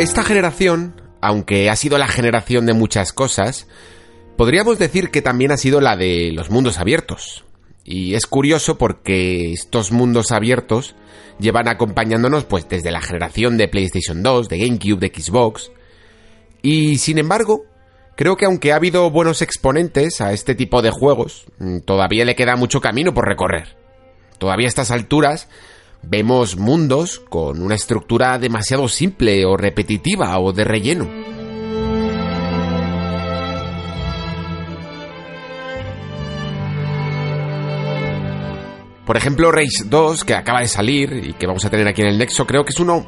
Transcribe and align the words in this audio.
Esta 0.00 0.24
generación, 0.24 0.98
aunque 1.20 1.68
ha 1.68 1.76
sido 1.76 1.98
la 1.98 2.08
generación 2.08 2.64
de 2.64 2.72
muchas 2.72 3.12
cosas, 3.12 3.68
podríamos 4.38 4.78
decir 4.78 5.10
que 5.10 5.20
también 5.20 5.52
ha 5.52 5.58
sido 5.58 5.82
la 5.82 5.94
de 5.94 6.32
los 6.32 6.48
mundos 6.48 6.78
abiertos. 6.78 7.44
Y 7.84 8.14
es 8.14 8.26
curioso 8.26 8.78
porque 8.78 9.52
estos 9.52 9.92
mundos 9.92 10.32
abiertos 10.32 10.94
llevan 11.38 11.68
acompañándonos 11.68 12.44
pues 12.44 12.66
desde 12.66 12.90
la 12.90 13.02
generación 13.02 13.58
de 13.58 13.68
PlayStation 13.68 14.22
2, 14.22 14.48
de 14.48 14.58
GameCube, 14.60 15.00
de 15.00 15.12
Xbox. 15.14 15.70
Y 16.62 16.96
sin 16.96 17.18
embargo, 17.18 17.66
creo 18.16 18.38
que 18.38 18.46
aunque 18.46 18.72
ha 18.72 18.76
habido 18.76 19.10
buenos 19.10 19.42
exponentes 19.42 20.22
a 20.22 20.32
este 20.32 20.54
tipo 20.54 20.80
de 20.80 20.92
juegos, 20.92 21.44
mm, 21.58 21.80
todavía 21.80 22.24
le 22.24 22.36
queda 22.36 22.56
mucho 22.56 22.80
camino 22.80 23.12
por 23.12 23.28
recorrer. 23.28 23.76
Todavía 24.38 24.66
a 24.66 24.70
estas 24.70 24.92
alturas 24.92 25.50
vemos 26.02 26.56
mundos 26.56 27.18
con 27.18 27.62
una 27.62 27.74
estructura 27.74 28.38
demasiado 28.38 28.88
simple 28.88 29.44
o 29.44 29.56
repetitiva 29.56 30.38
o 30.38 30.52
de 30.52 30.64
relleno. 30.64 31.08
Por 39.06 39.16
ejemplo, 39.16 39.50
Race 39.50 39.84
2, 39.86 40.24
que 40.24 40.34
acaba 40.34 40.60
de 40.60 40.68
salir 40.68 41.12
y 41.30 41.32
que 41.32 41.46
vamos 41.46 41.64
a 41.64 41.70
tener 41.70 41.88
aquí 41.88 42.00
en 42.00 42.08
el 42.08 42.18
Nexo, 42.18 42.46
creo 42.46 42.64
que 42.64 42.70
es 42.70 42.78
uno 42.78 43.04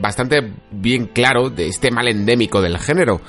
bastante 0.00 0.52
bien 0.72 1.06
claro 1.06 1.48
de 1.48 1.68
este 1.68 1.92
mal 1.92 2.08
endémico 2.08 2.60
del 2.60 2.78
género, 2.78 3.20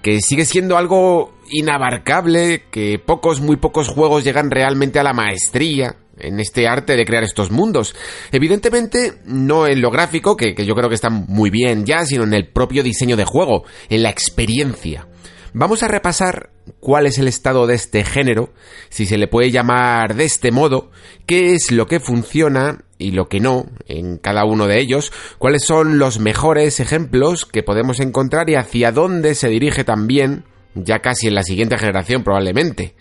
que 0.00 0.20
sigue 0.20 0.46
siendo 0.46 0.78
algo 0.78 1.34
inabarcable, 1.50 2.64
que 2.70 2.98
pocos, 2.98 3.42
muy 3.42 3.56
pocos 3.56 3.88
juegos 3.88 4.24
llegan 4.24 4.50
realmente 4.50 4.98
a 4.98 5.02
la 5.02 5.12
maestría 5.12 5.96
en 6.20 6.40
este 6.40 6.66
arte 6.68 6.96
de 6.96 7.04
crear 7.04 7.24
estos 7.24 7.50
mundos. 7.50 7.94
Evidentemente, 8.32 9.14
no 9.24 9.66
en 9.66 9.80
lo 9.80 9.90
gráfico, 9.90 10.36
que, 10.36 10.54
yo 10.54 10.74
creo 10.74 10.88
que 10.88 10.94
está 10.94 11.10
muy 11.10 11.50
bien 11.50 11.84
ya, 11.84 12.04
sino 12.04 12.24
en 12.24 12.34
el 12.34 12.48
propio 12.48 12.82
diseño 12.82 13.16
de 13.16 13.24
juego, 13.24 13.64
en 13.88 14.02
la 14.02 14.10
experiencia. 14.10 15.06
Vamos 15.54 15.82
a 15.82 15.88
repasar 15.88 16.50
cuál 16.78 17.06
es 17.06 17.18
el 17.18 17.26
estado 17.26 17.66
de 17.66 17.74
este 17.74 18.04
género, 18.04 18.52
si 18.90 19.06
se 19.06 19.16
le 19.16 19.28
puede 19.28 19.50
llamar 19.50 20.14
de 20.14 20.24
este 20.24 20.50
modo, 20.50 20.90
qué 21.26 21.54
es 21.54 21.72
lo 21.72 21.86
que 21.86 22.00
funciona 22.00 22.84
y 22.98 23.12
lo 23.12 23.28
que 23.28 23.40
no 23.40 23.66
en 23.86 24.18
cada 24.18 24.44
uno 24.44 24.66
de 24.66 24.78
ellos, 24.80 25.12
cuáles 25.38 25.64
son 25.64 25.98
los 25.98 26.18
mejores 26.18 26.80
ejemplos 26.80 27.46
que 27.46 27.62
podemos 27.62 28.00
encontrar 28.00 28.50
y 28.50 28.56
hacia 28.56 28.92
dónde 28.92 29.34
se 29.34 29.48
dirige 29.48 29.84
también, 29.84 30.44
ya 30.74 30.98
casi 30.98 31.28
en 31.28 31.34
la 31.34 31.42
siguiente 31.42 31.78
generación 31.78 32.24
probablemente. 32.24 32.94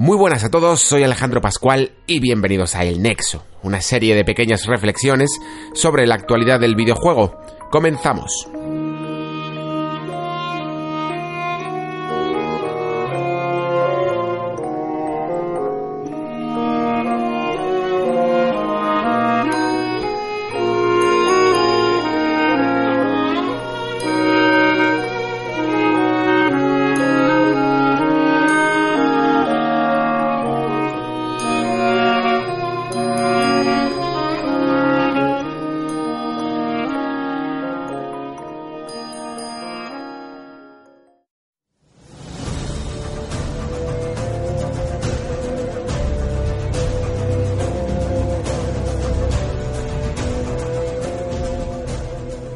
Muy 0.00 0.16
buenas 0.16 0.44
a 0.44 0.48
todos, 0.48 0.80
soy 0.80 1.02
Alejandro 1.02 1.40
Pascual 1.40 1.90
y 2.06 2.20
bienvenidos 2.20 2.76
a 2.76 2.84
El 2.84 3.02
Nexo, 3.02 3.42
una 3.64 3.80
serie 3.80 4.14
de 4.14 4.24
pequeñas 4.24 4.66
reflexiones 4.66 5.28
sobre 5.74 6.06
la 6.06 6.14
actualidad 6.14 6.60
del 6.60 6.76
videojuego. 6.76 7.36
Comenzamos. 7.72 8.46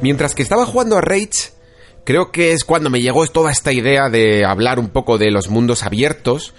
Mientras 0.03 0.35
que 0.35 0.43
estaba 0.43 0.67
jugando 0.67 0.99
a 0.99 1.01
Rage, 1.01 1.53
creo 2.05 2.33
que 2.33 2.53
es 2.53 2.65
cuando 2.65 2.91
me 2.91 3.01
llegó 3.01 3.25
toda 3.29 3.53
esta 3.53 3.73
idea 3.73 4.11
de 4.11 4.45
hablar 4.45 4.81
un 4.81 4.89
poco 4.89 5.17
de 5.17 5.31
los 5.31 5.49
mundos 5.49 5.85
abiertos. 5.85 6.55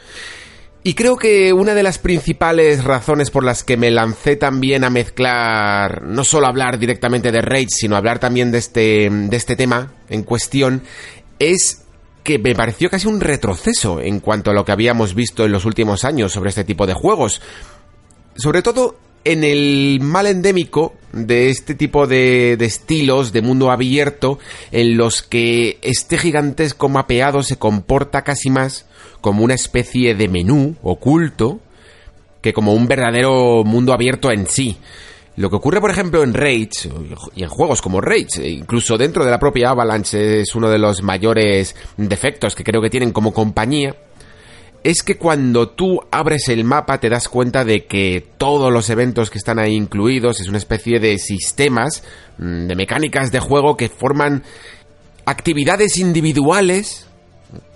Y 0.81 0.93
creo 0.93 1.17
que 1.17 1.51
una 1.51 1.73
de 1.73 1.83
las 1.83 1.97
principales 1.97 2.85
razones 2.85 3.31
por 3.31 3.43
las 3.43 3.65
que 3.65 3.75
me 3.75 3.91
lancé 3.91 4.37
también 4.37 4.85
a 4.85 4.89
mezclar, 4.89 6.03
no 6.03 6.23
solo 6.23 6.47
hablar 6.47 6.79
directamente 6.79 7.33
de 7.33 7.41
Rage, 7.41 7.67
sino 7.69 7.97
hablar 7.97 8.19
también 8.19 8.49
de 8.51 8.59
este, 8.59 9.09
de 9.09 9.35
este 9.35 9.57
tema 9.57 9.93
en 10.09 10.23
cuestión, 10.23 10.83
es 11.37 11.83
que 12.23 12.39
me 12.39 12.55
pareció 12.55 12.89
casi 12.89 13.07
un 13.07 13.19
retroceso 13.19 13.99
en 13.99 14.21
cuanto 14.21 14.51
a 14.51 14.53
lo 14.53 14.63
que 14.63 14.71
habíamos 14.71 15.15
visto 15.15 15.43
en 15.43 15.51
los 15.51 15.65
últimos 15.65 16.05
años 16.05 16.31
sobre 16.31 16.49
este 16.49 16.63
tipo 16.63 16.87
de 16.87 16.93
juegos. 16.93 17.41
Sobre 18.37 18.61
todo 18.61 18.95
en 19.23 19.43
el 19.43 19.99
mal 20.01 20.27
endémico 20.27 20.95
de 21.11 21.49
este 21.49 21.75
tipo 21.75 22.07
de, 22.07 22.57
de, 22.57 22.65
estilos 22.65 23.31
de 23.31 23.41
mundo 23.41 23.71
abierto 23.71 24.39
en 24.71 24.97
los 24.97 25.21
que 25.21 25.77
este 25.81 26.17
gigantesco 26.17 26.89
mapeado 26.89 27.43
se 27.43 27.57
comporta 27.57 28.23
casi 28.23 28.49
más 28.49 28.85
como 29.21 29.43
una 29.43 29.53
especie 29.53 30.15
de 30.15 30.27
menú 30.27 30.75
oculto 30.81 31.59
que 32.41 32.53
como 32.53 32.73
un 32.73 32.87
verdadero 32.87 33.63
mundo 33.63 33.93
abierto 33.93 34.29
en 34.31 34.47
sí. 34.47 34.77
Lo 35.35 35.49
que 35.49 35.55
ocurre, 35.55 35.81
por 35.81 35.89
ejemplo, 35.89 36.21
en 36.21 36.33
Rage 36.33 36.91
y 37.35 37.41
en 37.41 37.49
juegos 37.49 37.81
como 37.81 38.01
Rage, 38.01 38.47
incluso 38.47 38.97
dentro 38.97 39.25
de 39.25 39.31
la 39.31 39.39
propia 39.39 39.69
Avalanche, 39.69 40.41
es 40.41 40.53
uno 40.53 40.69
de 40.69 40.77
los 40.77 41.01
mayores 41.01 41.75
defectos 41.97 42.53
que 42.53 42.63
creo 42.63 42.81
que 42.81 42.91
tienen 42.91 43.11
como 43.11 43.33
compañía, 43.33 43.95
es 44.83 45.01
que 45.01 45.17
cuando 45.17 45.69
tú 45.69 46.01
abres 46.11 46.49
el 46.49 46.65
mapa 46.65 46.99
te 46.99 47.09
das 47.09 47.29
cuenta 47.29 47.63
de 47.63 47.85
que 47.85 48.25
todos 48.37 48.71
los 48.71 48.89
eventos 48.89 49.29
que 49.29 49.37
están 49.37 49.57
ahí 49.57 49.73
incluidos 49.73 50.41
es 50.41 50.49
una 50.49 50.57
especie 50.57 50.99
de 50.99 51.17
sistemas, 51.17 52.03
mm, 52.37 52.67
de 52.67 52.75
mecánicas 52.75 53.31
de 53.31 53.39
juego 53.39 53.77
que 53.77 53.87
forman 53.87 54.43
actividades 55.25 55.97
individuales, 55.97 57.07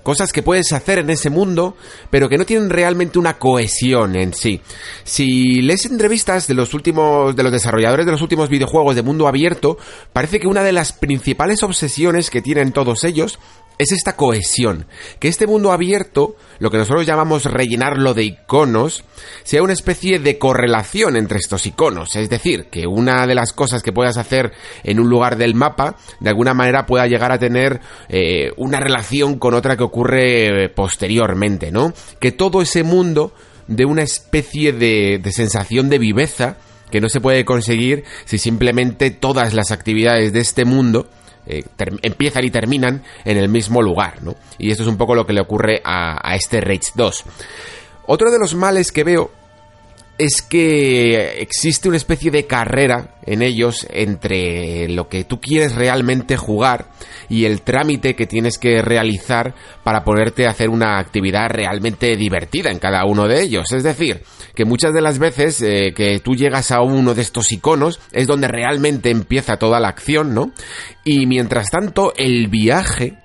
cosas 0.04 0.34
que 0.34 0.44
puedes 0.44 0.72
hacer 0.74 1.00
en 1.00 1.10
ese 1.10 1.30
mundo, 1.30 1.76
pero 2.10 2.28
que 2.28 2.38
no 2.38 2.46
tienen 2.46 2.70
realmente 2.70 3.20
una 3.20 3.38
cohesión 3.38 4.16
en 4.16 4.34
sí. 4.34 4.62
Si 5.04 5.62
lees 5.62 5.86
entrevistas 5.86 6.48
de 6.48 6.54
los 6.54 6.74
últimos 6.74 7.36
de 7.36 7.44
los 7.44 7.52
desarrolladores 7.52 8.06
de 8.06 8.12
los 8.12 8.22
últimos 8.22 8.50
videojuegos 8.50 8.96
de 8.96 9.02
mundo 9.02 9.28
abierto, 9.28 9.78
parece 10.12 10.40
que 10.40 10.48
una 10.48 10.64
de 10.64 10.72
las 10.74 10.94
principales 10.94 11.64
obsesiones 11.64 12.30
que 12.30 12.42
tienen 12.42 12.74
todos 12.74 13.04
ellos 13.04 13.40
es 13.78 13.92
esta 13.92 14.16
cohesión, 14.16 14.88
que 15.20 15.28
este 15.28 15.46
mundo 15.46 15.72
abierto, 15.72 16.36
lo 16.60 16.72
que 16.72 16.78
nosotros 16.78 17.06
llamamos 17.06 17.46
rellenarlo 17.46 18.14
de 18.14 18.24
iconos, 18.24 19.04
sea 19.44 19.62
una 19.62 19.74
especie 19.74 20.20
de 20.20 20.40
correlación 20.40 21.16
entre 21.16 21.38
estos 21.38 21.66
iconos, 21.68 22.16
es 22.16 22.30
decir, 22.30 22.66
que 22.72 22.88
una 22.88 23.28
de 23.28 23.36
las 23.36 23.54
cosas 23.54 23.84
que 23.84 23.94
puedas 23.94 24.18
hacer 24.18 24.52
en 24.84 25.00
un 25.00 25.10
lugar 25.10 25.38
del 25.38 25.54
mapa, 25.54 25.96
de 26.20 26.30
alguna 26.30 26.54
manera 26.54 26.86
pueda 26.86 27.08
llegar 27.08 27.32
a 27.32 27.40
tener 27.40 27.80
eh, 28.10 28.52
una 28.58 28.80
relación 28.80 29.38
con 29.38 29.54
otra 29.54 29.78
que 29.78 29.84
ocurre 29.84 30.66
eh, 30.66 30.70
posteriormente, 30.70 31.72
¿no? 31.72 31.94
Que 32.20 32.32
todo 32.32 32.62
ese 32.62 32.84
mundo 32.84 33.34
de 33.68 33.86
una 33.86 34.02
especie 34.02 34.74
de, 34.74 35.20
de 35.22 35.32
sensación 35.32 35.90
de 35.90 36.00
viveza 36.00 36.58
que 36.90 37.02
no 37.02 37.10
se 37.10 37.20
puede 37.20 37.46
conseguir 37.46 38.06
si 38.26 38.38
simplemente 38.38 39.12
todas 39.12 39.54
las 39.54 39.72
actividades 39.72 40.32
de 40.34 40.40
este 40.40 40.66
mundo 40.66 41.08
eh, 41.48 41.64
empiezan 42.02 42.44
y 42.44 42.52
terminan 42.52 43.04
en 43.26 43.38
el 43.38 43.50
mismo 43.50 43.82
lugar, 43.82 44.22
¿no? 44.24 44.36
Y 44.58 44.72
esto 44.72 44.84
es 44.84 44.90
un 44.90 44.98
poco 44.98 45.16
lo 45.16 45.26
que 45.26 45.34
le 45.34 45.42
ocurre 45.42 45.82
a, 45.84 46.20
a 46.28 46.36
este 46.36 46.62
Rage 46.62 46.92
2. 46.96 47.24
Otro 48.08 48.32
de 48.32 48.40
los 48.40 48.56
males 48.56 48.92
que 48.92 49.04
veo 49.04 49.32
es 50.18 50.42
que 50.42 51.42
existe 51.42 51.88
una 51.88 51.98
especie 51.98 52.32
de 52.32 52.48
carrera 52.48 53.16
en 53.26 53.42
ellos 53.42 53.86
entre 53.92 54.88
lo 54.90 55.10
que 55.10 55.24
tú 55.26 55.40
quieres 55.40 55.76
realmente 55.76 56.38
jugar 56.38 56.88
y 57.30 57.46
el 57.46 57.62
trámite 57.62 58.16
que 58.16 58.26
tienes 58.26 58.58
que 58.58 58.82
realizar 58.82 59.54
para 59.84 60.04
ponerte 60.04 60.48
a 60.48 60.52
hacer 60.52 60.70
una 60.70 60.98
actividad 60.98 61.50
realmente 61.50 62.16
divertida 62.16 62.72
en 62.72 62.80
cada 62.80 63.06
uno 63.06 63.28
de 63.28 63.42
ellos. 63.42 63.72
Es 63.72 63.84
decir, 63.84 64.24
que 64.56 64.66
muchas 64.66 64.94
de 64.94 65.02
las 65.02 65.20
veces 65.20 65.62
eh, 65.62 65.94
que 65.96 66.20
tú 66.20 66.36
llegas 66.36 66.72
a 66.72 66.82
uno 66.82 67.14
de 67.14 67.22
estos 67.22 67.52
iconos 67.52 68.00
es 68.12 68.28
donde 68.28 68.48
realmente 68.48 69.12
empieza 69.12 69.58
toda 69.58 69.80
la 69.80 69.90
acción, 69.90 70.34
¿no? 70.34 70.52
Y 71.04 71.28
mientras 71.28 71.70
tanto, 71.70 72.14
el 72.16 72.48
viaje 72.48 73.18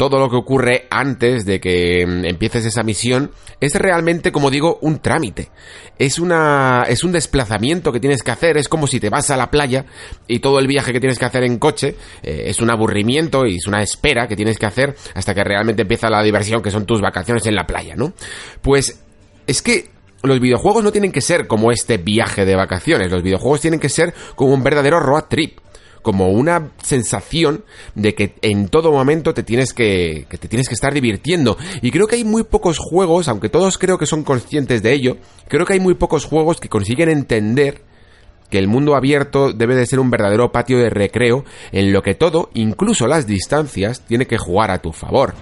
todo 0.00 0.18
lo 0.18 0.30
que 0.30 0.36
ocurre 0.36 0.86
antes 0.88 1.44
de 1.44 1.60
que 1.60 2.06
mm, 2.06 2.24
empieces 2.24 2.64
esa 2.64 2.82
misión 2.82 3.32
es 3.60 3.74
realmente, 3.74 4.32
como 4.32 4.50
digo, 4.50 4.78
un 4.80 5.00
trámite. 5.00 5.50
Es 5.98 6.18
una 6.18 6.86
es 6.88 7.04
un 7.04 7.12
desplazamiento 7.12 7.92
que 7.92 8.00
tienes 8.00 8.22
que 8.22 8.30
hacer, 8.30 8.56
es 8.56 8.66
como 8.66 8.86
si 8.86 8.98
te 8.98 9.10
vas 9.10 9.28
a 9.28 9.36
la 9.36 9.50
playa 9.50 9.84
y 10.26 10.38
todo 10.38 10.58
el 10.58 10.66
viaje 10.66 10.94
que 10.94 11.00
tienes 11.00 11.18
que 11.18 11.26
hacer 11.26 11.44
en 11.44 11.58
coche 11.58 11.96
eh, 12.22 12.44
es 12.46 12.60
un 12.60 12.70
aburrimiento 12.70 13.44
y 13.44 13.56
es 13.56 13.66
una 13.66 13.82
espera 13.82 14.26
que 14.26 14.36
tienes 14.36 14.56
que 14.56 14.64
hacer 14.64 14.96
hasta 15.12 15.34
que 15.34 15.44
realmente 15.44 15.82
empieza 15.82 16.08
la 16.08 16.22
diversión 16.22 16.62
que 16.62 16.70
son 16.70 16.86
tus 16.86 17.02
vacaciones 17.02 17.44
en 17.44 17.54
la 17.54 17.66
playa, 17.66 17.94
¿no? 17.94 18.14
Pues 18.62 19.02
es 19.46 19.60
que 19.60 19.90
los 20.22 20.40
videojuegos 20.40 20.82
no 20.82 20.92
tienen 20.92 21.12
que 21.12 21.20
ser 21.20 21.46
como 21.46 21.72
este 21.72 21.98
viaje 21.98 22.46
de 22.46 22.56
vacaciones, 22.56 23.10
los 23.10 23.22
videojuegos 23.22 23.60
tienen 23.60 23.80
que 23.80 23.90
ser 23.90 24.14
como 24.34 24.54
un 24.54 24.62
verdadero 24.62 24.98
road 24.98 25.24
trip 25.28 25.58
como 26.02 26.28
una 26.30 26.70
sensación 26.82 27.64
de 27.94 28.14
que 28.14 28.34
en 28.42 28.68
todo 28.68 28.92
momento 28.92 29.34
te 29.34 29.42
tienes 29.42 29.72
que, 29.72 30.26
te 30.28 30.48
tienes 30.48 30.68
que 30.68 30.74
estar 30.74 30.92
divirtiendo. 30.94 31.56
Y 31.82 31.90
creo 31.90 32.06
que 32.06 32.16
hay 32.16 32.24
muy 32.24 32.44
pocos 32.44 32.78
juegos, 32.78 33.28
aunque 33.28 33.48
todos 33.48 33.78
creo 33.78 33.98
que 33.98 34.06
son 34.06 34.24
conscientes 34.24 34.82
de 34.82 34.92
ello, 34.92 35.16
creo 35.48 35.66
que 35.66 35.74
hay 35.74 35.80
muy 35.80 35.94
pocos 35.94 36.24
juegos 36.24 36.60
que 36.60 36.68
consiguen 36.68 37.08
entender 37.08 37.82
que 38.50 38.58
el 38.58 38.68
mundo 38.68 38.96
abierto 38.96 39.52
debe 39.52 39.76
de 39.76 39.86
ser 39.86 40.00
un 40.00 40.10
verdadero 40.10 40.50
patio 40.50 40.78
de 40.78 40.90
recreo 40.90 41.44
en 41.72 41.92
lo 41.92 42.02
que 42.02 42.14
todo, 42.14 42.50
incluso 42.54 43.06
las 43.06 43.26
distancias, 43.26 44.04
tiene 44.06 44.26
que 44.26 44.38
jugar 44.38 44.70
a 44.70 44.82
tu 44.82 44.92
favor. 44.92 45.34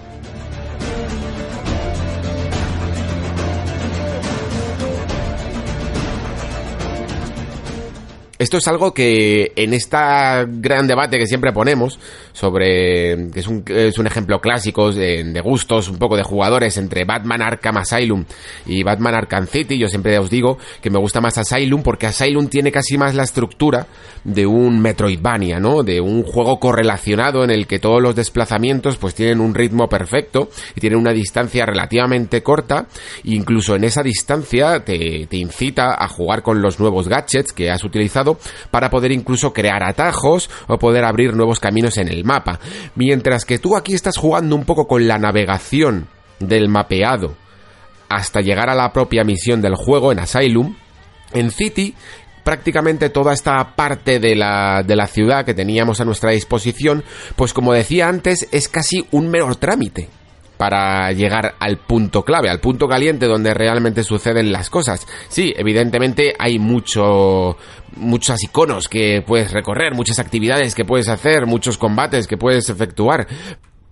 Esto 8.39 8.57
es 8.57 8.67
algo 8.69 8.93
que 8.93 9.51
en 9.57 9.73
este 9.73 9.97
gran 9.97 10.87
debate 10.87 11.17
que 11.19 11.27
siempre 11.27 11.51
ponemos 11.51 11.99
sobre 12.39 13.31
que 13.33 13.41
es 13.41 13.47
un, 13.47 13.65
es 13.67 13.97
un 13.97 14.07
ejemplo 14.07 14.39
clásico 14.39 14.93
de, 14.93 15.41
gustos 15.43 15.89
un 15.89 15.97
poco 15.97 16.15
de 16.15 16.23
jugadores 16.23 16.77
entre 16.77 17.03
Batman 17.03 17.41
Arkham 17.41 17.77
Asylum 17.77 18.23
y 18.65 18.81
Batman 18.81 19.15
Arkham 19.15 19.45
City. 19.45 19.77
Yo 19.77 19.89
siempre 19.89 20.17
os 20.17 20.29
digo 20.29 20.57
que 20.81 20.89
me 20.89 20.99
gusta 20.99 21.19
más 21.19 21.37
Asylum 21.37 21.83
porque 21.83 22.07
Asylum 22.07 22.47
tiene 22.47 22.71
casi 22.71 22.97
más 22.97 23.13
la 23.13 23.23
estructura 23.23 23.87
de 24.23 24.45
un 24.45 24.81
Metroidvania 24.81 25.59
no 25.59 25.83
de 25.83 25.99
un 25.99 26.23
juego 26.23 26.59
correlacionado 26.59 27.43
en 27.43 27.51
el 27.51 27.67
que 27.67 27.79
todos 27.79 28.01
los 28.01 28.15
desplazamientos 28.15 28.95
pues 28.97 29.15
tienen 29.15 29.41
un 29.41 29.53
ritmo 29.53 29.89
perfecto 29.89 30.49
y 30.75 30.79
tienen 30.79 30.99
una 30.99 31.11
distancia 31.11 31.65
relativamente 31.65 32.41
corta. 32.41 32.87
Incluso 33.25 33.75
en 33.75 33.83
esa 33.83 34.01
distancia 34.01 34.79
te, 34.85 35.27
te 35.27 35.37
incita 35.37 36.01
a 36.01 36.07
jugar 36.07 36.41
con 36.41 36.61
los 36.61 36.79
nuevos 36.79 37.09
gadgets 37.09 37.51
que 37.51 37.69
has 37.69 37.83
utilizado 37.83 38.39
para 38.71 38.89
poder 38.89 39.11
incluso 39.11 39.51
crear 39.51 39.83
atajos 39.83 40.49
o 40.67 40.77
poder 40.79 41.03
abrir 41.03 41.35
nuevos 41.35 41.59
caminos 41.59 41.97
en 41.97 42.07
el 42.07 42.28
Mientras 42.95 43.45
que 43.45 43.59
tú 43.59 43.75
aquí 43.75 43.93
estás 43.93 44.17
jugando 44.17 44.55
un 44.55 44.65
poco 44.65 44.87
con 44.87 45.07
la 45.07 45.17
navegación 45.17 46.07
del 46.39 46.69
mapeado 46.69 47.35
hasta 48.07 48.41
llegar 48.41 48.69
a 48.69 48.75
la 48.75 48.91
propia 48.91 49.23
misión 49.23 49.61
del 49.61 49.75
juego 49.75 50.11
en 50.11 50.19
Asylum, 50.19 50.75
en 51.33 51.51
City 51.51 51.95
prácticamente 52.43 53.09
toda 53.09 53.33
esta 53.33 53.75
parte 53.75 54.19
de 54.19 54.35
la, 54.35 54.81
de 54.83 54.95
la 54.95 55.07
ciudad 55.07 55.45
que 55.45 55.53
teníamos 55.53 56.01
a 56.01 56.05
nuestra 56.05 56.31
disposición, 56.31 57.03
pues 57.35 57.53
como 57.53 57.73
decía 57.73 58.07
antes, 58.07 58.47
es 58.51 58.67
casi 58.67 59.05
un 59.11 59.29
mero 59.29 59.53
trámite 59.55 60.09
para 60.59 61.09
llegar 61.13 61.55
al 61.57 61.77
punto 61.77 62.23
clave, 62.25 62.49
al 62.49 62.59
punto 62.59 62.85
caliente 62.85 63.27
donde 63.27 63.53
realmente 63.53 64.03
suceden 64.03 64.51
las 64.51 64.69
cosas. 64.69 65.07
Sí, 65.29 65.53
evidentemente 65.55 66.33
hay 66.37 66.59
mucho, 66.59 67.55
muchos 67.95 68.43
iconos 68.43 68.89
que 68.89 69.23
puedes 69.25 69.53
recorrer, 69.53 69.93
muchas 69.93 70.19
actividades 70.19 70.75
que 70.75 70.83
puedes 70.83 71.07
hacer, 71.07 71.45
muchos 71.45 71.77
combates 71.77 72.27
que 72.27 72.35
puedes 72.35 72.69
efectuar, 72.69 73.25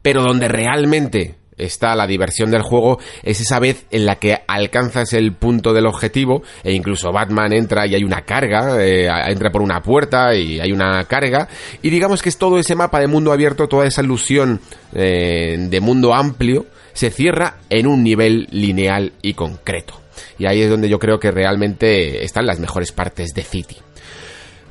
pero 0.02 0.22
donde 0.24 0.50
realmente 0.50 1.38
está 1.58 1.96
la 1.96 2.08
diversión 2.08 2.52
del 2.52 2.62
juego 2.62 3.00
es 3.24 3.42
esa 3.42 3.60
vez 3.60 3.86
en 3.92 4.06
la 4.06 4.16
que 4.16 4.38
alcanzas 4.48 5.14
el 5.14 5.34
punto 5.34 5.74
del 5.74 5.88
objetivo 5.88 6.44
e 6.64 6.74
incluso 6.74 7.12
Batman 7.12 7.54
entra 7.54 7.88
y 7.88 7.96
hay 7.96 8.04
una 8.04 8.22
carga, 8.22 8.84
eh, 8.84 9.10
entra 9.28 9.52
por 9.52 9.62
una 9.62 9.82
puerta 9.82 10.36
y 10.36 10.60
hay 10.60 10.72
una 10.72 11.04
carga 11.06 11.48
y 11.82 11.90
digamos 11.90 12.22
que 12.22 12.30
es 12.30 12.38
todo 12.38 12.60
ese 12.60 12.76
mapa 12.76 13.00
de 13.00 13.08
mundo 13.08 13.32
abierto, 13.32 13.68
toda 13.68 13.86
esa 13.86 14.02
ilusión 14.02 14.62
eh, 14.94 15.56
de 15.58 15.80
mundo 15.82 16.14
amplio 16.14 16.66
se 16.94 17.12
cierra 17.12 17.58
en 17.70 17.86
un 17.86 18.04
nivel 18.04 18.48
lineal 18.50 19.14
y 19.22 19.36
concreto. 19.36 20.02
Y 20.40 20.48
ahí 20.48 20.62
es 20.62 20.70
donde 20.70 20.90
yo 20.90 20.98
creo 20.98 21.20
que 21.20 21.30
realmente 21.30 22.24
están 22.24 22.48
las 22.48 22.60
mejores 22.60 22.92
partes 22.92 23.36
de 23.36 23.44
City. 23.44 23.78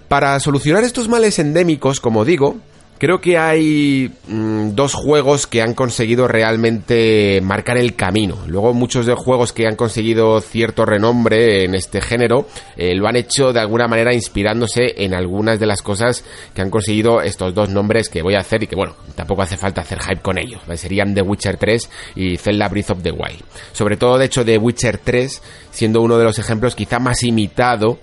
Para 0.08 0.38
solucionar 0.40 0.82
estos 0.82 1.08
males 1.08 1.38
endémicos, 1.38 2.00
como 2.00 2.24
digo, 2.24 2.56
Creo 2.98 3.20
que 3.20 3.36
hay 3.36 4.10
mm, 4.26 4.70
dos 4.70 4.94
juegos 4.94 5.46
que 5.46 5.60
han 5.60 5.74
conseguido 5.74 6.28
realmente 6.28 7.40
marcar 7.42 7.76
el 7.76 7.94
camino. 7.94 8.38
Luego 8.46 8.72
muchos 8.72 9.04
de 9.04 9.12
los 9.12 9.20
juegos 9.22 9.52
que 9.52 9.66
han 9.66 9.76
conseguido 9.76 10.40
cierto 10.40 10.86
renombre 10.86 11.64
en 11.64 11.74
este 11.74 12.00
género 12.00 12.46
eh, 12.76 12.94
lo 12.94 13.06
han 13.06 13.16
hecho 13.16 13.52
de 13.52 13.60
alguna 13.60 13.86
manera 13.86 14.14
inspirándose 14.14 15.04
en 15.04 15.12
algunas 15.12 15.60
de 15.60 15.66
las 15.66 15.82
cosas 15.82 16.24
que 16.54 16.62
han 16.62 16.70
conseguido 16.70 17.20
estos 17.20 17.54
dos 17.54 17.68
nombres 17.68 18.08
que 18.08 18.22
voy 18.22 18.34
a 18.34 18.40
hacer 18.40 18.62
y 18.62 18.66
que 18.66 18.76
bueno, 18.76 18.94
tampoco 19.14 19.42
hace 19.42 19.58
falta 19.58 19.82
hacer 19.82 20.00
hype 20.00 20.22
con 20.22 20.38
ellos. 20.38 20.62
Serían 20.76 21.14
The 21.14 21.22
Witcher 21.22 21.58
3 21.58 21.90
y 22.16 22.36
Zelda 22.38 22.68
Breath 22.68 22.90
of 22.90 23.02
the 23.02 23.12
Wild. 23.12 23.42
Sobre 23.72 23.98
todo 23.98 24.16
de 24.16 24.24
hecho 24.24 24.42
The 24.42 24.56
Witcher 24.56 24.98
3 24.98 25.42
siendo 25.70 26.00
uno 26.00 26.16
de 26.16 26.24
los 26.24 26.38
ejemplos 26.38 26.74
quizá 26.74 26.98
más 26.98 27.22
imitado 27.22 27.98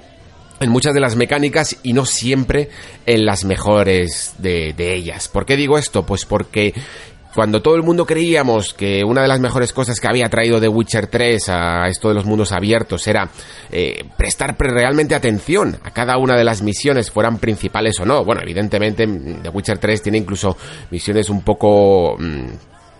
en 0.60 0.70
muchas 0.70 0.94
de 0.94 1.00
las 1.00 1.16
mecánicas 1.16 1.78
y 1.84 1.94
no 1.94 2.06
siempre 2.06 2.70
en 3.06 3.26
las 3.26 3.46
mejores 3.46 4.36
de, 4.38 4.74
ellas. 4.78 5.28
¿Por 5.28 5.46
qué 5.46 5.56
digo 5.56 5.78
esto? 5.78 6.06
Pues 6.06 6.26
porque 6.26 6.74
cuando 7.34 7.62
todo 7.62 7.76
el 7.76 7.84
mundo 7.84 8.06
creíamos 8.06 8.74
que 8.74 9.04
una 9.04 9.24
de 9.24 9.28
las 9.28 9.40
mejores 9.40 9.74
cosas 9.74 10.00
que 10.00 10.08
había 10.08 10.30
traído 10.30 10.62
The 10.62 10.68
Witcher 10.68 11.08
3 11.08 11.50
a 11.50 11.88
esto 11.88 12.10
de 12.10 12.16
los 12.16 12.26
mundos 12.26 12.52
abiertos 12.52 13.08
era 13.08 13.30
eh, 13.72 14.06
prestar 14.18 14.56
realmente 14.58 15.16
atención 15.16 15.78
a 15.84 15.92
cada 15.92 16.18
una 16.18 16.38
de 16.38 16.44
las 16.44 16.62
misiones, 16.62 17.10
fueran 17.10 17.40
principales 17.40 18.00
o 18.00 18.06
no. 18.06 18.24
Bueno, 18.24 18.42
evidentemente 18.42 19.08
The 19.08 19.50
Witcher 19.50 19.80
3 19.80 20.02
tiene 20.02 20.20
incluso 20.20 20.58
misiones 20.92 21.30
un 21.30 21.42
poco... 21.42 22.16
Mm, 22.18 22.48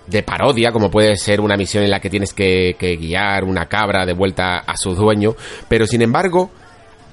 de 0.06 0.22
parodia, 0.22 0.74
como 0.74 0.92
puede 0.92 1.16
ser 1.16 1.40
una 1.40 1.56
misión 1.56 1.82
en 1.82 1.90
la 1.90 2.02
que 2.02 2.10
tienes 2.10 2.34
que 2.34 2.76
guiar 3.00 3.46
una 3.46 3.68
cabra 3.68 4.06
de 4.06 4.12
vuelta 4.12 4.58
a 4.58 4.76
su 4.76 4.94
dueño, 4.94 5.34
pero 5.70 5.88
sin 5.88 6.02
embargo, 6.02 6.52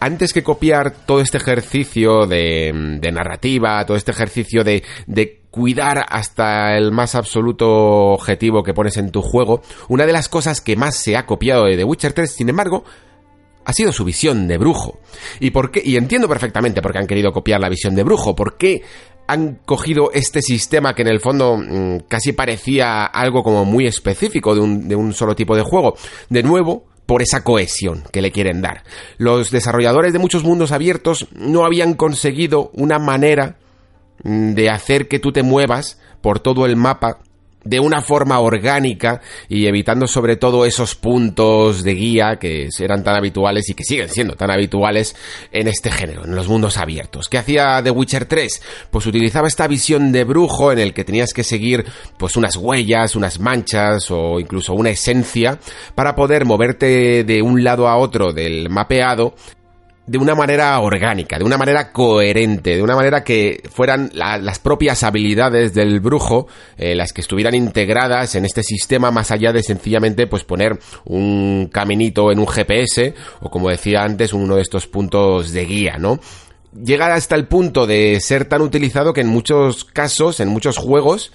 antes 0.00 0.32
que 0.32 0.42
copiar 0.42 0.90
todo 0.90 1.20
este 1.20 1.36
ejercicio 1.36 2.26
de, 2.26 2.72
narrativa, 3.12 3.84
todo 3.86 3.96
este 3.96 4.10
ejercicio 4.10 4.64
de, 4.64 4.82
de 5.06 5.40
cuidar 5.50 6.04
hasta 6.08 6.76
el 6.76 6.90
más 6.90 7.14
absoluto 7.14 7.68
objetivo 8.12 8.62
que 8.62 8.74
pones 8.74 8.96
en 8.96 9.10
tu 9.10 9.22
juego, 9.22 9.62
una 9.88 10.06
de 10.06 10.12
las 10.12 10.28
cosas 10.28 10.60
que 10.60 10.76
más 10.76 10.96
se 10.96 11.16
ha 11.16 11.26
copiado 11.26 11.66
de 11.66 11.76
The 11.76 11.84
Witcher 11.84 12.12
3, 12.12 12.30
sin 12.30 12.48
embargo, 12.48 12.84
ha 13.64 13.72
sido 13.72 13.92
su 13.92 14.04
visión 14.04 14.48
de 14.48 14.58
brujo. 14.58 14.98
¿Y 15.38 15.50
por 15.50 15.70
qué? 15.70 15.82
Y 15.84 15.96
entiendo 15.96 16.28
perfectamente 16.28 16.80
por 16.80 16.92
qué 16.92 16.98
han 16.98 17.06
querido 17.06 17.32
copiar 17.32 17.60
la 17.60 17.68
visión 17.68 17.94
de 17.94 18.02
brujo, 18.02 18.34
por 18.34 18.56
qué 18.56 18.82
han 19.26 19.60
cogido 19.64 20.10
este 20.12 20.42
sistema 20.42 20.94
que 20.94 21.02
en 21.02 21.08
el 21.08 21.20
fondo 21.20 21.56
mm, 21.56 21.98
casi 22.08 22.32
parecía 22.32 23.04
algo 23.04 23.44
como 23.44 23.64
muy 23.64 23.86
específico 23.86 24.54
de 24.54 24.60
un, 24.60 24.88
de 24.88 24.96
un 24.96 25.12
solo 25.12 25.36
tipo 25.36 25.54
de 25.54 25.62
juego. 25.62 25.94
De 26.28 26.42
nuevo, 26.42 26.86
por 27.10 27.22
esa 27.22 27.42
cohesión 27.42 28.04
que 28.12 28.22
le 28.22 28.30
quieren 28.30 28.62
dar. 28.62 28.84
Los 29.18 29.50
desarrolladores 29.50 30.12
de 30.12 30.20
muchos 30.20 30.44
mundos 30.44 30.70
abiertos 30.70 31.26
no 31.32 31.64
habían 31.64 31.94
conseguido 31.94 32.70
una 32.72 33.00
manera 33.00 33.56
mm, 34.22 34.52
de 34.52 34.70
hacer 34.70 35.08
que 35.08 35.18
tú 35.18 35.32
te 35.32 35.42
muevas 35.42 35.98
por 36.20 36.38
todo 36.38 36.66
el 36.66 36.76
mapa 36.76 37.18
de 37.64 37.80
una 37.80 38.00
forma 38.00 38.38
orgánica 38.40 39.20
y 39.48 39.66
evitando 39.66 40.06
sobre 40.06 40.36
todo 40.36 40.64
esos 40.64 40.94
puntos 40.94 41.82
de 41.82 41.94
guía 41.94 42.36
que 42.36 42.68
eran 42.78 43.04
tan 43.04 43.16
habituales 43.16 43.68
y 43.68 43.74
que 43.74 43.84
siguen 43.84 44.08
siendo 44.08 44.34
tan 44.34 44.50
habituales 44.50 45.14
en 45.52 45.68
este 45.68 45.90
género, 45.90 46.24
en 46.24 46.34
los 46.34 46.48
mundos 46.48 46.76
abiertos. 46.76 47.28
¿Qué 47.28 47.38
hacía 47.38 47.82
The 47.82 47.90
Witcher 47.90 48.24
3? 48.24 48.62
Pues 48.90 49.06
utilizaba 49.06 49.48
esta 49.48 49.66
visión 49.66 50.12
de 50.12 50.24
brujo 50.24 50.72
en 50.72 50.78
el 50.78 50.94
que 50.94 51.04
tenías 51.04 51.32
que 51.32 51.44
seguir 51.44 51.84
pues 52.16 52.36
unas 52.36 52.56
huellas, 52.56 53.16
unas 53.16 53.40
manchas 53.40 54.10
o 54.10 54.40
incluso 54.40 54.74
una 54.74 54.90
esencia 54.90 55.58
para 55.94 56.14
poder 56.14 56.44
moverte 56.44 57.24
de 57.24 57.42
un 57.42 57.62
lado 57.62 57.88
a 57.88 57.96
otro 57.96 58.32
del 58.32 58.70
mapeado 58.70 59.34
de 60.10 60.18
una 60.18 60.34
manera 60.34 60.76
orgánica, 60.80 61.38
de 61.38 61.44
una 61.44 61.56
manera 61.56 61.92
coherente, 61.92 62.74
de 62.74 62.82
una 62.82 62.96
manera 62.96 63.22
que 63.22 63.62
fueran 63.70 64.10
las 64.12 64.58
propias 64.58 65.04
habilidades 65.04 65.72
del 65.72 66.00
brujo 66.00 66.48
eh, 66.76 66.96
las 66.96 67.12
que 67.12 67.20
estuvieran 67.20 67.54
integradas 67.54 68.34
en 68.34 68.44
este 68.44 68.64
sistema 68.64 69.12
más 69.12 69.30
allá 69.30 69.52
de 69.52 69.62
sencillamente 69.62 70.26
pues 70.26 70.42
poner 70.42 70.80
un 71.04 71.70
caminito 71.72 72.32
en 72.32 72.40
un 72.40 72.48
GPS 72.48 73.14
o 73.40 73.50
como 73.50 73.70
decía 73.70 74.02
antes 74.02 74.32
uno 74.32 74.56
de 74.56 74.62
estos 74.62 74.88
puntos 74.88 75.52
de 75.52 75.64
guía, 75.64 75.96
¿no? 75.96 76.18
Llega 76.74 77.14
hasta 77.14 77.36
el 77.36 77.46
punto 77.46 77.86
de 77.86 78.18
ser 78.18 78.46
tan 78.46 78.62
utilizado 78.62 79.12
que 79.12 79.20
en 79.20 79.28
muchos 79.28 79.84
casos, 79.84 80.40
en 80.40 80.48
muchos 80.48 80.76
juegos, 80.76 81.32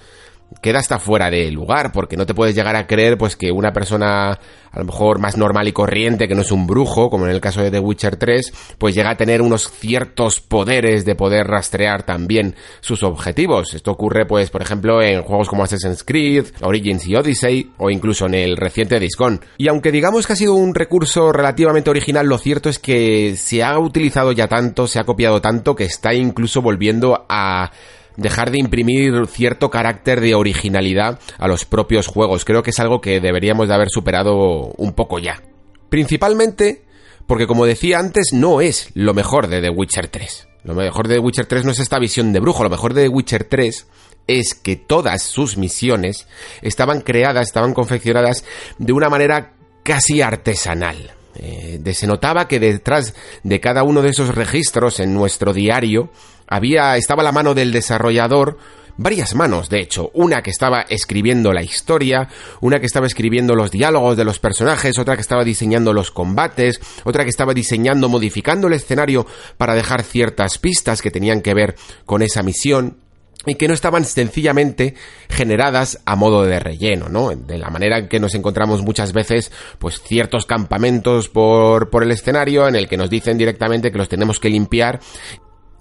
queda 0.60 0.78
hasta 0.78 0.98
fuera 0.98 1.30
de 1.30 1.50
lugar, 1.50 1.92
porque 1.92 2.16
no 2.16 2.26
te 2.26 2.34
puedes 2.34 2.54
llegar 2.54 2.76
a 2.76 2.86
creer 2.86 3.18
pues 3.18 3.36
que 3.36 3.52
una 3.52 3.72
persona 3.72 4.38
a 4.76 4.80
lo 4.80 4.84
mejor 4.84 5.18
más 5.18 5.36
normal 5.38 5.68
y 5.68 5.72
corriente, 5.72 6.28
que 6.28 6.34
no 6.34 6.42
es 6.42 6.52
un 6.52 6.66
brujo, 6.66 7.08
como 7.08 7.24
en 7.24 7.32
el 7.32 7.40
caso 7.40 7.62
de 7.62 7.70
The 7.70 7.78
Witcher 7.78 8.16
3, 8.16 8.52
pues 8.76 8.94
llega 8.94 9.10
a 9.10 9.16
tener 9.16 9.40
unos 9.40 9.70
ciertos 9.70 10.40
poderes 10.40 11.06
de 11.06 11.14
poder 11.14 11.46
rastrear 11.46 12.02
también 12.02 12.56
sus 12.80 13.02
objetivos. 13.02 13.72
Esto 13.72 13.92
ocurre 13.92 14.26
pues 14.26 14.50
por 14.50 14.60
ejemplo 14.60 15.00
en 15.00 15.22
juegos 15.22 15.48
como 15.48 15.64
Assassin's 15.64 16.04
Creed, 16.04 16.46
Origins 16.60 17.06
y 17.06 17.16
Odyssey, 17.16 17.72
o 17.78 17.90
incluso 17.90 18.26
en 18.26 18.34
el 18.34 18.56
reciente 18.56 19.00
Discon. 19.00 19.40
Y 19.56 19.68
aunque 19.68 19.92
digamos 19.92 20.26
que 20.26 20.34
ha 20.34 20.36
sido 20.36 20.54
un 20.54 20.74
recurso 20.74 21.32
relativamente 21.32 21.88
original, 21.88 22.26
lo 22.26 22.38
cierto 22.38 22.68
es 22.68 22.78
que 22.78 23.34
se 23.36 23.62
ha 23.62 23.78
utilizado 23.78 24.32
ya 24.32 24.46
tanto, 24.46 24.86
se 24.86 24.98
ha 24.98 25.04
copiado 25.04 25.40
tanto, 25.40 25.74
que 25.74 25.84
está 25.84 26.12
incluso 26.12 26.60
volviendo 26.60 27.24
a 27.28 27.70
dejar 28.16 28.50
de 28.50 28.58
imprimir 28.58 29.26
cierto 29.26 29.70
carácter 29.70 30.20
de 30.20 30.34
originalidad 30.34 31.18
a 31.38 31.48
los 31.48 31.64
propios 31.64 32.06
juegos. 32.06 32.44
Creo 32.44 32.62
que 32.62 32.70
es 32.70 32.80
algo 32.80 33.00
que 33.00 33.20
deberíamos 33.20 33.68
de 33.68 33.74
haber 33.74 33.88
superado 33.90 34.72
un 34.76 34.92
poco 34.92 35.18
ya. 35.18 35.42
Principalmente 35.88 36.86
porque 37.26 37.46
como 37.46 37.66
decía 37.66 37.98
antes, 37.98 38.28
no 38.32 38.60
es 38.60 38.90
lo 38.94 39.12
mejor 39.12 39.48
de 39.48 39.60
The 39.60 39.70
Witcher 39.70 40.08
3. 40.08 40.48
Lo 40.64 40.74
mejor 40.74 41.08
de 41.08 41.16
The 41.16 41.20
Witcher 41.20 41.46
3 41.46 41.64
no 41.64 41.72
es 41.72 41.78
esta 41.80 41.98
visión 41.98 42.32
de 42.32 42.40
brujo, 42.40 42.62
lo 42.62 42.70
mejor 42.70 42.94
de 42.94 43.02
The 43.02 43.08
Witcher 43.08 43.44
3 43.44 43.86
es 44.28 44.54
que 44.54 44.76
todas 44.76 45.22
sus 45.22 45.56
misiones 45.56 46.26
estaban 46.62 47.00
creadas, 47.00 47.46
estaban 47.46 47.74
confeccionadas 47.74 48.44
de 48.78 48.92
una 48.92 49.08
manera 49.08 49.52
casi 49.82 50.20
artesanal. 50.22 51.12
Eh, 51.36 51.80
se 51.92 52.06
notaba 52.06 52.48
que 52.48 52.58
detrás 52.58 53.14
de 53.42 53.60
cada 53.60 53.82
uno 53.82 54.02
de 54.02 54.10
esos 54.10 54.34
registros 54.34 55.00
en 55.00 55.14
nuestro 55.14 55.52
diario 55.52 56.10
había, 56.46 56.96
estaba 56.96 57.22
la 57.22 57.32
mano 57.32 57.54
del 57.54 57.72
desarrollador, 57.72 58.58
varias 58.96 59.34
manos, 59.34 59.68
de 59.68 59.80
hecho, 59.80 60.10
una 60.14 60.42
que 60.42 60.50
estaba 60.50 60.82
escribiendo 60.88 61.52
la 61.52 61.62
historia, 61.62 62.28
una 62.60 62.80
que 62.80 62.86
estaba 62.86 63.06
escribiendo 63.06 63.54
los 63.54 63.70
diálogos 63.70 64.16
de 64.16 64.24
los 64.24 64.38
personajes, 64.38 64.98
otra 64.98 65.16
que 65.16 65.22
estaba 65.22 65.44
diseñando 65.44 65.92
los 65.92 66.10
combates, 66.10 66.80
otra 67.04 67.24
que 67.24 67.30
estaba 67.30 67.54
diseñando, 67.54 68.08
modificando 68.08 68.68
el 68.68 68.74
escenario 68.74 69.26
para 69.56 69.74
dejar 69.74 70.02
ciertas 70.02 70.58
pistas 70.58 71.02
que 71.02 71.10
tenían 71.10 71.42
que 71.42 71.54
ver 71.54 71.76
con 72.04 72.22
esa 72.22 72.42
misión 72.42 72.98
y 73.46 73.54
que 73.54 73.68
no 73.68 73.74
estaban 73.74 74.04
sencillamente 74.04 74.94
generadas 75.28 76.00
a 76.04 76.16
modo 76.16 76.42
de 76.42 76.58
relleno, 76.58 77.08
¿no? 77.08 77.30
De 77.30 77.58
la 77.58 77.70
manera 77.70 77.98
en 77.98 78.08
que 78.08 78.18
nos 78.18 78.34
encontramos 78.34 78.82
muchas 78.82 79.12
veces, 79.12 79.52
pues 79.78 80.02
ciertos 80.02 80.46
campamentos 80.46 81.28
por, 81.28 81.90
por 81.90 82.02
el 82.02 82.10
escenario 82.10 82.66
en 82.66 82.74
el 82.74 82.88
que 82.88 82.96
nos 82.96 83.08
dicen 83.08 83.38
directamente 83.38 83.92
que 83.92 83.98
los 83.98 84.08
tenemos 84.08 84.40
que 84.40 84.50
limpiar 84.50 85.00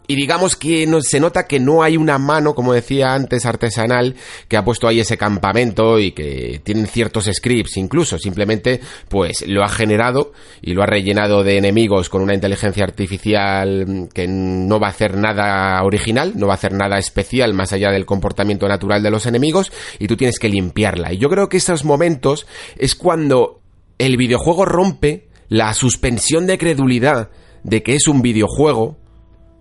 y 0.08 0.16
digamos 0.16 0.56
que 0.56 0.88
se 1.02 1.20
nota 1.20 1.48
que 1.48 1.60
no 1.60 1.84
hay 1.84 1.98
una 1.98 2.18
mano, 2.18 2.56
como 2.56 2.74
decía 2.74 3.14
antes, 3.14 3.46
artesanal, 3.46 4.16
que 4.48 4.58
ha 4.58 4.64
puesto 4.66 4.88
ahí 4.88 5.00
ese 5.00 5.18
campamento 5.18 6.00
y 6.00 6.12
que 6.12 6.62
tienen 6.64 6.88
ciertos 6.88 7.30
scripts 7.32 7.78
incluso. 7.78 8.18
Simplemente, 8.18 8.82
pues 9.10 9.46
lo 9.48 9.64
ha 9.64 9.70
generado 9.70 10.34
y 10.62 10.74
lo 10.74 10.84
ha 10.84 10.86
rellenado 10.86 11.44
de 11.44 11.58
enemigos 11.58 12.10
con 12.10 12.22
una 12.22 12.34
inteligencia 12.34 12.84
artificial 12.84 14.10
que 14.14 14.28
no 14.28 14.80
va 14.80 14.88
a 14.88 14.92
hacer 14.92 15.18
nada 15.18 15.82
original, 15.84 16.34
no 16.36 16.48
va 16.48 16.54
a 16.54 16.58
hacer 16.58 16.74
nada 16.74 16.98
especial 16.98 17.54
más 17.54 17.74
allá 17.74 17.92
del 17.92 18.06
comportamiento 18.06 18.68
natural 18.68 19.02
de 19.02 19.12
los 19.12 19.26
enemigos 19.26 19.72
y 20.00 20.08
tú 20.08 20.18
tienes 20.18 20.40
que 20.40 20.50
limpiarla. 20.50 21.14
Y 21.14 21.18
yo 21.18 21.30
creo 21.30 21.50
que 21.50 21.58
esos 21.58 21.86
momentos 21.86 22.48
es 22.78 22.96
cuando 22.96 23.62
el 23.98 24.18
videojuego 24.18 24.66
rompe 24.66 25.28
la 25.48 25.74
suspensión 25.74 26.48
de 26.48 26.58
credulidad 26.58 27.30
de 27.64 27.82
que 27.82 27.96
es 27.96 28.08
un 28.08 28.22
videojuego 28.22 28.98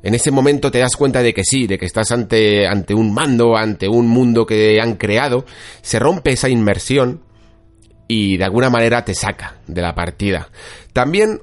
en 0.04 0.14
ese 0.14 0.30
momento 0.30 0.70
te 0.70 0.80
das 0.80 0.96
cuenta 0.96 1.22
de 1.22 1.32
que 1.32 1.44
sí, 1.44 1.66
de 1.66 1.78
que 1.78 1.86
estás 1.86 2.12
ante, 2.12 2.68
ante 2.68 2.94
un 2.94 3.14
mando, 3.14 3.56
ante 3.56 3.88
un 3.88 4.06
mundo 4.06 4.44
que 4.44 4.78
han 4.78 4.96
creado, 4.96 5.46
se 5.80 5.98
rompe 5.98 6.32
esa 6.32 6.50
inmersión 6.50 7.22
y 8.06 8.36
de 8.36 8.44
alguna 8.44 8.68
manera 8.68 9.02
te 9.06 9.14
saca 9.14 9.56
de 9.66 9.80
la 9.80 9.94
partida. 9.94 10.50
También, 10.92 11.40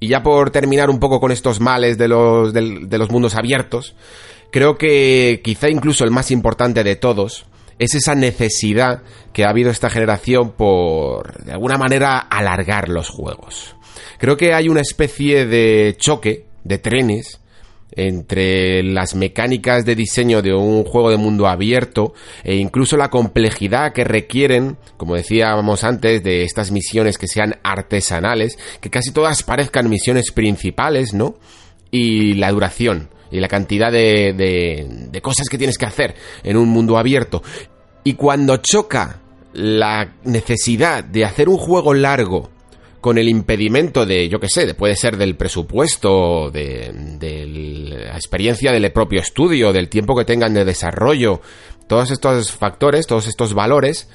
y 0.00 0.08
ya 0.08 0.22
por 0.22 0.50
terminar 0.50 0.88
un 0.88 0.98
poco 0.98 1.20
con 1.20 1.30
estos 1.30 1.60
males 1.60 1.98
de 1.98 2.08
los, 2.08 2.54
de 2.54 2.98
los 2.98 3.10
mundos 3.10 3.34
abiertos, 3.34 3.94
creo 4.50 4.78
que 4.78 5.42
quizá 5.44 5.68
incluso 5.68 6.04
el 6.04 6.10
más 6.10 6.30
importante 6.30 6.84
de 6.84 6.96
todos 6.96 7.44
es 7.78 7.94
esa 7.94 8.14
necesidad 8.14 9.02
que 9.34 9.44
ha 9.44 9.50
habido 9.50 9.70
esta 9.70 9.90
generación 9.90 10.52
por, 10.52 11.44
de 11.44 11.52
alguna 11.52 11.76
manera, 11.76 12.18
alargar 12.18 12.88
los 12.88 13.10
juegos. 13.10 13.76
Creo 14.16 14.38
que 14.38 14.54
hay 14.54 14.70
una 14.70 14.80
especie 14.80 15.44
de 15.44 15.96
choque 15.98 16.46
de 16.64 16.78
trenes 16.78 17.40
entre 17.96 18.82
las 18.82 19.14
mecánicas 19.14 19.84
de 19.84 19.94
diseño 19.94 20.42
de 20.42 20.54
un 20.54 20.84
juego 20.84 21.10
de 21.10 21.16
mundo 21.16 21.46
abierto 21.46 22.14
e 22.42 22.56
incluso 22.56 22.96
la 22.96 23.10
complejidad 23.10 23.92
que 23.92 24.04
requieren, 24.04 24.76
como 24.96 25.14
decíamos 25.14 25.84
antes, 25.84 26.22
de 26.22 26.42
estas 26.42 26.70
misiones 26.70 27.18
que 27.18 27.28
sean 27.28 27.56
artesanales, 27.62 28.58
que 28.80 28.90
casi 28.90 29.12
todas 29.12 29.42
parezcan 29.42 29.88
misiones 29.88 30.32
principales, 30.32 31.14
¿no? 31.14 31.36
Y 31.90 32.34
la 32.34 32.50
duración 32.50 33.10
y 33.30 33.40
la 33.40 33.48
cantidad 33.48 33.90
de, 33.90 34.32
de, 34.32 34.86
de 35.10 35.20
cosas 35.20 35.48
que 35.48 35.58
tienes 35.58 35.78
que 35.78 35.86
hacer 35.86 36.14
en 36.42 36.56
un 36.56 36.68
mundo 36.68 36.98
abierto. 36.98 37.42
Y 38.04 38.14
cuando 38.14 38.58
choca 38.58 39.20
la 39.52 40.14
necesidad 40.24 41.04
de 41.04 41.24
hacer 41.24 41.48
un 41.48 41.56
juego 41.56 41.94
largo 41.94 42.50
con 43.04 43.18
el 43.18 43.28
impedimento 43.28 44.06
de, 44.06 44.30
yo 44.30 44.40
qué 44.40 44.48
sé, 44.48 44.72
puede 44.72 44.96
ser 44.96 45.18
del 45.18 45.36
presupuesto, 45.36 46.50
de, 46.50 46.90
la 47.86 48.16
experiencia 48.16 48.72
del 48.72 48.90
propio 48.92 49.20
estudio, 49.20 49.74
del 49.74 49.90
tiempo 49.90 50.16
que 50.16 50.24
tengan 50.24 50.54
de 50.54 50.64
desarrollo, 50.64 51.42
todos 51.86 52.10
estos 52.10 52.52
factores, 52.52 53.06
todos 53.06 53.26
estos 53.26 53.52
valores, 53.52 54.08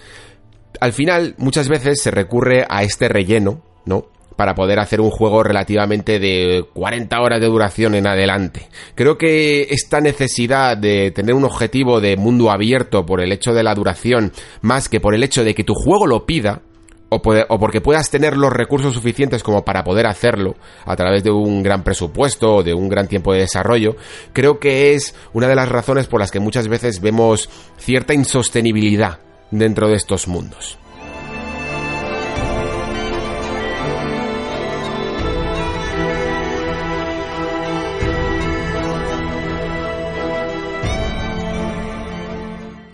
al 0.81 0.91
final 0.91 1.35
muchas 1.37 1.69
veces 1.69 2.01
se 2.01 2.09
recurre 2.09 2.65
a 2.67 2.81
este 2.81 3.07
relleno, 3.07 3.61
¿no? 3.85 4.07
para 4.35 4.55
poder 4.55 4.79
hacer 4.79 5.01
un 5.01 5.11
juego 5.11 5.43
relativamente 5.43 6.17
de 6.17 6.65
40 6.73 7.21
horas 7.21 7.39
de 7.41 7.45
duración 7.45 7.93
en 7.93 8.07
adelante. 8.07 8.69
Creo 8.95 9.19
que 9.19 9.67
esta 9.69 10.01
necesidad 10.01 10.75
de 10.77 11.11
tener 11.11 11.35
un 11.35 11.43
objetivo 11.43 12.01
de 12.01 12.17
mundo 12.17 12.49
abierto 12.49 13.05
por 13.05 13.21
el 13.21 13.33
hecho 13.33 13.53
de 13.53 13.61
la 13.61 13.75
duración, 13.75 14.31
más 14.61 14.89
que 14.89 14.99
por 14.99 15.13
el 15.13 15.23
hecho 15.23 15.43
de 15.43 15.53
que 15.53 15.63
tu 15.63 15.75
juego 15.75 16.07
lo 16.07 16.25
pida, 16.25 16.63
o, 17.09 17.21
porque 17.21 17.81
puedas 17.81 18.09
tener 18.09 18.37
los 18.37 18.53
recursos 18.53 18.93
suficientes 18.93 19.43
como 19.43 19.65
para 19.65 19.83
poder 19.83 20.07
hacerlo 20.07 20.55
a 20.85 20.95
través 20.95 21.23
de 21.23 21.31
un 21.31 21.63
gran 21.63 21.83
presupuesto 21.83 22.55
o 22.55 22.63
de 22.63 22.73
un 22.73 22.87
gran 22.87 23.07
tiempo 23.07 23.33
de 23.33 23.39
desarrollo, 23.39 23.95
creo 24.33 24.59
que 24.59 24.93
es 24.93 25.15
una 25.33 25.47
de 25.47 25.55
las 25.55 25.69
razones 25.69 26.07
por 26.07 26.19
las 26.19 26.31
que 26.31 26.39
muchas 26.39 26.67
veces 26.67 27.01
vemos 27.01 27.49
cierta 27.77 28.13
insostenibilidad 28.13 29.19
dentro 29.51 29.87
de 29.87 29.95
estos 29.95 30.27
mundos. 30.27 30.77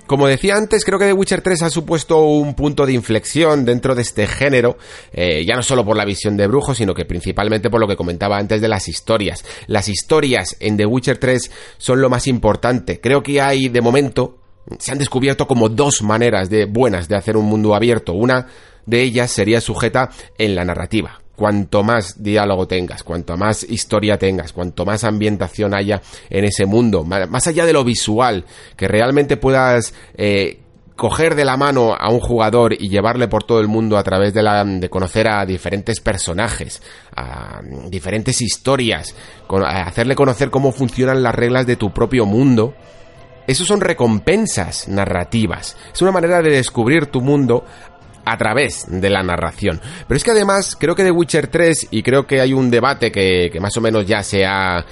Como 0.07 0.27
decía 0.27 0.55
antes, 0.55 0.85
creo 0.85 0.99
que 0.99 1.05
The 1.05 1.13
Witcher 1.13 1.41
3 1.41 1.63
ha 1.63 1.69
supuesto 1.71 2.25
un 2.25 2.53
punto 2.53 2.85
de 2.85 2.93
inflexión 2.93 3.65
dentro 3.65 3.95
de 3.95 4.03
este 4.03 4.27
género, 4.27 4.77
eh, 5.11 5.43
ya 5.45 5.55
no 5.55 5.63
solo 5.63 5.83
por 5.83 5.97
la 5.97 6.05
visión 6.05 6.37
de 6.37 6.45
brujo, 6.45 6.75
sino 6.75 6.93
que 6.93 7.05
principalmente 7.05 7.71
por 7.71 7.79
lo 7.79 7.87
que 7.87 7.95
comentaba 7.95 8.37
antes 8.37 8.61
de 8.61 8.67
las 8.67 8.87
historias. 8.87 9.43
Las 9.65 9.89
historias 9.89 10.57
en 10.59 10.77
The 10.77 10.85
Witcher 10.85 11.17
3 11.17 11.51
son 11.79 12.01
lo 12.01 12.09
más 12.11 12.27
importante. 12.27 13.01
Creo 13.01 13.23
que 13.23 13.41
hay, 13.41 13.67
de 13.67 13.81
momento, 13.81 14.37
se 14.77 14.91
han 14.91 14.99
descubierto 14.99 15.47
como 15.47 15.69
dos 15.69 16.03
maneras 16.03 16.51
de 16.51 16.65
buenas 16.65 17.07
de 17.07 17.15
hacer 17.15 17.35
un 17.35 17.45
mundo 17.45 17.73
abierto. 17.73 18.13
Una 18.13 18.47
de 18.85 19.01
ellas 19.01 19.31
sería 19.31 19.59
sujeta 19.59 20.11
en 20.37 20.53
la 20.53 20.65
narrativa 20.65 21.24
cuanto 21.35 21.83
más 21.83 22.21
diálogo 22.23 22.67
tengas, 22.67 23.03
cuanto 23.03 23.37
más 23.37 23.63
historia 23.63 24.17
tengas, 24.17 24.53
cuanto 24.53 24.85
más 24.85 25.03
ambientación 25.03 25.75
haya 25.75 26.01
en 26.29 26.45
ese 26.45 26.65
mundo, 26.65 27.03
más 27.03 27.47
allá 27.47 27.65
de 27.65 27.73
lo 27.73 27.83
visual, 27.83 28.45
que 28.75 28.87
realmente 28.87 29.37
puedas 29.37 29.93
eh, 30.15 30.59
coger 30.95 31.35
de 31.35 31.45
la 31.45 31.57
mano 31.57 31.93
a 31.93 32.09
un 32.09 32.19
jugador 32.19 32.73
y 32.73 32.89
llevarle 32.89 33.27
por 33.27 33.43
todo 33.43 33.59
el 33.59 33.67
mundo 33.67 33.97
a 33.97 34.03
través 34.03 34.33
de, 34.33 34.41
la, 34.41 34.63
de 34.63 34.89
conocer 34.89 35.27
a 35.27 35.45
diferentes 35.45 35.99
personajes, 35.99 36.81
a 37.15 37.61
diferentes 37.89 38.41
historias, 38.41 39.13
hacerle 39.65 40.15
conocer 40.15 40.49
cómo 40.49 40.71
funcionan 40.71 41.21
las 41.21 41.35
reglas 41.35 41.65
de 41.65 41.75
tu 41.75 41.91
propio 41.91 42.25
mundo, 42.25 42.73
eso 43.47 43.63
son 43.63 43.81
recompensas 43.81 44.87
narrativas. 44.87 45.77
Es 45.93 46.01
una 46.01 46.11
manera 46.11 46.41
de 46.41 46.49
descubrir 46.49 47.07
tu 47.07 47.21
mundo 47.21 47.63
a 48.25 48.37
través 48.37 48.85
de 48.87 49.09
la 49.09 49.23
narración. 49.23 49.79
Pero 50.07 50.17
es 50.17 50.23
que 50.23 50.31
además 50.31 50.75
creo 50.79 50.95
que 50.95 51.03
The 51.03 51.11
Witcher 51.11 51.47
3, 51.47 51.89
y 51.91 52.03
creo 52.03 52.25
que 52.25 52.41
hay 52.41 52.53
un 52.53 52.69
debate 52.69 53.11
que, 53.11 53.49
que 53.51 53.59
más 53.59 53.75
o 53.77 53.81
menos 53.81 54.05
ya 54.05 54.23
se 54.23 54.45
ha 54.45 54.85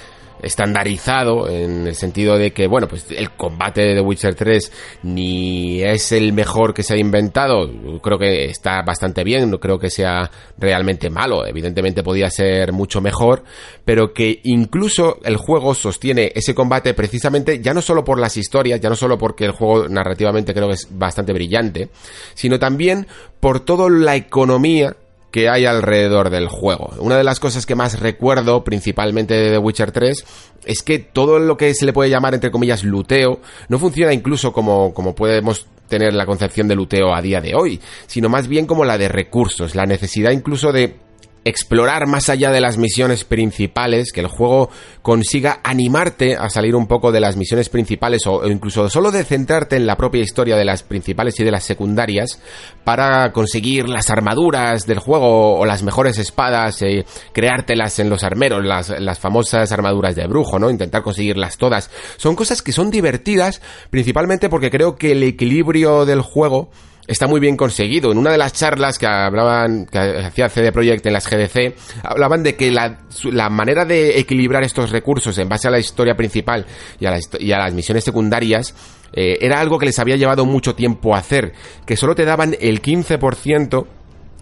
estandarizado 0.43 1.49
en 1.49 1.87
el 1.87 1.95
sentido 1.95 2.37
de 2.37 2.51
que, 2.51 2.67
bueno, 2.67 2.87
pues 2.87 3.07
el 3.09 3.31
combate 3.31 3.81
de 3.81 4.01
Witcher 4.01 4.35
3 4.35 4.71
ni 5.03 5.81
es 5.81 6.11
el 6.11 6.33
mejor 6.33 6.73
que 6.73 6.83
se 6.83 6.93
ha 6.93 6.97
inventado, 6.97 7.69
creo 8.01 8.17
que 8.17 8.45
está 8.45 8.81
bastante 8.81 9.23
bien, 9.23 9.49
no 9.49 9.59
creo 9.59 9.79
que 9.79 9.89
sea 9.89 10.29
realmente 10.57 11.09
malo, 11.09 11.45
evidentemente 11.45 12.03
podía 12.03 12.29
ser 12.29 12.71
mucho 12.71 13.01
mejor, 13.01 13.43
pero 13.85 14.13
que 14.13 14.39
incluso 14.43 15.19
el 15.23 15.37
juego 15.37 15.73
sostiene 15.73 16.31
ese 16.35 16.53
combate 16.53 16.93
precisamente 16.93 17.61
ya 17.61 17.73
no 17.73 17.81
solo 17.81 18.03
por 18.03 18.19
las 18.19 18.37
historias, 18.37 18.79
ya 18.79 18.89
no 18.89 18.95
solo 18.95 19.17
porque 19.17 19.45
el 19.45 19.51
juego 19.51 19.87
narrativamente 19.87 20.53
creo 20.53 20.67
que 20.67 20.75
es 20.75 20.87
bastante 20.91 21.33
brillante, 21.33 21.89
sino 22.33 22.59
también 22.59 23.07
por 23.39 23.59
toda 23.59 23.89
la 23.89 24.15
economía 24.15 24.95
que 25.33 25.49
hay 25.49 25.65
alrededor 25.65 26.29
del 26.29 26.47
juego. 26.47 26.93
Una 26.99 27.17
de 27.17 27.23
las 27.23 27.39
cosas 27.39 27.65
que 27.65 27.73
más 27.73 27.99
recuerdo 27.99 28.63
principalmente 28.63 29.33
de 29.33 29.49
The 29.49 29.57
Witcher 29.57 29.91
3 29.91 30.25
es 30.63 30.83
que 30.83 30.99
todo 30.99 31.39
lo 31.39 31.57
que 31.57 31.73
se 31.73 31.87
le 31.87 31.91
puede 31.91 32.11
llamar 32.11 32.35
entre 32.35 32.51
comillas 32.51 32.83
luteo 32.83 33.39
no 33.67 33.79
funciona 33.79 34.13
incluso 34.13 34.53
como, 34.53 34.93
como 34.93 35.15
podemos 35.15 35.65
tener 35.89 36.13
la 36.13 36.27
concepción 36.27 36.67
de 36.67 36.75
luteo 36.75 37.15
a 37.15 37.21
día 37.23 37.41
de 37.41 37.55
hoy, 37.55 37.81
sino 38.05 38.29
más 38.29 38.47
bien 38.47 38.67
como 38.67 38.85
la 38.85 38.99
de 38.99 39.07
recursos, 39.07 39.73
la 39.73 39.87
necesidad 39.87 40.29
incluso 40.29 40.71
de 40.71 40.97
explorar 41.45 42.07
más 42.07 42.29
allá 42.29 42.51
de 42.51 42.61
las 42.61 42.77
misiones 42.77 43.23
principales, 43.23 44.11
que 44.11 44.21
el 44.21 44.27
juego 44.27 44.69
consiga 45.01 45.59
animarte 45.63 46.35
a 46.35 46.49
salir 46.49 46.75
un 46.75 46.87
poco 46.87 47.11
de 47.11 47.19
las 47.19 47.35
misiones 47.35 47.69
principales 47.69 48.25
o 48.25 48.47
incluso 48.47 48.89
solo 48.89 49.11
de 49.11 49.23
centrarte 49.23 49.75
en 49.75 49.85
la 49.85 49.97
propia 49.97 50.21
historia 50.21 50.55
de 50.55 50.65
las 50.65 50.83
principales 50.83 51.39
y 51.39 51.43
de 51.43 51.51
las 51.51 51.63
secundarias 51.63 52.39
para 52.83 53.31
conseguir 53.33 53.89
las 53.89 54.09
armaduras 54.09 54.85
del 54.85 54.99
juego 54.99 55.59
o 55.59 55.65
las 55.65 55.83
mejores 55.83 56.17
espadas, 56.17 56.81
eh, 56.81 57.05
creártelas 57.33 57.99
en 57.99 58.09
los 58.09 58.23
armeros, 58.23 58.63
las, 58.63 58.89
las 58.89 59.19
famosas 59.19 59.71
armaduras 59.71 60.15
de 60.15 60.27
brujo, 60.27 60.59
¿no? 60.59 60.69
Intentar 60.69 61.03
conseguirlas 61.03 61.57
todas. 61.57 61.89
Son 62.17 62.35
cosas 62.35 62.61
que 62.61 62.71
son 62.71 62.89
divertidas, 62.89 63.61
principalmente 63.89 64.49
porque 64.49 64.71
creo 64.71 64.95
que 64.95 65.11
el 65.11 65.23
equilibrio 65.23 66.05
del 66.05 66.21
juego 66.21 66.69
está 67.07 67.27
muy 67.27 67.39
bien 67.39 67.57
conseguido. 67.57 68.11
En 68.11 68.17
una 68.17 68.31
de 68.31 68.37
las 68.37 68.53
charlas 68.53 68.97
que 68.97 69.07
hablaban, 69.07 69.85
que 69.85 69.99
hacía 69.99 70.49
CD 70.49 70.71
Projekt 70.71 71.05
en 71.05 71.13
las 71.13 71.29
GDC, 71.29 71.75
hablaban 72.03 72.43
de 72.43 72.55
que 72.55 72.71
la, 72.71 72.99
la 73.25 73.49
manera 73.49 73.85
de 73.85 74.19
equilibrar 74.19 74.63
estos 74.63 74.91
recursos 74.91 75.37
en 75.37 75.49
base 75.49 75.67
a 75.67 75.71
la 75.71 75.79
historia 75.79 76.15
principal 76.15 76.65
y 76.99 77.05
a, 77.05 77.17
y 77.39 77.51
a 77.51 77.59
las 77.59 77.73
misiones 77.73 78.03
secundarias 78.03 78.73
eh, 79.13 79.37
era 79.41 79.59
algo 79.59 79.77
que 79.77 79.85
les 79.85 79.99
había 79.99 80.15
llevado 80.15 80.45
mucho 80.45 80.75
tiempo 80.75 81.15
hacer, 81.15 81.53
que 81.85 81.97
solo 81.97 82.15
te 82.15 82.25
daban 82.25 82.55
el 82.59 82.81
15% 82.81 83.85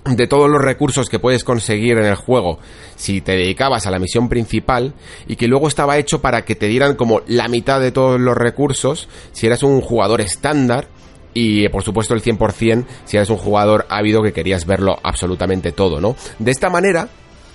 de 0.03 0.27
todos 0.27 0.49
los 0.49 0.61
recursos 0.61 1.09
que 1.09 1.19
puedes 1.19 1.43
conseguir 1.43 1.97
en 1.97 2.05
el 2.05 2.15
juego 2.15 2.57
si 2.95 3.21
te 3.21 3.33
dedicabas 3.33 3.85
a 3.85 3.91
la 3.91 3.99
misión 3.99 4.29
principal 4.29 4.95
y 5.27 5.35
que 5.35 5.47
luego 5.47 5.67
estaba 5.67 5.99
hecho 5.99 6.21
para 6.21 6.43
que 6.43 6.55
te 6.55 6.65
dieran 6.65 6.95
como 6.95 7.21
la 7.27 7.47
mitad 7.47 7.79
de 7.79 7.91
todos 7.91 8.19
los 8.19 8.35
recursos 8.35 9.07
si 9.31 9.45
eras 9.45 9.61
un 9.61 9.79
jugador 9.79 10.21
estándar 10.21 10.87
y 11.33 11.67
por 11.69 11.83
supuesto 11.83 12.13
el 12.13 12.21
100% 12.21 12.85
si 13.05 13.17
eres 13.17 13.29
un 13.29 13.37
jugador 13.37 13.85
ávido 13.89 14.21
que 14.21 14.33
querías 14.33 14.65
verlo 14.65 14.97
absolutamente 15.03 15.71
todo, 15.71 16.01
¿no? 16.01 16.15
De 16.39 16.51
esta 16.51 16.69
manera, 16.69 17.09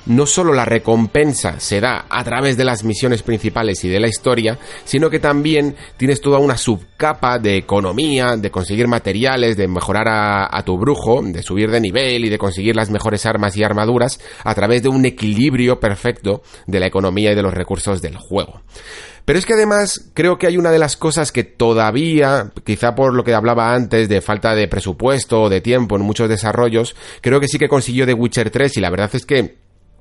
no 0.06 0.24
solo 0.24 0.52
la 0.52 0.64
recompensa 0.64 1.58
se 1.58 1.80
da 1.80 2.06
a 2.08 2.24
través 2.24 2.56
de 2.56 2.64
las 2.64 2.84
misiones 2.84 3.22
principales 3.22 3.84
y 3.84 3.88
de 3.88 4.00
la 4.00 4.08
historia, 4.08 4.58
sino 4.84 5.10
que 5.10 5.18
también 5.18 5.74
tienes 5.96 6.20
toda 6.20 6.38
una 6.38 6.56
subcapa 6.56 7.38
de 7.38 7.56
economía, 7.56 8.36
de 8.36 8.50
conseguir 8.50 8.86
materiales, 8.86 9.56
de 9.56 9.68
mejorar 9.68 10.08
a, 10.08 10.56
a, 10.56 10.64
tu 10.64 10.78
brujo, 10.78 11.22
de 11.22 11.42
subir 11.42 11.70
de 11.70 11.80
nivel 11.80 12.24
y 12.24 12.28
de 12.28 12.38
conseguir 12.38 12.76
las 12.76 12.90
mejores 12.90 13.26
armas 13.26 13.56
y 13.56 13.64
armaduras 13.64 14.20
a 14.44 14.54
través 14.54 14.82
de 14.82 14.88
un 14.88 15.04
equilibrio 15.04 15.80
perfecto 15.80 16.42
de 16.66 16.80
la 16.80 16.86
economía 16.86 17.32
y 17.32 17.34
de 17.34 17.42
los 17.42 17.54
recursos 17.54 18.00
del 18.00 18.16
juego. 18.16 18.60
Pero 19.26 19.40
es 19.40 19.44
que 19.44 19.54
además 19.54 20.08
creo 20.14 20.38
que 20.38 20.46
hay 20.46 20.56
una 20.56 20.70
de 20.70 20.78
las 20.78 20.96
cosas 20.96 21.32
que 21.32 21.42
todavía, 21.42 22.52
quizá 22.64 22.94
por 22.94 23.12
lo 23.12 23.24
que 23.24 23.34
hablaba 23.34 23.74
antes 23.74 24.08
de 24.08 24.20
falta 24.20 24.54
de 24.54 24.68
presupuesto 24.68 25.42
o 25.42 25.48
de 25.48 25.60
tiempo 25.60 25.96
en 25.96 26.02
muchos 26.02 26.28
desarrollos, 26.28 26.94
creo 27.20 27.40
que 27.40 27.48
sí 27.48 27.58
que 27.58 27.68
consiguió 27.68 28.06
The 28.06 28.14
Witcher 28.14 28.50
3 28.50 28.76
y 28.76 28.80
la 28.80 28.88
verdad 28.88 29.10
es 29.12 29.26
que 29.26 29.56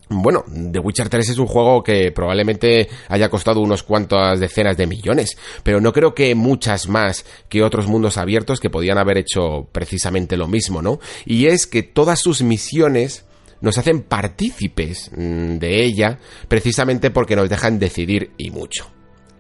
bueno, 0.10 0.46
The 0.72 0.78
Witcher 0.78 1.10
3 1.10 1.30
es 1.30 1.38
un 1.40 1.48
juego 1.48 1.82
que 1.82 2.12
probablemente 2.12 2.88
haya 3.10 3.30
costado 3.30 3.62
unos 3.62 3.82
cuantas 3.82 4.40
decenas 4.40 4.78
de 4.78 4.86
millones, 4.86 5.36
pero 5.64 5.82
no 5.82 5.92
creo 5.92 6.14
que 6.14 6.36
muchas 6.36 6.88
más 6.88 7.26
que 7.50 7.64
otros 7.64 7.88
mundos 7.88 8.18
abiertos 8.18 8.60
que 8.60 8.70
podían 8.70 9.00
haber 9.00 9.18
hecho 9.18 9.68
precisamente 9.72 10.38
lo 10.38 10.48
mismo, 10.48 10.84
¿no? 10.84 11.00
Y 11.26 11.48
es 11.48 11.66
que 11.66 11.82
todas 11.82 12.20
sus 12.20 12.44
misiones 12.44 13.26
nos 13.62 13.80
hacen 13.80 14.04
partícipes 14.04 15.10
mm, 15.16 15.58
de 15.58 15.84
ella 15.84 16.20
precisamente 16.48 17.10
porque 17.10 17.36
nos 17.36 17.50
dejan 17.50 17.80
decidir 17.80 18.30
y 18.38 18.52
mucho. 18.52 18.95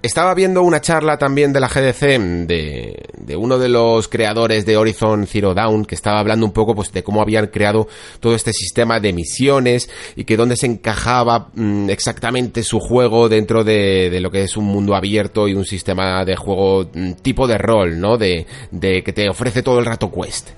Estaba 0.05 0.35
viendo 0.35 0.61
una 0.61 0.81
charla 0.81 1.17
también 1.17 1.51
de 1.51 1.59
la 1.59 1.67
GDC 1.67 2.45
de, 2.45 3.05
de, 3.17 3.35
uno 3.35 3.57
de 3.57 3.69
los 3.69 4.07
creadores 4.07 4.63
de 4.63 4.77
Horizon 4.77 5.25
Zero 5.25 5.55
Dawn 5.55 5.83
que 5.83 5.95
estaba 5.95 6.19
hablando 6.19 6.45
un 6.45 6.51
poco 6.51 6.75
pues 6.75 6.91
de 6.91 7.01
cómo 7.01 7.23
habían 7.23 7.47
creado 7.47 7.87
todo 8.19 8.35
este 8.35 8.53
sistema 8.53 8.99
de 8.99 9.13
misiones 9.13 9.89
y 10.15 10.23
que 10.23 10.37
dónde 10.37 10.57
se 10.57 10.67
encajaba 10.67 11.49
mmm, 11.55 11.89
exactamente 11.89 12.61
su 12.61 12.79
juego 12.79 13.29
dentro 13.29 13.63
de, 13.63 14.19
lo 14.21 14.29
que 14.29 14.43
es 14.43 14.55
un 14.57 14.65
mundo 14.65 14.93
abierto 14.93 15.47
y 15.47 15.55
un 15.55 15.65
sistema 15.65 16.23
de 16.23 16.35
juego 16.35 16.87
mmm, 16.93 17.13
tipo 17.13 17.47
de 17.47 17.57
rol, 17.57 17.99
¿no? 17.99 18.15
De, 18.15 18.45
de 18.69 19.01
que 19.01 19.11
te 19.11 19.27
ofrece 19.27 19.63
todo 19.63 19.79
el 19.79 19.85
rato 19.85 20.11
quest. 20.11 20.49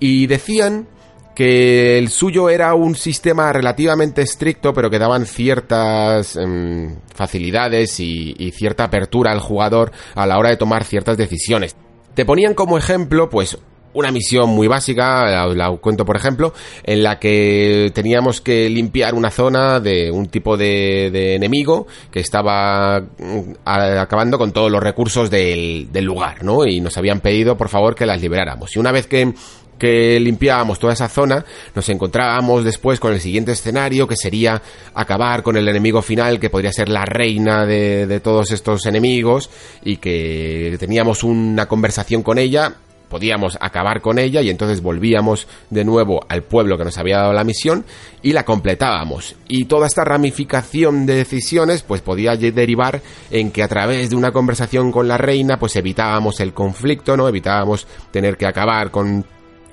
Y 0.00 0.26
decían 0.26 0.88
que 1.34 1.98
el 1.98 2.08
suyo 2.08 2.48
era 2.48 2.74
un 2.74 2.94
sistema 2.94 3.52
relativamente 3.52 4.22
estricto, 4.22 4.72
pero 4.72 4.90
que 4.90 4.98
daban 4.98 5.26
ciertas 5.26 6.36
eh, 6.36 6.96
facilidades 7.14 8.00
y, 8.00 8.34
y, 8.38 8.52
cierta 8.52 8.84
apertura 8.84 9.32
al 9.32 9.40
jugador 9.40 9.92
a 10.14 10.26
la 10.26 10.38
hora 10.38 10.50
de 10.50 10.56
tomar 10.56 10.84
ciertas 10.84 11.16
decisiones. 11.16 11.76
Te 12.14 12.24
ponían 12.24 12.54
como 12.54 12.78
ejemplo, 12.78 13.28
pues, 13.28 13.58
una 13.94 14.10
misión 14.10 14.50
muy 14.50 14.68
básica, 14.68 15.24
la, 15.24 15.46
la, 15.46 15.76
cuento 15.76 16.04
por 16.04 16.16
ejemplo, 16.16 16.52
en 16.82 17.02
la 17.02 17.18
que 17.18 17.90
teníamos 17.94 18.40
que 18.40 18.68
limpiar 18.68 19.14
una 19.14 19.30
zona 19.30 19.80
de 19.80 20.10
un 20.10 20.26
tipo 20.26 20.56
de, 20.56 21.10
de 21.12 21.36
enemigo 21.36 21.86
que 22.10 22.20
estaba 22.20 23.00
mm, 23.00 23.52
acabando 23.64 24.36
con 24.36 24.52
todos 24.52 24.70
los 24.70 24.82
recursos 24.82 25.30
del, 25.30 25.88
del 25.92 26.04
lugar, 26.04 26.44
¿no? 26.44 26.66
Y 26.66 26.80
nos 26.80 26.98
habían 26.98 27.20
pedido, 27.20 27.56
por 27.56 27.68
favor, 27.68 27.94
que 27.94 28.04
las 28.04 28.20
liberáramos. 28.20 28.74
Y 28.76 28.80
una 28.80 28.92
vez 28.92 29.06
que 29.06 29.32
que 29.78 30.18
limpiábamos 30.20 30.78
toda 30.78 30.92
esa 30.92 31.08
zona, 31.08 31.44
nos 31.74 31.88
encontrábamos 31.88 32.64
después 32.64 33.00
con 33.00 33.12
el 33.12 33.20
siguiente 33.20 33.52
escenario, 33.52 34.06
que 34.06 34.16
sería 34.16 34.60
acabar 34.94 35.42
con 35.42 35.56
el 35.56 35.68
enemigo 35.68 36.02
final, 36.02 36.38
que 36.40 36.50
podría 36.50 36.72
ser 36.72 36.88
la 36.88 37.04
reina 37.04 37.66
de, 37.66 38.20
todos 38.20 38.50
estos 38.50 38.86
enemigos, 38.86 39.50
y 39.82 39.96
que 39.96 40.76
teníamos 40.78 41.24
una 41.24 41.66
conversación 41.66 42.22
con 42.22 42.38
ella, 42.38 42.74
podíamos 43.08 43.56
acabar 43.60 44.00
con 44.00 44.18
ella 44.18 44.40
y 44.40 44.50
entonces 44.50 44.80
volvíamos 44.82 45.46
de 45.70 45.84
nuevo 45.84 46.24
al 46.28 46.42
pueblo 46.42 46.76
que 46.76 46.84
nos 46.84 46.98
había 46.98 47.18
dado 47.18 47.32
la 47.32 47.44
misión 47.44 47.84
y 48.22 48.32
la 48.32 48.44
completábamos. 48.44 49.36
Y 49.46 49.66
toda 49.66 49.86
esta 49.86 50.04
ramificación 50.04 51.06
de 51.06 51.14
decisiones 51.14 51.82
pues 51.82 52.00
podía 52.00 52.34
derivar 52.34 53.02
en 53.30 53.52
que 53.52 53.62
a 53.62 53.68
través 53.68 54.10
de 54.10 54.16
una 54.16 54.32
conversación 54.32 54.90
con 54.90 55.06
la 55.06 55.16
reina 55.16 55.58
pues 55.58 55.76
evitábamos 55.76 56.40
el 56.40 56.52
conflicto, 56.52 57.16
¿no? 57.16 57.28
Evitábamos 57.28 57.86
tener 58.10 58.36
que 58.36 58.46
acabar 58.46 58.90
con 58.90 59.24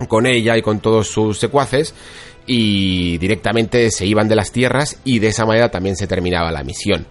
con 0.07 0.25
ella 0.25 0.57
y 0.57 0.61
con 0.61 0.79
todos 0.79 1.07
sus 1.07 1.37
secuaces 1.37 1.93
y 2.45 3.17
directamente 3.17 3.91
se 3.91 4.05
iban 4.05 4.27
de 4.27 4.35
las 4.35 4.51
tierras 4.51 4.99
y 5.03 5.19
de 5.19 5.27
esa 5.27 5.45
manera 5.45 5.69
también 5.69 5.95
se 5.95 6.07
terminaba 6.07 6.51
la 6.51 6.63
misión. 6.63 7.05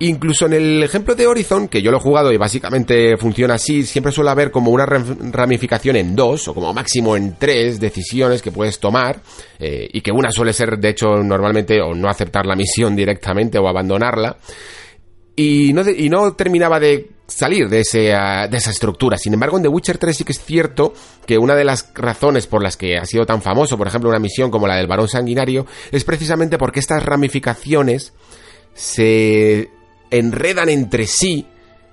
Incluso 0.00 0.46
en 0.46 0.52
el 0.52 0.82
ejemplo 0.82 1.16
de 1.16 1.26
Horizon, 1.26 1.66
que 1.66 1.82
yo 1.82 1.90
lo 1.90 1.96
he 1.96 2.00
jugado 2.00 2.32
y 2.32 2.36
básicamente 2.36 3.16
funciona 3.16 3.54
así, 3.54 3.82
siempre 3.82 4.12
suele 4.12 4.30
haber 4.30 4.52
como 4.52 4.70
una 4.70 4.86
ramificación 4.86 5.96
en 5.96 6.14
dos 6.14 6.46
o 6.46 6.54
como 6.54 6.72
máximo 6.72 7.16
en 7.16 7.34
tres 7.36 7.80
decisiones 7.80 8.40
que 8.40 8.52
puedes 8.52 8.78
tomar 8.78 9.20
eh, 9.58 9.88
y 9.92 10.00
que 10.00 10.12
una 10.12 10.30
suele 10.30 10.52
ser 10.52 10.78
de 10.78 10.90
hecho 10.90 11.16
normalmente 11.24 11.80
o 11.80 11.94
no 11.94 12.08
aceptar 12.08 12.46
la 12.46 12.54
misión 12.54 12.94
directamente 12.94 13.58
o 13.58 13.66
abandonarla 13.66 14.36
y 15.34 15.72
no, 15.72 15.82
y 15.88 16.08
no 16.08 16.32
terminaba 16.34 16.78
de 16.78 17.17
salir 17.28 17.68
de, 17.68 17.80
ese, 17.80 18.14
uh, 18.14 18.50
de 18.50 18.56
esa 18.56 18.70
estructura. 18.70 19.18
Sin 19.18 19.34
embargo, 19.34 19.58
en 19.58 19.62
The 19.62 19.68
Witcher 19.68 19.98
3 19.98 20.16
sí 20.16 20.24
que 20.24 20.32
es 20.32 20.42
cierto 20.42 20.94
que 21.26 21.38
una 21.38 21.54
de 21.54 21.64
las 21.64 21.92
razones 21.94 22.46
por 22.46 22.62
las 22.62 22.76
que 22.76 22.96
ha 22.96 23.04
sido 23.04 23.26
tan 23.26 23.42
famoso, 23.42 23.76
por 23.76 23.86
ejemplo, 23.86 24.10
una 24.10 24.18
misión 24.18 24.50
como 24.50 24.66
la 24.66 24.76
del 24.76 24.86
varón 24.86 25.08
sanguinario, 25.08 25.66
es 25.92 26.04
precisamente 26.04 26.58
porque 26.58 26.80
estas 26.80 27.04
ramificaciones 27.04 28.14
se 28.72 29.70
enredan 30.10 30.70
entre 30.70 31.06
sí, 31.06 31.46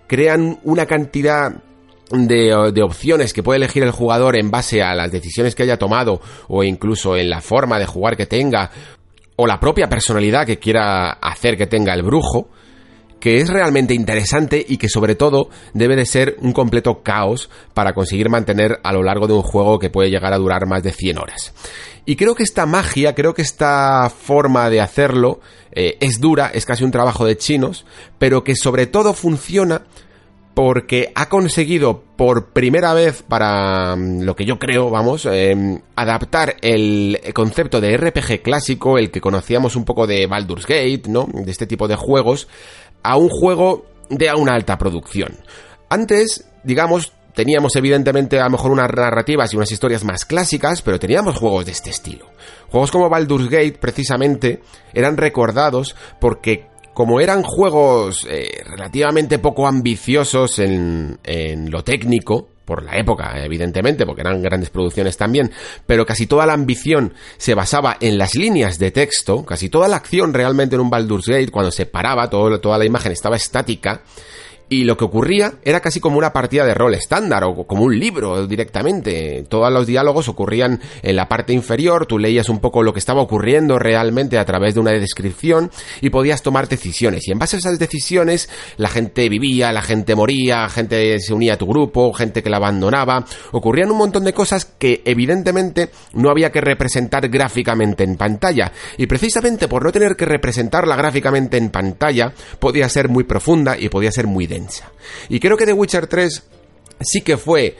crean 0.07 0.59
una 0.63 0.85
cantidad 0.85 1.51
de, 2.11 2.71
de, 2.73 2.83
opciones 2.83 3.33
que 3.33 3.43
puede 3.43 3.57
elegir 3.57 3.83
el 3.83 3.91
jugador 3.91 4.37
en 4.37 4.51
base 4.51 4.83
a 4.83 4.93
las 4.93 5.11
decisiones 5.11 5.55
que 5.55 5.63
haya 5.63 5.77
tomado 5.77 6.21
o 6.47 6.63
incluso 6.63 7.17
en 7.17 7.29
la 7.29 7.41
forma 7.41 7.79
de 7.79 7.87
jugar 7.87 8.15
que 8.15 8.27
tenga 8.27 8.69
o 9.37 9.47
la 9.47 9.59
propia 9.59 9.89
personalidad 9.89 10.45
que 10.45 10.59
quiera 10.59 11.13
hacer 11.13 11.57
que 11.57 11.67
tenga 11.67 11.93
el 11.93 12.03
brujo, 12.03 12.49
que 13.25 13.37
es 13.37 13.49
realmente 13.49 13.95
interesante 13.95 14.63
y 14.69 14.77
que 14.77 14.87
sobre 14.87 15.15
todo 15.15 15.49
debe 15.73 15.95
de 15.95 16.05
ser 16.05 16.37
un 16.41 16.53
completo 16.53 17.01
caos 17.01 17.49
para 17.73 17.93
conseguir 17.93 18.29
mantener 18.29 18.79
a 18.83 18.93
lo 18.93 19.01
largo 19.01 19.25
de 19.25 19.33
un 19.33 19.41
juego 19.41 19.79
que 19.79 19.89
puede 19.89 20.11
llegar 20.11 20.31
a 20.31 20.37
durar 20.37 20.67
más 20.67 20.83
de 20.83 20.91
100 20.91 21.17
horas. 21.17 21.51
Y 22.05 22.17
creo 22.17 22.35
que 22.35 22.43
esta 22.43 22.67
magia, 22.67 23.15
creo 23.15 23.33
que 23.33 23.41
esta 23.41 24.11
forma 24.11 24.69
de 24.69 24.79
hacerlo 24.79 25.39
eh, 25.71 25.97
es 26.01 26.21
dura, 26.21 26.51
es 26.53 26.67
casi 26.67 26.83
un 26.83 26.91
trabajo 26.91 27.25
de 27.25 27.35
chinos, 27.35 27.87
pero 28.19 28.43
que 28.43 28.55
sobre 28.55 28.85
todo 28.85 29.15
funciona 29.15 29.81
porque 30.55 31.11
ha 31.13 31.27
conseguido 31.27 32.01
por 32.15 32.53
primera 32.53 32.93
vez 32.93 33.21
para 33.21 33.95
mm, 33.95 34.21
lo 34.21 34.35
que 34.35 34.45
yo 34.45 34.57
creo, 34.57 34.89
vamos, 34.89 35.27
em, 35.29 35.81
adaptar 35.95 36.55
el 36.61 37.19
concepto 37.33 37.81
de 37.81 37.95
RPG 37.95 38.41
clásico, 38.41 38.97
el 38.97 39.11
que 39.11 39.21
conocíamos 39.21 39.75
un 39.75 39.83
poco 39.83 40.07
de 40.07 40.25
Baldur's 40.25 40.65
Gate, 40.65 41.03
¿no? 41.07 41.27
De 41.31 41.51
este 41.51 41.67
tipo 41.67 41.87
de 41.87 41.97
juegos, 41.97 42.47
a 43.03 43.17
un 43.17 43.29
juego 43.29 43.85
de 44.09 44.33
una 44.33 44.53
alta 44.53 44.77
producción. 44.77 45.37
Antes, 45.89 46.47
digamos, 46.63 47.11
teníamos 47.33 47.75
evidentemente 47.75 48.39
a 48.39 48.45
lo 48.45 48.51
mejor 48.51 48.71
unas 48.71 48.89
narrativas 48.89 49.53
y 49.53 49.57
unas 49.57 49.71
historias 49.71 50.05
más 50.05 50.25
clásicas, 50.25 50.81
pero 50.81 50.99
teníamos 50.99 51.35
juegos 51.35 51.65
de 51.65 51.73
este 51.73 51.89
estilo. 51.89 52.27
Juegos 52.69 52.91
como 52.91 53.09
Baldur's 53.09 53.49
Gate, 53.49 53.77
precisamente, 53.79 54.61
eran 54.93 55.17
recordados 55.17 55.95
porque 56.21 56.67
como 56.95 57.19
eran 57.19 57.43
juegos 57.43 58.25
eh, 58.27 58.63
relativamente 58.65 59.37
poco 59.37 59.67
ambiciosos 59.67 60.59
en, 60.59 61.19
en 61.23 61.69
lo 61.69 61.83
técnico, 61.83 62.47
por 62.65 62.83
la 62.83 62.97
época, 62.97 63.43
evidentemente, 63.43 64.05
porque 64.05 64.21
eran 64.21 64.41
grandes 64.41 64.71
producciones 64.71 65.17
también, 65.17 65.51
pero 65.85 66.05
casi 66.05 66.25
toda 66.25 66.45
la 66.45 66.53
ambición 66.53 67.13
se 67.37 67.53
basaba 67.53 67.97
en 67.99 68.17
las 68.17 68.35
líneas 68.35 68.79
de 68.79 68.91
texto, 68.91 69.45
casi 69.45 69.69
toda 69.69 69.87
la 69.87 69.97
acción 69.97 70.33
realmente 70.33 70.75
en 70.75 70.81
un 70.81 70.89
Baldur's 70.89 71.27
Gate, 71.27 71.51
cuando 71.51 71.69
se 71.69 71.85
paraba, 71.85 72.29
todo, 72.29 72.59
toda 72.59 72.77
la 72.77 72.85
imagen 72.85 73.11
estaba 73.11 73.35
estática, 73.35 74.01
y 74.67 74.83
lo 74.83 74.97
que 74.97 75.05
ocurría 75.05 75.53
era 75.63 75.79
casi 75.79 75.99
como 75.99 76.17
una 76.17 76.33
partida 76.33 76.65
de 76.65 76.73
rol 76.73 76.95
estándar 76.95 77.43
o 77.43 77.65
como 77.67 77.83
un 77.83 77.97
libro 77.99 78.47
directamente. 78.47 79.45
Todos 79.47 79.71
los 79.71 79.85
diálogos 79.85 80.27
ocurrían 80.27 80.81
en 81.03 81.15
la 81.15 81.27
parte 81.27 81.53
inferior, 81.53 82.05
tú 82.05 82.17
leías 82.17 82.49
un 82.49 82.59
poco 82.59 82.81
lo 82.81 82.93
que 82.93 82.99
estaba 82.99 83.21
ocurriendo 83.21 83.77
realmente 83.77 84.37
a 84.37 84.45
través 84.45 84.73
de 84.73 84.79
una 84.79 84.91
descripción 84.91 85.69
y 86.01 86.09
podías 86.09 86.41
tomar 86.41 86.67
decisiones. 86.67 87.27
Y 87.27 87.31
en 87.31 87.39
base 87.39 87.57
a 87.57 87.59
esas 87.59 87.77
decisiones 87.77 88.49
la 88.77 88.89
gente 88.89 89.29
vivía, 89.29 89.71
la 89.71 89.81
gente 89.81 90.15
moría, 90.15 90.67
gente 90.69 91.19
se 91.19 91.33
unía 91.33 91.53
a 91.53 91.57
tu 91.57 91.67
grupo, 91.67 92.11
gente 92.13 92.41
que 92.41 92.49
la 92.49 92.57
abandonaba. 92.57 93.25
Ocurrían 93.51 93.91
un 93.91 93.97
montón 93.97 94.23
de 94.23 94.33
cosas 94.33 94.65
que 94.65 95.01
evidentemente 95.05 95.91
no 96.13 96.29
había 96.29 96.51
que 96.51 96.61
representar 96.61 97.29
gráficamente 97.29 98.03
en 98.03 98.17
pantalla. 98.17 98.71
Y 98.97 99.05
precisamente 99.05 99.67
por 99.67 99.83
no 99.83 99.91
tener 99.91 100.15
que 100.15 100.25
representarla 100.25 100.95
gráficamente 100.95 101.57
en 101.57 101.69
pantalla, 101.69 102.33
podía 102.59 102.89
ser 102.89 103.09
muy 103.09 103.23
profunda 103.25 103.77
y 103.77 103.89
podía 103.89 104.11
ser 104.11 104.27
muy 104.27 104.47
y 105.29 105.39
creo 105.39 105.57
que 105.57 105.65
The 105.65 105.73
Witcher 105.73 106.07
3 106.07 106.43
sí 107.01 107.21
que 107.21 107.37
fue 107.37 107.75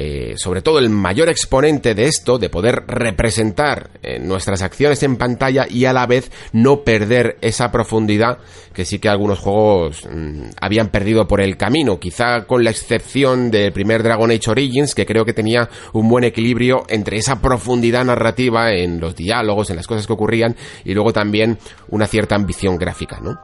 eh, 0.00 0.34
sobre 0.36 0.62
todo 0.62 0.78
el 0.78 0.90
mayor 0.90 1.28
exponente 1.28 1.92
de 1.92 2.04
esto, 2.04 2.38
de 2.38 2.48
poder 2.48 2.84
representar 2.86 3.90
eh, 4.00 4.20
nuestras 4.20 4.62
acciones 4.62 5.02
en 5.02 5.16
pantalla 5.16 5.66
y 5.68 5.86
a 5.86 5.92
la 5.92 6.06
vez 6.06 6.30
no 6.52 6.84
perder 6.84 7.36
esa 7.40 7.72
profundidad 7.72 8.38
que 8.72 8.84
sí 8.84 9.00
que 9.00 9.08
algunos 9.08 9.40
juegos 9.40 10.06
mm, 10.08 10.50
habían 10.60 10.90
perdido 10.90 11.26
por 11.26 11.40
el 11.40 11.56
camino, 11.56 11.98
quizá 11.98 12.46
con 12.46 12.62
la 12.62 12.70
excepción 12.70 13.50
del 13.50 13.72
primer 13.72 14.04
Dragon 14.04 14.30
Age 14.30 14.48
Origins, 14.52 14.94
que 14.94 15.04
creo 15.04 15.24
que 15.24 15.32
tenía 15.32 15.68
un 15.92 16.08
buen 16.08 16.22
equilibrio 16.22 16.84
entre 16.88 17.16
esa 17.16 17.42
profundidad 17.42 18.04
narrativa 18.04 18.70
en 18.70 19.00
los 19.00 19.16
diálogos, 19.16 19.70
en 19.70 19.76
las 19.78 19.88
cosas 19.88 20.06
que 20.06 20.12
ocurrían, 20.12 20.54
y 20.84 20.94
luego 20.94 21.12
también 21.12 21.58
una 21.88 22.06
cierta 22.06 22.36
ambición 22.36 22.76
gráfica, 22.76 23.18
¿no? 23.20 23.40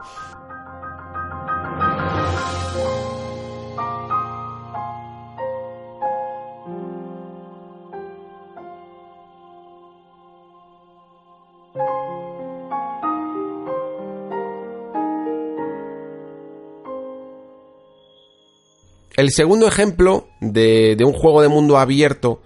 El 19.16 19.30
segundo 19.30 19.68
ejemplo 19.68 20.28
de, 20.40 20.96
un 21.04 21.12
juego 21.12 21.40
de 21.40 21.48
mundo 21.48 21.78
abierto 21.78 22.42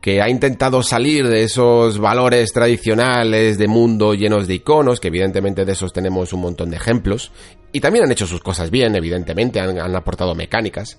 que 0.00 0.22
ha 0.22 0.28
intentado 0.28 0.82
salir 0.82 1.26
de 1.26 1.42
esos 1.42 1.98
valores 1.98 2.52
tradicionales 2.52 3.58
de 3.58 3.66
mundo 3.66 4.14
llenos 4.14 4.46
de 4.46 4.54
iconos, 4.54 5.00
que 5.00 5.08
evidentemente 5.08 5.64
de 5.64 5.72
esos 5.72 5.92
tenemos 5.92 6.32
un 6.32 6.42
montón 6.42 6.70
de 6.70 6.76
ejemplos, 6.76 7.32
y 7.72 7.80
también 7.80 8.04
han 8.04 8.12
hecho 8.12 8.26
sus 8.26 8.42
cosas 8.42 8.70
bien, 8.70 8.94
evidentemente, 8.94 9.60
han, 9.60 9.96
aportado 9.96 10.34
mecánicas. 10.34 10.98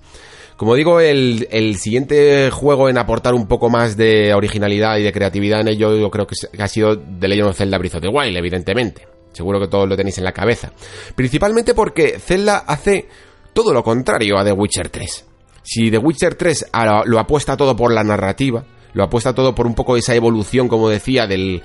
Como 0.57 0.75
digo, 0.75 0.99
el, 0.99 1.77
siguiente 1.77 2.49
juego 2.51 2.89
en 2.89 2.97
aportar 2.97 3.35
un 3.35 3.47
poco 3.47 3.69
más 3.69 3.95
de 3.95 4.33
originalidad 4.33 4.97
y 4.97 5.03
de 5.03 5.13
creatividad 5.13 5.61
en 5.61 5.69
ello, 5.69 5.95
yo 5.95 6.09
creo 6.09 6.27
que 6.27 6.35
ha 6.61 6.67
sido 6.67 6.97
The 6.97 7.27
Legend 7.27 7.53
Zelda 7.53 7.77
Breath 7.77 7.95
of 7.95 8.01
the 8.01 8.09
Wild, 8.09 8.35
evidentemente. 8.35 9.07
Seguro 9.31 9.59
que 9.59 9.67
todos 9.67 9.87
lo 9.87 9.97
tenéis 9.97 10.17
en 10.17 10.23
la 10.23 10.31
cabeza. 10.31 10.71
Principalmente 11.13 11.73
porque 11.73 12.19
Zelda 12.19 12.59
hace 12.59 13.07
todo 13.55 13.73
lo 13.73 13.83
contrario 13.83 14.37
a 14.37 14.43
The 14.43 14.51
Witcher 14.51 14.89
3. 14.89 15.25
Si 15.63 15.89
The 15.89 15.97
Witcher 15.97 16.35
3 16.35 16.71
lo 17.05 17.19
apuesta 17.19 17.55
todo 17.55 17.73
por 17.73 17.91
la 17.91 18.03
narrativa, 18.03 18.65
lo 18.93 19.03
apuesta 19.03 19.33
todo 19.33 19.55
por 19.55 19.65
un 19.65 19.73
poco 19.73 19.95
esa 19.95 20.13
evolución, 20.13 20.67
como 20.67 20.89
decía, 20.89 21.25
del, 21.25 21.63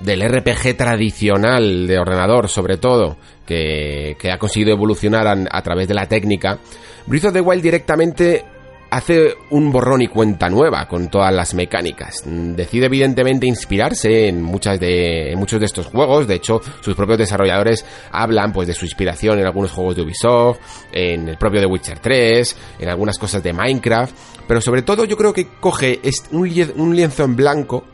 del 0.00 0.20
RPG 0.20 0.76
tradicional 0.76 1.86
de 1.86 1.98
ordenador, 1.98 2.48
sobre 2.48 2.76
todo, 2.76 3.16
que, 3.46 4.16
que 4.18 4.32
ha 4.32 4.38
conseguido 4.38 4.72
evolucionar 4.72 5.28
a, 5.28 5.36
a, 5.48 5.62
través 5.62 5.86
de 5.86 5.94
la 5.94 6.08
técnica, 6.08 6.58
Breath 7.06 7.26
of 7.26 7.32
the 7.32 7.40
Wild 7.40 7.62
directamente 7.62 8.44
hace 8.92 9.38
un 9.48 9.72
borrón 9.72 10.02
y 10.02 10.06
cuenta 10.08 10.50
nueva 10.50 10.86
con 10.86 11.08
todas 11.08 11.32
las 11.32 11.54
mecánicas. 11.54 12.24
Decide 12.26 12.86
evidentemente 12.86 13.46
inspirarse 13.46 14.28
en 14.28 14.42
muchas 14.42 14.78
de 14.78 15.32
muchos 15.34 15.60
de 15.60 15.66
estos 15.66 15.86
juegos, 15.86 16.26
de 16.26 16.34
hecho 16.34 16.60
sus 16.82 16.94
propios 16.94 17.18
desarrolladores 17.18 17.86
hablan 18.10 18.52
pues 18.52 18.68
de 18.68 18.74
su 18.74 18.84
inspiración 18.84 19.38
en 19.38 19.46
algunos 19.46 19.72
juegos 19.72 19.96
de 19.96 20.02
Ubisoft, 20.02 20.58
en 20.92 21.26
el 21.26 21.38
propio 21.38 21.60
The 21.60 21.66
Witcher 21.66 22.00
3, 22.00 22.56
en 22.80 22.88
algunas 22.90 23.18
cosas 23.18 23.42
de 23.42 23.54
Minecraft, 23.54 24.14
pero 24.46 24.60
sobre 24.60 24.82
todo 24.82 25.06
yo 25.06 25.16
creo 25.16 25.32
que 25.32 25.48
coge 25.58 25.98
un 26.32 26.94
lienzo 26.94 27.24
en 27.24 27.34
blanco 27.34 27.84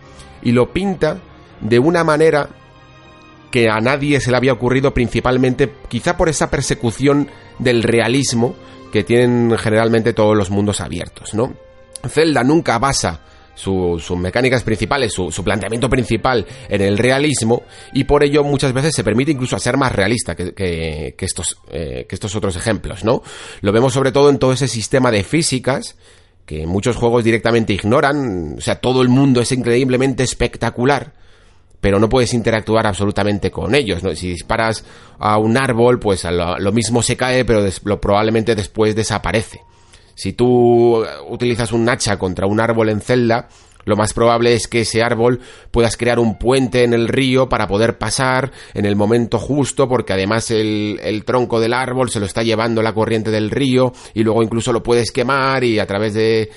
y 0.42 0.50
lo 0.50 0.72
pinta 0.72 1.20
de 1.60 1.78
una 1.78 2.02
manera 2.02 2.48
que 3.52 3.68
a 3.70 3.78
nadie 3.80 4.20
se 4.20 4.32
le 4.32 4.36
había 4.36 4.52
ocurrido 4.52 4.92
principalmente 4.92 5.72
quizá 5.88 6.16
por 6.16 6.28
esa 6.28 6.50
persecución 6.50 7.28
del 7.60 7.84
realismo 7.84 8.56
que 8.92 9.04
tienen 9.04 9.56
generalmente 9.58 10.12
todos 10.12 10.36
los 10.36 10.50
mundos 10.50 10.80
abiertos, 10.80 11.34
¿no? 11.34 11.54
Zelda 12.08 12.44
nunca 12.44 12.78
basa 12.78 13.20
sus 13.58 14.10
mecánicas 14.12 14.62
principales, 14.62 15.12
su, 15.12 15.42
planteamiento 15.42 15.90
principal 15.90 16.46
en 16.68 16.80
el 16.80 16.96
realismo 16.96 17.62
y 17.92 18.04
por 18.04 18.22
ello 18.22 18.44
muchas 18.44 18.72
veces 18.72 18.94
se 18.94 19.02
permite 19.02 19.32
incluso 19.32 19.58
ser 19.58 19.76
más 19.76 19.90
realista 19.90 20.36
que, 20.36 21.14
estos, 21.18 21.58
eh, 21.70 22.06
que 22.08 22.14
estos 22.14 22.36
otros 22.36 22.54
ejemplos, 22.54 23.04
¿no? 23.04 23.22
Lo 23.60 23.72
vemos 23.72 23.92
sobre 23.92 24.12
todo 24.12 24.30
en 24.30 24.38
todo 24.38 24.52
ese 24.52 24.68
sistema 24.68 25.10
de 25.10 25.24
físicas 25.24 25.96
que 26.46 26.66
muchos 26.66 26.96
juegos 26.96 27.24
directamente 27.24 27.72
ignoran, 27.72 28.54
o 28.56 28.60
sea, 28.60 28.76
todo 28.76 29.02
el 29.02 29.08
mundo 29.08 29.40
es 29.40 29.52
increíblemente 29.52 30.22
espectacular, 30.22 31.12
pero 31.80 31.98
no 31.98 32.08
puedes 32.08 32.34
interactuar 32.34 32.86
absolutamente 32.86 33.50
con 33.50 33.74
ellos. 33.74 34.02
¿no? 34.02 34.14
Si 34.14 34.28
disparas 34.28 34.84
a 35.18 35.38
un 35.38 35.56
árbol, 35.56 35.98
pues 35.98 36.24
lo, 36.24 36.72
mismo 36.72 37.02
se 37.02 37.16
cae, 37.16 37.44
pero 37.44 37.64
lo, 37.84 38.00
probablemente 38.00 38.54
después 38.54 38.94
desaparece. 38.96 39.62
Si 40.14 40.32
tú 40.32 41.04
utilizas 41.28 41.72
un 41.72 41.88
hacha 41.88 42.18
contra 42.18 42.46
un 42.46 42.60
árbol 42.60 42.88
en 42.88 43.00
celda, 43.00 43.48
lo 43.88 43.96
más 43.96 44.12
probable 44.12 44.54
es 44.54 44.68
que 44.68 44.82
ese 44.82 45.02
árbol 45.02 45.40
puedas 45.70 45.96
crear 45.96 46.18
un 46.18 46.38
puente 46.38 46.84
en 46.84 46.92
el 46.92 47.08
río 47.08 47.48
para 47.48 47.66
poder 47.66 47.98
pasar 47.98 48.52
en 48.74 48.84
el 48.84 48.96
momento 48.96 49.38
justo, 49.38 49.88
porque 49.88 50.12
además 50.12 50.50
el, 50.50 51.22
tronco 51.24 51.58
del 51.58 51.72
árbol 51.72 52.10
se 52.10 52.20
lo 52.20 52.26
está 52.26 52.42
llevando 52.42 52.82
la 52.82 52.92
corriente 52.92 53.30
del 53.30 53.50
río 53.50 53.92
y 54.14 54.22
luego 54.22 54.42
incluso 54.42 54.72
lo 54.72 54.82
puedes 54.82 55.10
quemar 55.10 55.64
y 55.64 55.78
a 55.78 55.86
través 55.86 56.14
de, 56.14 56.50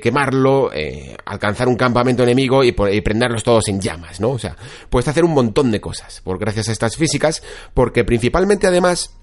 quemarlo 0.00 0.70
eh, 0.72 1.16
alcanzar 1.24 1.66
un 1.68 1.76
campamento 1.76 2.22
enemigo 2.22 2.62
y, 2.62 2.68
y, 2.68 3.00
prenderlos 3.00 3.42
todos 3.42 3.68
en 3.68 3.80
llamas, 3.80 4.20
¿no? 4.20 4.30
O 4.30 4.38
sea, 4.38 4.56
puedes 4.90 5.08
hacer 5.08 5.24
un 5.24 5.32
montón 5.32 5.70
de 5.70 5.80
cosas 5.80 6.20
por 6.22 6.38
gracias 6.38 6.68
a 6.68 6.72
estas 6.72 6.96
físicas, 6.96 7.42
porque 7.74 8.04
principalmente 8.04 8.66
además 8.66 9.16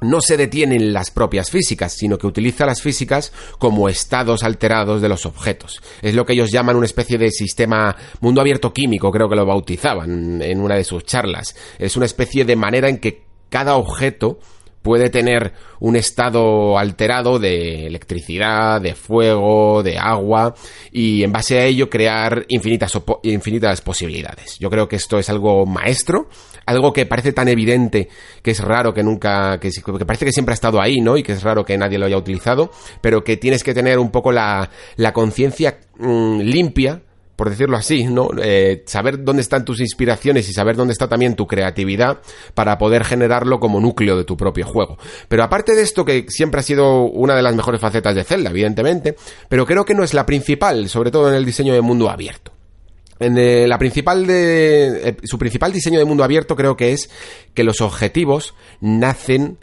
no 0.00 0.20
se 0.20 0.36
detiene 0.36 0.76
en 0.76 0.92
las 0.92 1.10
propias 1.10 1.50
físicas, 1.50 1.92
sino 1.92 2.18
que 2.18 2.26
utiliza 2.26 2.66
las 2.66 2.82
físicas 2.82 3.32
como 3.58 3.88
estados 3.88 4.42
alterados 4.42 5.00
de 5.00 5.08
los 5.08 5.26
objetos. 5.26 5.80
Es 6.02 6.14
lo 6.14 6.24
que 6.24 6.34
ellos 6.34 6.50
llaman 6.50 6.76
una 6.76 6.86
especie 6.86 7.18
de 7.18 7.30
sistema 7.30 7.96
mundo 8.20 8.40
abierto 8.40 8.72
químico, 8.72 9.10
creo 9.10 9.28
que 9.28 9.36
lo 9.36 9.46
bautizaban 9.46 10.42
en 10.42 10.60
una 10.60 10.76
de 10.76 10.84
sus 10.84 11.04
charlas. 11.04 11.54
Es 11.78 11.96
una 11.96 12.06
especie 12.06 12.44
de 12.44 12.56
manera 12.56 12.88
en 12.88 12.98
que 12.98 13.24
cada 13.48 13.76
objeto 13.76 14.38
puede 14.84 15.08
tener 15.08 15.54
un 15.80 15.96
estado 15.96 16.78
alterado 16.78 17.38
de 17.38 17.86
electricidad, 17.86 18.82
de 18.82 18.94
fuego, 18.94 19.82
de 19.82 19.96
agua 19.96 20.54
y 20.92 21.24
en 21.24 21.32
base 21.32 21.58
a 21.58 21.64
ello 21.64 21.88
crear 21.88 22.44
infinitas, 22.48 22.92
infinitas 23.22 23.80
posibilidades. 23.80 24.58
Yo 24.58 24.68
creo 24.68 24.86
que 24.86 24.96
esto 24.96 25.18
es 25.18 25.30
algo 25.30 25.64
maestro, 25.64 26.28
algo 26.66 26.92
que 26.92 27.06
parece 27.06 27.32
tan 27.32 27.48
evidente 27.48 28.10
que 28.42 28.50
es 28.50 28.60
raro 28.60 28.92
que 28.92 29.02
nunca, 29.02 29.58
que, 29.58 29.70
parece 30.06 30.26
que 30.26 30.32
siempre 30.32 30.52
ha 30.52 30.60
estado 30.60 30.82
ahí, 30.82 31.00
¿no? 31.00 31.16
Y 31.16 31.22
que 31.22 31.32
es 31.32 31.42
raro 31.42 31.64
que 31.64 31.78
nadie 31.78 31.98
lo 31.98 32.04
haya 32.04 32.18
utilizado, 32.18 32.70
pero 33.00 33.24
que 33.24 33.38
tienes 33.38 33.64
que 33.64 33.72
tener 33.72 33.98
un 33.98 34.10
poco 34.10 34.32
la, 34.32 34.68
la 34.96 35.14
conciencia 35.14 35.78
mm, 35.96 36.40
limpia 36.40 37.00
por 37.36 37.50
decirlo 37.50 37.76
así, 37.76 38.04
¿no? 38.04 38.28
Eh, 38.40 38.84
saber 38.86 39.24
dónde 39.24 39.42
están 39.42 39.64
tus 39.64 39.80
inspiraciones 39.80 40.48
y 40.48 40.52
saber 40.52 40.76
dónde 40.76 40.92
está 40.92 41.08
también 41.08 41.34
tu 41.34 41.46
creatividad 41.46 42.20
para 42.54 42.78
poder 42.78 43.04
generarlo 43.04 43.58
como 43.58 43.80
núcleo 43.80 44.16
de 44.16 44.24
tu 44.24 44.36
propio 44.36 44.66
juego. 44.66 44.98
Pero 45.28 45.42
aparte 45.42 45.74
de 45.74 45.82
esto, 45.82 46.04
que 46.04 46.26
siempre 46.28 46.60
ha 46.60 46.62
sido 46.62 47.02
una 47.02 47.34
de 47.34 47.42
las 47.42 47.54
mejores 47.54 47.80
facetas 47.80 48.14
de 48.14 48.24
Zelda, 48.24 48.50
evidentemente, 48.50 49.16
pero 49.48 49.66
creo 49.66 49.84
que 49.84 49.94
no 49.94 50.04
es 50.04 50.14
la 50.14 50.26
principal, 50.26 50.88
sobre 50.88 51.10
todo 51.10 51.28
en 51.28 51.34
el 51.34 51.44
diseño 51.44 51.74
de 51.74 51.80
mundo 51.80 52.08
abierto. 52.08 52.52
En 53.18 53.38
eh, 53.38 53.66
la 53.68 53.78
principal 53.78 54.26
de, 54.26 55.08
eh, 55.08 55.16
su 55.24 55.38
principal 55.38 55.72
diseño 55.72 55.98
de 55.98 56.04
mundo 56.04 56.24
abierto 56.24 56.56
creo 56.56 56.76
que 56.76 56.92
es 56.92 57.10
que 57.54 57.64
los 57.64 57.80
objetivos 57.80 58.54
nacen 58.80 59.58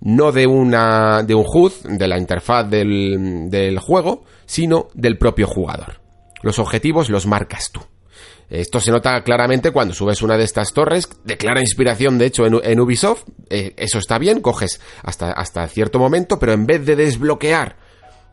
no 0.00 0.32
de 0.32 0.46
una 0.46 1.22
de 1.22 1.34
un 1.34 1.44
HUD, 1.46 1.72
de 1.84 2.06
la 2.06 2.18
interfaz 2.18 2.68
del, 2.68 3.48
del 3.48 3.78
juego, 3.78 4.24
sino 4.46 4.88
del 4.94 5.16
propio 5.18 5.46
jugador. 5.46 6.03
Los 6.44 6.58
objetivos 6.58 7.08
los 7.08 7.26
marcas 7.26 7.70
tú. 7.72 7.80
Esto 8.50 8.78
se 8.78 8.90
nota 8.90 9.22
claramente 9.24 9.70
cuando 9.70 9.94
subes 9.94 10.20
una 10.20 10.36
de 10.36 10.44
estas 10.44 10.74
torres, 10.74 11.08
declara 11.24 11.60
inspiración 11.60 12.18
de 12.18 12.26
hecho 12.26 12.44
en, 12.46 12.80
Ubisoft, 12.80 13.24
eh, 13.48 13.72
eso 13.78 13.98
está 13.98 14.18
bien, 14.18 14.42
coges 14.42 14.78
hasta, 15.02 15.32
hasta 15.32 15.66
cierto 15.68 15.98
momento, 15.98 16.38
pero 16.38 16.52
en 16.52 16.66
vez 16.66 16.84
de 16.84 16.96
desbloquear 16.96 17.76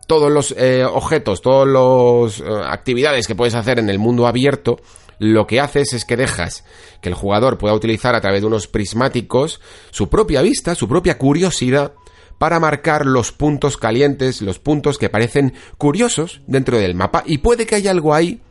todos 0.08 0.30
los 0.30 0.54
eh, 0.58 0.84
objetos, 0.84 1.42
todas 1.42 1.70
las 1.70 2.42
eh, 2.42 2.64
actividades 2.66 3.28
que 3.28 3.36
puedes 3.36 3.56
hacer 3.56 3.80
en 3.80 3.90
el 3.90 3.98
mundo 3.98 4.28
abierto, 4.28 4.82
lo 5.18 5.48
que 5.48 5.62
haces 5.62 5.94
es 5.94 6.04
que 6.04 6.18
dejas 6.18 6.66
que 7.02 7.08
el 7.08 7.16
jugador 7.16 7.58
pueda 7.58 7.74
utilizar 7.74 8.14
a 8.14 8.20
través 8.20 8.42
de 8.42 8.48
unos 8.48 8.68
prismáticos 8.68 9.62
su 9.92 10.10
propia 10.10 10.42
vista, 10.42 10.76
su 10.76 10.90
propia 10.90 11.18
curiosidad, 11.18 11.94
para 12.42 12.60
marcar 12.60 13.06
los 13.06 13.32
puntos 13.32 13.78
calientes, 13.78 14.42
los 14.42 14.58
puntos 14.58 14.98
que 14.98 15.10
parecen 15.10 15.54
curiosos 15.78 16.42
dentro 16.48 16.80
del 16.80 16.96
mapa 16.96 17.22
y 17.24 17.38
puede 17.38 17.68
que 17.68 17.76
haya 17.76 17.92
algo 17.92 18.16
ahí 18.16 18.42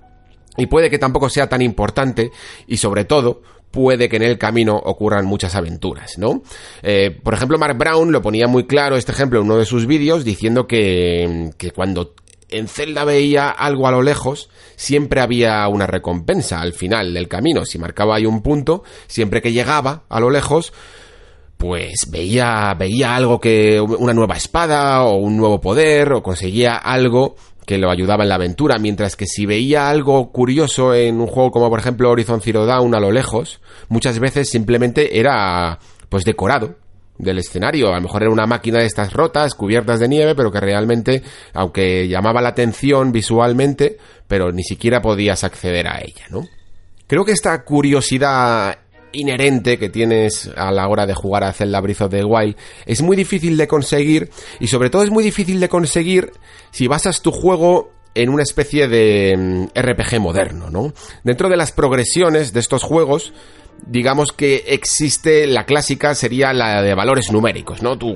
y 0.57 0.67
puede 0.67 0.91
que 0.91 0.99
tampoco 1.01 1.29
sea 1.29 1.49
tan 1.49 1.61
importante 1.61 2.31
y 2.69 2.77
sobre 2.77 3.05
todo 3.05 3.43
puede 3.73 4.09
que 4.09 4.15
en 4.15 4.23
el 4.23 4.39
camino 4.39 4.77
ocurran 4.77 5.27
muchas 5.27 5.57
aventuras, 5.57 6.19
¿no? 6.19 6.45
Eh, 6.85 7.11
por 7.21 7.35
ejemplo, 7.35 7.59
Mark 7.59 7.77
Brown 7.77 8.13
lo 8.13 8.23
ponía 8.23 8.47
muy 8.47 8.65
claro 8.65 8.97
este 8.97 9.11
ejemplo 9.11 9.41
en 9.41 9.47
uno 9.47 9.57
de 9.57 9.65
sus 9.65 9.87
vídeos 9.87 10.25
diciendo 10.25 10.69
que, 10.69 11.51
que 11.59 11.73
cuando 11.73 12.15
en 12.49 12.69
Zelda 12.69 13.05
veía 13.05 13.49
algo 13.49 13.89
a 13.89 13.91
lo 13.91 14.03
lejos, 14.03 14.51
siempre 14.77 15.21
había 15.21 15.67
una 15.67 15.89
recompensa 15.89 16.61
al 16.61 16.75
final 16.75 17.13
del 17.13 17.27
camino. 17.27 17.65
Si 17.65 17.77
marcaba 17.77 18.15
ahí 18.15 18.25
un 18.25 18.43
punto, 18.43 18.85
siempre 19.09 19.43
que 19.43 19.53
llegaba 19.53 20.05
a 20.09 20.21
lo 20.21 20.31
lejos, 20.31 20.73
pues 21.61 22.07
veía, 22.11 22.73
veía 22.73 23.15
algo 23.15 23.39
que, 23.39 23.79
una 23.79 24.15
nueva 24.15 24.35
espada 24.35 25.05
o 25.05 25.17
un 25.17 25.37
nuevo 25.37 25.61
poder 25.61 26.15
o 26.15 26.23
conseguía 26.23 26.77
algo 26.77 27.37
que 27.67 27.77
lo 27.77 27.91
ayudaba 27.91 28.23
en 28.23 28.31
la 28.31 28.37
aventura, 28.37 28.79
mientras 28.79 29.15
que 29.15 29.27
si 29.27 29.45
veía 29.45 29.91
algo 29.91 30.33
curioso 30.33 30.95
en 30.95 31.21
un 31.21 31.27
juego 31.27 31.51
como 31.51 31.69
por 31.69 31.79
ejemplo 31.79 32.09
Horizon 32.09 32.41
Zero 32.41 32.65
Dawn 32.65 32.95
a 32.95 32.99
lo 32.99 33.13
lejos, 33.13 33.61
muchas 33.91 34.19
veces 34.19 34.49
simplemente 34.49 35.21
era 35.21 35.79
pues 36.09 36.25
decorado 36.25 36.77
del 37.19 37.39
escenario, 37.39 37.89
a 37.89 37.97
lo 37.97 38.01
mejor 38.01 38.23
era 38.23 38.33
una 38.33 38.47
máquina 38.47 38.79
de 38.79 38.87
estas 38.87 39.13
rotas, 39.13 39.55
cubiertas 39.55 40.01
de 40.01 40.09
nieve, 40.09 40.35
pero 40.35 40.51
que 40.51 40.61
realmente, 40.61 41.23
aunque 41.53 42.09
llamaba 42.09 42.41
la 42.41 42.49
atención 42.49 43.13
visualmente, 43.13 43.99
pero 44.27 44.51
ni 44.51 44.63
siquiera 44.63 45.03
podías 45.03 45.45
acceder 45.45 45.89
a 45.89 46.01
ella, 46.01 46.25
¿no? 46.31 46.41
Creo 47.07 47.27
que 47.27 47.33
esta 47.33 47.63
curiosidad 47.65 48.79
inherente 49.13 49.79
que 49.79 49.89
tienes 49.89 50.51
a 50.57 50.71
la 50.71 50.89
hora 50.89 51.07
de 51.07 51.15
jugar 51.15 51.45
a 51.45 51.53
Zelda 51.53 51.81
Breath 51.81 52.03
of 52.03 52.11
the 52.11 52.25
Wild 52.25 52.57
es 52.87 53.03
muy 53.03 53.17
difícil 53.17 53.57
de 53.57 53.69
conseguir 53.69 54.31
y 54.59 54.69
sobre 54.69 54.91
todo 54.91 55.03
es 55.03 55.11
muy 55.11 55.25
difícil 55.25 55.61
de 55.61 55.69
conseguir 55.69 56.33
si 56.71 56.87
basas 56.87 57.23
tu 57.23 57.33
juego 57.33 57.91
en 58.15 58.29
una 58.29 58.43
especie 58.43 58.89
de 58.89 59.37
mm, 59.37 59.79
RPG 59.79 60.21
moderno, 60.21 60.71
¿no? 60.71 60.93
Dentro 61.23 61.49
de 61.49 61.57
las 61.57 61.73
progresiones 61.73 62.53
de 62.53 62.61
estos 62.61 62.83
juegos 62.83 63.33
digamos 63.87 64.33
que 64.33 64.65
existe 64.69 65.47
la 65.47 65.65
clásica 65.65 66.15
sería 66.15 66.53
la 66.53 66.83
de 66.83 66.95
valores 66.95 67.33
numéricos, 67.33 67.83
¿no? 67.83 67.99
Tu, 67.99 68.15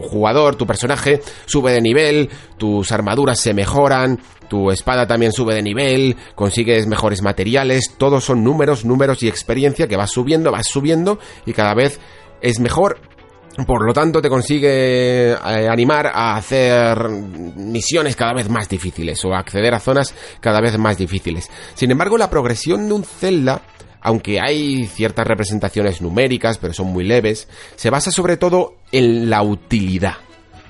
jugador, 0.00 0.56
tu 0.56 0.66
personaje 0.66 1.20
sube 1.46 1.72
de 1.72 1.80
nivel, 1.80 2.30
tus 2.58 2.92
armaduras 2.92 3.40
se 3.40 3.54
mejoran, 3.54 4.20
tu 4.48 4.70
espada 4.70 5.06
también 5.06 5.32
sube 5.32 5.54
de 5.54 5.62
nivel, 5.62 6.16
consigues 6.34 6.86
mejores 6.86 7.22
materiales, 7.22 7.94
todos 7.96 8.24
son 8.24 8.44
números, 8.44 8.84
números 8.84 9.22
y 9.22 9.28
experiencia 9.28 9.88
que 9.88 9.96
vas 9.96 10.10
subiendo, 10.10 10.52
vas 10.52 10.66
subiendo 10.68 11.18
y 11.44 11.52
cada 11.52 11.74
vez 11.74 11.98
es 12.40 12.60
mejor. 12.60 13.00
Por 13.66 13.86
lo 13.86 13.94
tanto, 13.94 14.20
te 14.20 14.28
consigue 14.28 15.30
eh, 15.32 15.36
animar 15.70 16.08
a 16.08 16.36
hacer 16.36 17.08
misiones 17.08 18.14
cada 18.14 18.34
vez 18.34 18.50
más 18.50 18.68
difíciles 18.68 19.24
o 19.24 19.32
a 19.32 19.38
acceder 19.38 19.72
a 19.72 19.80
zonas 19.80 20.14
cada 20.40 20.60
vez 20.60 20.76
más 20.76 20.98
difíciles. 20.98 21.50
Sin 21.72 21.90
embargo, 21.90 22.18
la 22.18 22.28
progresión 22.28 22.86
de 22.86 22.92
un 22.92 23.04
Zelda 23.04 23.62
aunque 24.06 24.40
hay 24.40 24.86
ciertas 24.86 25.26
representaciones 25.26 26.00
numéricas, 26.00 26.58
pero 26.58 26.72
son 26.72 26.92
muy 26.92 27.02
leves, 27.02 27.48
se 27.74 27.90
basa 27.90 28.12
sobre 28.12 28.36
todo 28.36 28.76
en 28.92 29.28
la 29.28 29.42
utilidad 29.42 30.18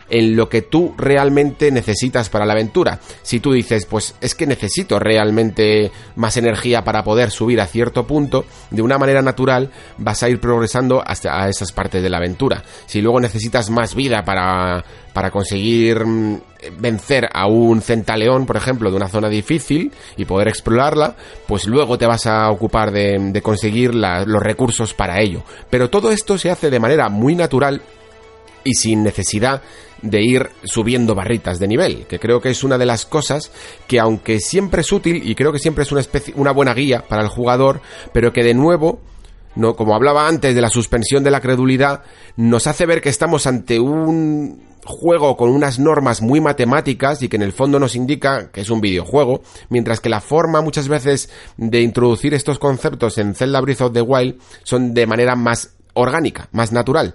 en 0.08 0.36
lo 0.36 0.48
que 0.48 0.62
tú 0.62 0.94
realmente 0.96 1.70
necesitas 1.70 2.28
para 2.28 2.46
la 2.46 2.52
aventura. 2.52 3.00
Si 3.22 3.40
tú 3.40 3.52
dices, 3.52 3.86
pues 3.86 4.14
es 4.20 4.34
que 4.34 4.46
necesito 4.46 4.98
realmente 4.98 5.90
más 6.14 6.36
energía 6.36 6.84
para 6.84 7.04
poder 7.04 7.30
subir 7.30 7.60
a 7.60 7.66
cierto 7.66 8.06
punto, 8.06 8.44
de 8.70 8.82
una 8.82 8.98
manera 8.98 9.22
natural 9.22 9.70
vas 9.98 10.22
a 10.22 10.28
ir 10.28 10.40
progresando 10.40 11.02
hasta 11.04 11.42
a 11.42 11.48
esas 11.48 11.72
partes 11.72 12.02
de 12.02 12.10
la 12.10 12.18
aventura. 12.18 12.62
Si 12.86 13.00
luego 13.00 13.20
necesitas 13.20 13.70
más 13.70 13.94
vida 13.94 14.24
para, 14.24 14.84
para 15.12 15.30
conseguir 15.30 16.04
mm, 16.04 16.40
vencer 16.78 17.28
a 17.32 17.46
un 17.46 17.80
centaleón, 17.80 18.46
por 18.46 18.56
ejemplo, 18.56 18.90
de 18.90 18.96
una 18.96 19.08
zona 19.08 19.28
difícil 19.28 19.92
y 20.16 20.24
poder 20.24 20.48
explorarla, 20.48 21.16
pues 21.46 21.66
luego 21.66 21.98
te 21.98 22.06
vas 22.06 22.26
a 22.26 22.50
ocupar 22.50 22.90
de, 22.90 23.40
conseguir 23.42 23.94
los 23.94 24.42
recursos 24.42 24.94
para 24.94 25.20
ello. 25.20 25.42
Pero 25.70 25.90
todo 25.90 26.10
esto 26.10 26.38
se 26.38 26.50
hace 26.50 26.70
de 26.70 26.80
manera 26.80 27.08
muy 27.08 27.34
natural 27.34 27.82
y 28.64 28.74
sin 28.74 29.02
necesidad 29.02 29.62
de 30.02 30.22
ir 30.22 30.50
subiendo 30.64 31.14
barritas 31.14 31.58
de 31.58 31.68
nivel, 31.68 32.06
que 32.06 32.18
creo 32.18 32.40
que 32.40 32.50
es 32.50 32.64
una 32.64 32.78
de 32.78 32.86
las 32.86 33.06
cosas 33.06 33.50
que 33.86 33.98
aunque 33.98 34.40
siempre 34.40 34.82
es 34.82 34.92
útil 34.92 35.22
y 35.24 35.34
creo 35.34 35.52
que 35.52 35.58
siempre 35.58 35.84
es 35.84 35.92
una 35.92 36.00
especie, 36.00 36.34
una 36.36 36.52
buena 36.52 36.74
guía 36.74 37.04
para 37.08 37.22
el 37.22 37.28
jugador, 37.28 37.80
pero 38.12 38.32
que 38.32 38.42
de 38.42 38.54
nuevo 38.54 39.00
no, 39.56 39.74
como 39.74 39.94
hablaba 39.94 40.28
antes 40.28 40.54
de 40.54 40.60
la 40.60 40.68
suspensión 40.68 41.24
de 41.24 41.30
la 41.30 41.40
credulidad, 41.40 42.02
nos 42.36 42.66
hace 42.66 42.84
ver 42.84 43.00
que 43.00 43.08
estamos 43.08 43.46
ante 43.46 43.80
un 43.80 44.62
juego 44.84 45.36
con 45.36 45.50
unas 45.50 45.78
normas 45.78 46.20
muy 46.20 46.40
matemáticas 46.40 47.22
y 47.22 47.28
que 47.28 47.36
en 47.36 47.42
el 47.42 47.52
fondo 47.52 47.80
nos 47.80 47.96
indica 47.96 48.50
que 48.52 48.60
es 48.60 48.70
un 48.70 48.82
videojuego, 48.82 49.42
mientras 49.70 50.00
que 50.00 50.10
la 50.10 50.20
forma 50.20 50.60
muchas 50.60 50.88
veces 50.88 51.30
de 51.56 51.80
introducir 51.80 52.34
estos 52.34 52.58
conceptos 52.58 53.16
en 53.18 53.34
Zelda 53.34 53.60
Breath 53.62 53.80
of 53.80 53.92
the 53.92 54.02
Wild 54.02 54.38
son 54.62 54.92
de 54.92 55.06
manera 55.06 55.34
más 55.34 55.74
orgánica, 55.94 56.48
más 56.52 56.70
natural. 56.70 57.14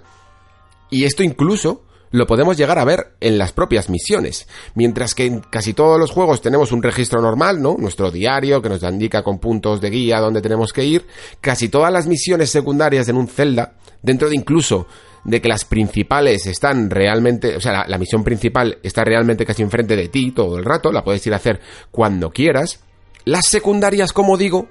Y 0.90 1.04
esto 1.04 1.22
incluso 1.22 1.84
lo 2.12 2.26
podemos 2.26 2.56
llegar 2.56 2.78
a 2.78 2.84
ver 2.84 3.14
en 3.20 3.38
las 3.38 3.52
propias 3.52 3.90
misiones. 3.90 4.46
Mientras 4.74 5.14
que 5.14 5.26
en 5.26 5.40
casi 5.40 5.74
todos 5.74 5.98
los 5.98 6.10
juegos 6.10 6.40
tenemos 6.40 6.70
un 6.70 6.82
registro 6.82 7.20
normal, 7.20 7.60
¿no? 7.60 7.76
Nuestro 7.78 8.10
diario 8.10 8.62
que 8.62 8.68
nos 8.68 8.82
indica 8.82 9.22
con 9.22 9.38
puntos 9.38 9.80
de 9.80 9.90
guía 9.90 10.20
dónde 10.20 10.42
tenemos 10.42 10.72
que 10.72 10.84
ir. 10.84 11.06
Casi 11.40 11.68
todas 11.68 11.92
las 11.92 12.06
misiones 12.06 12.50
secundarias 12.50 13.08
en 13.08 13.16
un 13.16 13.28
Zelda, 13.28 13.74
dentro 14.02 14.28
de 14.28 14.36
incluso 14.36 14.86
de 15.24 15.40
que 15.40 15.48
las 15.48 15.64
principales 15.64 16.46
están 16.46 16.90
realmente, 16.90 17.56
o 17.56 17.60
sea, 17.60 17.84
la, 17.86 17.98
misión 17.98 18.24
principal 18.24 18.78
está 18.82 19.04
realmente 19.04 19.46
casi 19.46 19.62
enfrente 19.62 19.96
de 19.96 20.08
ti 20.08 20.32
todo 20.32 20.58
el 20.58 20.64
rato, 20.64 20.90
la 20.92 21.04
puedes 21.04 21.26
ir 21.26 21.32
a 21.32 21.36
hacer 21.36 21.60
cuando 21.90 22.30
quieras. 22.30 22.80
Las 23.24 23.46
secundarias, 23.46 24.12
como 24.12 24.36
digo, 24.36 24.68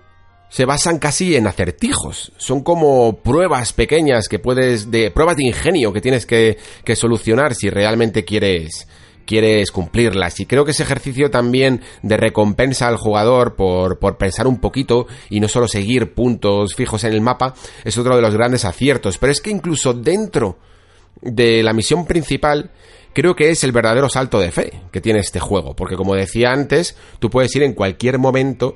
se 0.51 0.65
basan 0.65 0.99
casi 0.99 1.37
en 1.37 1.47
acertijos. 1.47 2.33
Son 2.35 2.61
como 2.61 3.19
pruebas 3.23 3.71
pequeñas 3.71 4.27
que 4.27 4.37
puedes, 4.37 4.91
de 4.91 5.09
pruebas 5.09 5.37
de 5.37 5.45
ingenio 5.45 5.93
que 5.93 6.01
tienes 6.01 6.25
que, 6.25 6.57
que 6.83 6.97
solucionar 6.97 7.55
si 7.55 7.69
realmente 7.69 8.25
quieres, 8.25 8.85
quieres 9.25 9.71
cumplirlas. 9.71 10.41
Y 10.41 10.45
creo 10.45 10.65
que 10.65 10.71
ese 10.71 10.83
ejercicio 10.83 11.31
también 11.31 11.81
de 12.01 12.17
recompensa 12.17 12.89
al 12.89 12.97
jugador 12.97 13.55
por, 13.55 13.97
por 13.97 14.17
pensar 14.17 14.45
un 14.45 14.59
poquito 14.59 15.07
y 15.29 15.39
no 15.39 15.47
solo 15.47 15.69
seguir 15.69 16.13
puntos 16.13 16.75
fijos 16.75 17.05
en 17.05 17.13
el 17.13 17.21
mapa 17.21 17.53
es 17.85 17.97
otro 17.97 18.17
de 18.17 18.21
los 18.21 18.33
grandes 18.33 18.65
aciertos. 18.65 19.17
Pero 19.17 19.31
es 19.31 19.39
que 19.39 19.51
incluso 19.51 19.93
dentro 19.93 20.57
de 21.21 21.63
la 21.63 21.71
misión 21.71 22.05
principal 22.05 22.71
creo 23.13 23.37
que 23.37 23.51
es 23.51 23.63
el 23.63 23.71
verdadero 23.71 24.09
salto 24.09 24.37
de 24.37 24.51
fe 24.51 24.81
que 24.91 24.99
tiene 24.99 25.19
este 25.19 25.39
juego. 25.39 25.77
Porque 25.77 25.95
como 25.95 26.13
decía 26.13 26.51
antes, 26.51 26.97
tú 27.19 27.29
puedes 27.29 27.55
ir 27.55 27.63
en 27.63 27.73
cualquier 27.73 28.19
momento 28.19 28.75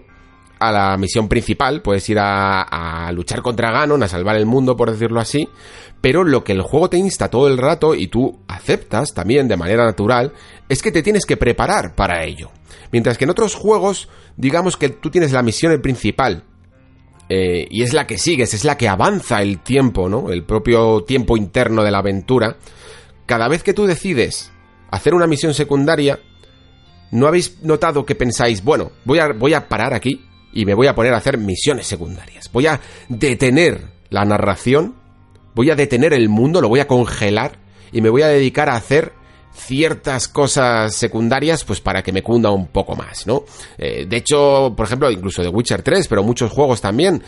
a 0.59 0.71
la 0.71 0.97
misión 0.97 1.27
principal, 1.27 1.81
puedes 1.81 2.07
ir 2.09 2.17
a, 2.19 3.11
luchar 3.13 3.41
contra 3.41 3.71
Ganon, 3.71 4.03
a 4.03 4.07
salvar 4.07 4.35
el 4.35 4.45
mundo, 4.45 4.75
por 4.75 4.91
decirlo 4.91 5.19
así, 5.19 5.47
pero 6.01 6.23
lo 6.23 6.43
que 6.43 6.53
el 6.53 6.61
juego 6.61 6.89
te 6.89 6.97
insta 6.97 7.29
todo 7.29 7.47
el 7.47 7.57
rato 7.57 7.95
y 7.95 8.07
tú 8.07 8.39
aceptas 8.47 9.13
también 9.13 9.47
de 9.47 9.57
manera 9.57 9.85
natural 9.85 10.33
es 10.69 10.81
que 10.81 10.91
te 10.91 11.03
tienes 11.03 11.25
que 11.25 11.37
preparar 11.37 11.95
para 11.95 12.23
ello. 12.23 12.51
Mientras 12.91 13.17
que 13.17 13.25
en 13.25 13.31
otros 13.31 13.55
juegos, 13.55 14.09
digamos 14.37 14.77
que 14.77 14.89
tú 14.89 15.09
tienes 15.09 15.31
la 15.31 15.41
misión 15.41 15.81
principal 15.81 16.43
eh, 17.27 17.67
y 17.69 17.81
es 17.81 17.93
la 17.93 18.07
que 18.07 18.17
sigues, 18.17 18.53
es 18.53 18.63
la 18.63 18.77
que 18.77 18.87
avanza 18.87 19.41
el 19.41 19.59
tiempo, 19.59 20.07
¿no? 20.09 20.29
El 20.29 20.43
propio 20.43 21.03
tiempo 21.03 21.37
interno 21.37 21.83
de 21.83 21.91
la 21.91 21.99
aventura. 21.99 22.57
Cada 23.25 23.47
vez 23.47 23.63
que 23.63 23.73
tú 23.73 23.85
decides 23.85 24.51
hacer 24.91 25.15
una 25.15 25.27
misión 25.27 25.53
secundaria, 25.53 26.19
¿no 27.11 27.27
habéis 27.27 27.61
notado 27.63 28.05
que 28.05 28.15
pensáis, 28.15 28.63
bueno, 28.63 28.91
voy 29.05 29.19
a, 29.19 29.29
voy 29.33 29.53
a 29.53 29.67
parar 29.67 29.93
aquí 29.93 30.23
y 30.55 30.65
me 30.65 30.73
voy 30.73 30.87
a 30.87 30.95
poner 30.95 31.13
a 31.13 31.17
hacer 31.17 31.37
misiones 31.37 31.85
secundarias? 31.85 32.49
Voy 32.51 32.65
a 32.65 32.79
detener 33.09 33.81
la 34.09 34.25
narración, 34.25 34.95
voy 35.53 35.69
a 35.69 35.75
detener 35.75 36.13
el 36.13 36.29
mundo, 36.29 36.61
lo 36.61 36.69
voy 36.69 36.79
a 36.79 36.87
congelar 36.87 37.59
y 37.91 38.01
me 38.01 38.09
voy 38.09 38.23
a 38.23 38.27
dedicar 38.27 38.69
a 38.69 38.75
hacer 38.75 39.13
ciertas 39.53 40.27
cosas 40.27 40.95
secundarias 40.95 41.63
pues 41.63 41.79
para 41.79 42.01
que 42.01 42.11
me 42.11 42.23
cunda 42.23 42.51
un 42.51 42.67
poco 42.67 42.95
más, 42.95 43.27
¿no? 43.27 43.43
Eh, 43.77 44.05
de 44.07 44.17
hecho, 44.17 44.73
por 44.75 44.85
ejemplo, 44.85 45.11
incluso 45.11 45.43
de 45.43 45.49
Witcher 45.49 45.81
3, 45.81 46.07
pero 46.07 46.23
muchos 46.23 46.51
juegos 46.51 46.81
también 46.81 47.21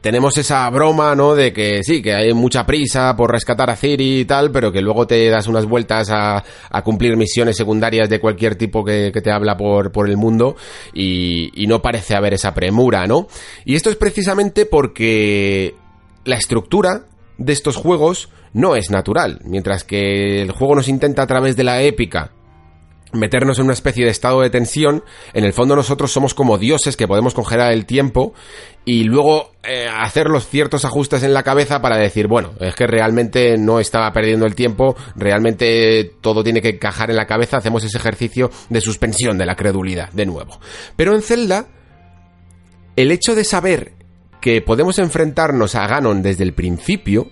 tenemos 0.00 0.38
esa 0.38 0.68
broma, 0.70 1.14
¿no? 1.14 1.34
De 1.34 1.52
que 1.52 1.82
sí, 1.82 2.02
que 2.02 2.14
hay 2.14 2.32
mucha 2.32 2.64
prisa 2.64 3.16
por 3.16 3.32
rescatar 3.32 3.70
a 3.70 3.76
Ciri 3.76 4.20
y 4.20 4.24
tal, 4.24 4.50
pero 4.50 4.70
que 4.70 4.80
luego 4.80 5.06
te 5.06 5.28
das 5.28 5.48
unas 5.48 5.66
vueltas 5.66 6.10
a, 6.10 6.44
a 6.70 6.82
cumplir 6.82 7.16
misiones 7.16 7.56
secundarias 7.56 8.08
de 8.08 8.20
cualquier 8.20 8.56
tipo 8.56 8.84
que, 8.84 9.10
te 9.12 9.30
habla 9.32 9.56
por, 9.56 9.92
por 9.92 10.08
el 10.08 10.16
mundo 10.16 10.56
y, 10.92 11.50
y 11.60 11.66
no 11.66 11.82
parece 11.82 12.14
haber 12.14 12.34
esa 12.34 12.54
premura, 12.54 13.06
¿no? 13.06 13.26
Y 13.64 13.74
esto 13.74 13.90
es 13.90 13.96
precisamente 13.96 14.66
porque 14.66 15.74
la 16.24 16.36
estructura 16.36 17.06
de 17.38 17.52
estos 17.52 17.76
juegos 17.76 18.28
no 18.52 18.76
es 18.76 18.90
natural. 18.90 19.40
Mientras 19.44 19.84
que 19.84 20.42
el 20.42 20.50
juego 20.52 20.74
nos 20.74 20.88
intenta 20.88 21.22
a 21.22 21.26
través 21.26 21.56
de 21.56 21.64
la 21.64 21.82
épica 21.82 22.32
meternos 23.16 23.58
en 23.58 23.64
una 23.64 23.74
especie 23.74 24.04
de 24.04 24.10
estado 24.10 24.40
de 24.40 24.50
tensión, 24.50 25.04
en 25.32 25.44
el 25.44 25.52
fondo 25.52 25.76
nosotros 25.76 26.12
somos 26.12 26.34
como 26.34 26.58
dioses 26.58 26.96
que 26.96 27.08
podemos 27.08 27.34
congelar 27.34 27.72
el 27.72 27.86
tiempo 27.86 28.34
y 28.84 29.04
luego 29.04 29.52
eh, 29.64 29.88
hacer 29.92 30.28
los 30.28 30.46
ciertos 30.46 30.84
ajustes 30.84 31.22
en 31.22 31.34
la 31.34 31.42
cabeza 31.42 31.80
para 31.80 31.96
decir, 31.96 32.28
bueno, 32.28 32.52
es 32.60 32.74
que 32.74 32.86
realmente 32.86 33.58
no 33.58 33.80
estaba 33.80 34.12
perdiendo 34.12 34.46
el 34.46 34.54
tiempo, 34.54 34.96
realmente 35.16 36.12
todo 36.20 36.44
tiene 36.44 36.62
que 36.62 36.70
encajar 36.70 37.10
en 37.10 37.16
la 37.16 37.26
cabeza, 37.26 37.56
hacemos 37.56 37.82
ese 37.84 37.98
ejercicio 37.98 38.50
de 38.70 38.80
suspensión 38.80 39.38
de 39.38 39.46
la 39.46 39.56
credulidad, 39.56 40.12
de 40.12 40.26
nuevo. 40.26 40.60
Pero 40.94 41.14
en 41.14 41.22
Zelda, 41.22 41.66
el 42.94 43.10
hecho 43.10 43.34
de 43.34 43.44
saber 43.44 43.92
que 44.40 44.62
podemos 44.62 44.98
enfrentarnos 45.00 45.74
a 45.74 45.86
Ganon 45.88 46.22
desde 46.22 46.44
el 46.44 46.54
principio, 46.54 47.28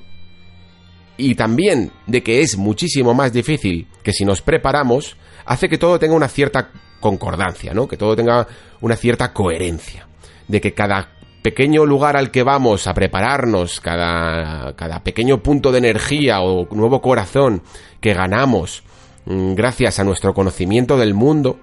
y 1.17 1.35
también 1.35 1.93
de 2.07 2.23
que 2.23 2.43
es 2.43 2.57
muchísimo 2.57 3.15
más 3.15 3.33
difícil 3.33 3.87
que 4.03 4.13
si 4.13 4.25
nos 4.25 4.43
preparamos, 4.43 5.17
hace 5.45 5.69
que 5.69 5.79
todo 5.79 5.99
tenga 5.99 6.15
una 6.15 6.29
cierta 6.29 6.71
concordancia, 7.01 7.73
¿no? 7.75 7.87
Que 7.87 7.97
todo 7.97 8.17
tenga 8.17 8.47
una 8.81 8.97
cierta 8.97 9.33
coherencia. 9.33 10.09
De 10.49 10.61
que 10.61 10.75
cada 10.75 11.11
pequeño 11.43 11.85
lugar 11.85 12.17
al 12.17 12.31
que 12.31 12.43
vamos 12.43 12.87
a 12.87 12.95
prepararnos, 12.95 13.81
cada, 13.81 14.75
cada 14.77 15.05
pequeño 15.05 15.43
punto 15.43 15.73
de 15.73 15.79
energía 15.79 16.41
o 16.41 16.67
nuevo 16.75 17.01
corazón 17.01 17.63
que 18.01 18.15
ganamos 18.15 18.83
mm, 19.27 19.55
gracias 19.55 19.99
a 19.99 20.05
nuestro 20.05 20.35
conocimiento 20.35 20.97
del 20.97 21.15
mundo, 21.15 21.61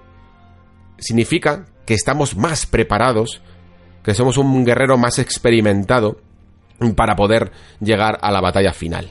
significa 0.98 1.66
que 1.84 1.94
estamos 1.94 2.36
más 2.36 2.66
preparados, 2.66 3.42
que 4.04 4.14
somos 4.14 4.38
un 4.38 4.64
guerrero 4.64 4.96
más 4.96 5.18
experimentado 5.18 6.20
para 6.94 7.16
poder 7.16 7.52
llegar 7.80 8.18
a 8.20 8.30
la 8.30 8.40
batalla 8.40 8.72
final. 8.72 9.10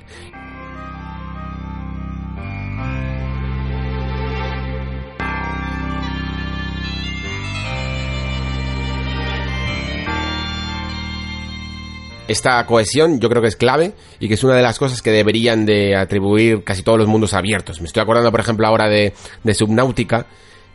esta 12.32 12.66
cohesión 12.66 13.20
yo 13.20 13.30
creo 13.30 13.42
que 13.42 13.50
es 13.50 13.56
clave 13.56 13.94
y 14.20 14.28
que 14.28 14.36
es 14.36 14.44
una 14.44 14.56
de 14.56 14.62
las 14.62 14.80
cosas 14.80 15.02
que 15.02 15.12
deberían 15.12 15.66
de 15.66 15.96
atribuir 15.96 16.64
casi 16.64 16.82
todos 16.82 16.98
los 16.98 17.08
mundos 17.08 17.34
abiertos. 17.34 17.82
Me 17.82 17.88
estoy 17.88 18.02
acordando, 18.02 18.32
por 18.32 18.40
ejemplo, 18.40 18.66
ahora 18.66 18.88
de, 18.88 19.14
de 19.44 19.54
Subnautica, 19.54 20.26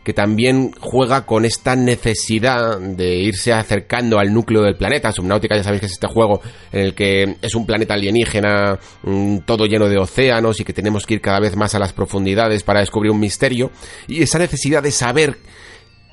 que 0.07 0.13
también 0.13 0.71
juega 0.79 1.25
con 1.25 1.43
esta 1.43 1.75
necesidad 1.75 2.79
de 2.79 3.17
irse 3.17 3.51
acercando 3.51 4.19
al 4.19 4.33
núcleo 4.33 4.61
del 4.61 4.77
planeta. 4.77 5.11
Subnautica 5.11 5.57
ya 5.57 5.65
sabéis 5.65 5.81
que 5.81 5.87
es 5.87 5.91
este 5.91 6.07
juego 6.07 6.39
en 6.71 6.79
el 6.79 6.95
que 6.95 7.35
es 7.41 7.55
un 7.55 7.65
planeta 7.65 7.95
alienígena, 7.95 8.79
mm, 9.03 9.39
todo 9.39 9.65
lleno 9.65 9.89
de 9.89 9.97
océanos 9.97 10.61
y 10.61 10.63
que 10.63 10.71
tenemos 10.71 11.05
que 11.05 11.15
ir 11.15 11.19
cada 11.19 11.41
vez 11.41 11.57
más 11.57 11.75
a 11.75 11.79
las 11.79 11.91
profundidades 11.91 12.63
para 12.63 12.79
descubrir 12.79 13.11
un 13.11 13.19
misterio. 13.19 13.69
Y 14.07 14.21
esa 14.21 14.39
necesidad 14.39 14.81
de 14.81 14.91
saber 14.91 15.39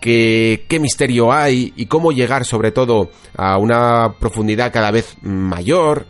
qué 0.01 0.79
misterio 0.81 1.33
hay 1.33 1.73
y 1.77 1.87
cómo 1.87 2.11
llegar 2.11 2.45
sobre 2.45 2.73
todo 2.73 3.13
a 3.37 3.59
una 3.59 4.17
profundidad 4.19 4.73
cada 4.73 4.91
vez 4.91 5.15
mayor, 5.23 6.09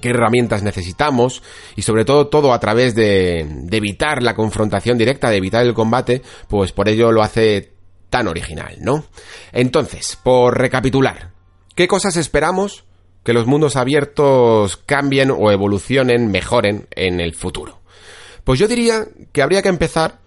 qué 0.00 0.10
herramientas 0.10 0.62
necesitamos 0.62 1.42
y 1.76 1.82
sobre 1.82 2.04
todo 2.04 2.28
todo 2.28 2.52
a 2.52 2.60
través 2.60 2.94
de, 2.94 3.40
evitar 3.70 4.22
la 4.22 4.34
confrontación 4.34 4.98
directa, 4.98 5.30
de 5.30 5.36
evitar 5.36 5.64
el 5.64 5.74
combate, 5.74 6.22
pues 6.48 6.72
por 6.72 6.88
ello 6.88 7.12
lo 7.12 7.22
hace 7.22 7.72
tan 8.10 8.28
original, 8.28 8.76
¿no? 8.80 9.04
Entonces, 9.52 10.18
por 10.22 10.58
recapitular, 10.58 11.30
¿qué 11.74 11.86
cosas 11.88 12.16
esperamos 12.16 12.84
que 13.22 13.32
los 13.32 13.46
mundos 13.46 13.76
abiertos 13.76 14.76
cambien 14.76 15.30
o 15.30 15.50
evolucionen, 15.50 16.30
mejoren 16.30 16.88
en 16.92 17.20
el 17.20 17.34
futuro? 17.34 17.80
Pues 18.44 18.58
yo 18.58 18.66
diría 18.66 19.04
que 19.32 19.42
habría 19.42 19.62
que 19.62 19.68
empezar 19.68 20.18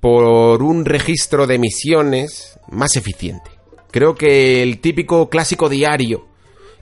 por 0.00 0.62
un 0.62 0.84
registro 0.84 1.46
de 1.46 1.58
misiones 1.58 2.58
más 2.68 2.96
eficiente. 2.96 3.50
Creo 3.90 4.14
que 4.14 4.62
el 4.62 4.80
típico 4.80 5.30
clásico 5.30 5.68
diario 5.68 6.26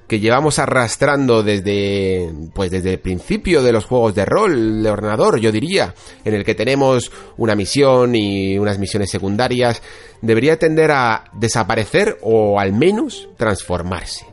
que 0.07 0.21
llevamos 0.21 0.59
arrastrando 0.59 1.43
desde 1.43 2.31
pues 2.55 2.71
desde 2.71 2.95
el 2.95 2.99
principio 2.99 3.63
de 3.63 3.73
los 3.73 3.87
juegos 3.87 4.15
de 4.15 4.25
rol 4.25 4.83
de 4.83 4.91
ordenador, 4.91 5.41
yo 5.41 5.51
diría, 5.51 5.95
en 6.25 6.35
el 6.35 6.45
que 6.45 6.55
tenemos 6.55 7.11
una 7.37 7.55
misión 7.55 8.15
y 8.15 8.59
unas 8.59 8.79
misiones 8.79 9.11
secundarias, 9.11 9.83
debería 10.21 10.59
tender 10.59 10.91
a 10.91 11.25
desaparecer 11.35 12.19
o 12.23 12.61
al 12.61 12.73
menos 12.73 13.29
transformarse. 13.37 14.27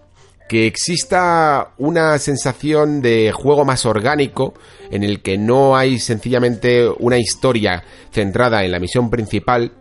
Que 0.50 0.68
exista 0.68 1.72
una 1.78 2.18
sensación 2.18 3.02
de 3.02 3.32
juego 3.32 3.64
más 3.64 3.86
orgánico 3.86 4.54
en 4.90 5.04
el 5.04 5.22
que 5.22 5.38
no 5.38 5.78
hay 5.78 5.98
sencillamente 5.98 6.90
una 7.00 7.18
historia 7.18 7.84
centrada 8.12 8.66
en 8.66 8.72
la 8.74 8.80
misión 8.80 9.10
principal 9.10 9.72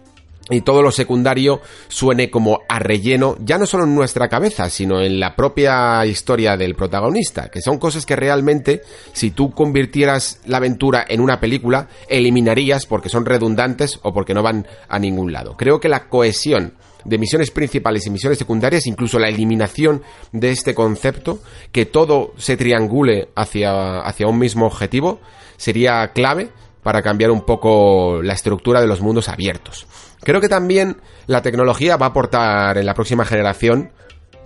y 0.50 0.62
todo 0.62 0.82
lo 0.82 0.90
secundario 0.90 1.60
suene 1.88 2.30
como 2.30 2.60
a 2.68 2.78
relleno, 2.78 3.36
ya 3.40 3.58
no 3.58 3.66
solo 3.66 3.84
en 3.84 3.94
nuestra 3.94 4.28
cabeza, 4.28 4.68
sino 4.68 5.00
en 5.00 5.20
la 5.20 5.36
propia 5.36 6.04
historia 6.06 6.56
del 6.56 6.74
protagonista, 6.74 7.50
que 7.50 7.62
son 7.62 7.78
cosas 7.78 8.04
que 8.04 8.16
realmente, 8.16 8.82
si 9.12 9.30
tú 9.30 9.52
convirtieras 9.52 10.40
la 10.46 10.58
aventura 10.58 11.04
en 11.08 11.20
una 11.20 11.40
película, 11.40 11.88
eliminarías 12.08 12.86
porque 12.86 13.08
son 13.08 13.24
redundantes 13.24 13.98
o 14.02 14.12
porque 14.12 14.34
no 14.34 14.42
van 14.42 14.66
a 14.88 14.98
ningún 14.98 15.32
lado. 15.32 15.56
Creo 15.56 15.80
que 15.80 15.88
la 15.88 16.08
cohesión 16.08 16.74
de 17.04 17.18
misiones 17.18 17.50
principales 17.50 18.06
y 18.06 18.10
misiones 18.10 18.38
secundarias, 18.38 18.86
incluso 18.86 19.18
la 19.18 19.28
eliminación 19.28 20.02
de 20.32 20.50
este 20.50 20.74
concepto, 20.74 21.40
que 21.72 21.86
todo 21.86 22.32
se 22.36 22.56
triangule 22.56 23.28
hacia, 23.34 24.00
hacia 24.00 24.26
un 24.26 24.38
mismo 24.38 24.66
objetivo, 24.66 25.20
sería 25.56 26.12
clave 26.12 26.50
para 26.82 27.02
cambiar 27.02 27.30
un 27.30 27.42
poco 27.42 28.20
la 28.22 28.32
estructura 28.32 28.80
de 28.80 28.86
los 28.86 29.00
mundos 29.00 29.28
abiertos. 29.28 29.86
Creo 30.22 30.40
que 30.40 30.48
también 30.48 30.98
la 31.26 31.42
tecnología 31.42 31.96
va 31.96 32.06
a 32.06 32.08
aportar 32.10 32.78
en 32.78 32.86
la 32.86 32.94
próxima 32.94 33.24
generación 33.24 33.90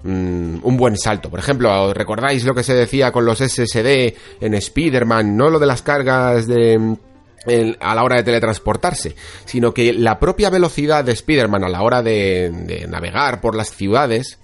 mm, 0.02 0.58
un 0.62 0.76
buen 0.76 0.96
salto. 0.96 1.30
Por 1.30 1.38
ejemplo, 1.38 1.92
¿recordáis 1.94 2.44
lo 2.44 2.54
que 2.54 2.62
se 2.62 2.74
decía 2.74 3.12
con 3.12 3.24
los 3.24 3.38
SSD 3.38 4.14
en 4.40 4.54
Spider-Man? 4.54 5.36
No 5.36 5.50
lo 5.50 5.58
de 5.58 5.66
las 5.66 5.82
cargas 5.82 6.46
de 6.46 6.96
a 7.80 7.94
la 7.94 8.04
hora 8.04 8.16
de 8.16 8.22
teletransportarse, 8.22 9.14
sino 9.44 9.74
que 9.74 9.92
la 9.92 10.18
propia 10.18 10.50
velocidad 10.50 11.04
de 11.04 11.12
Spider-Man 11.12 11.64
a 11.64 11.68
la 11.68 11.82
hora 11.82 12.02
de, 12.02 12.86
navegar 12.88 13.40
por 13.40 13.54
las 13.54 13.70
ciudades 13.70 14.38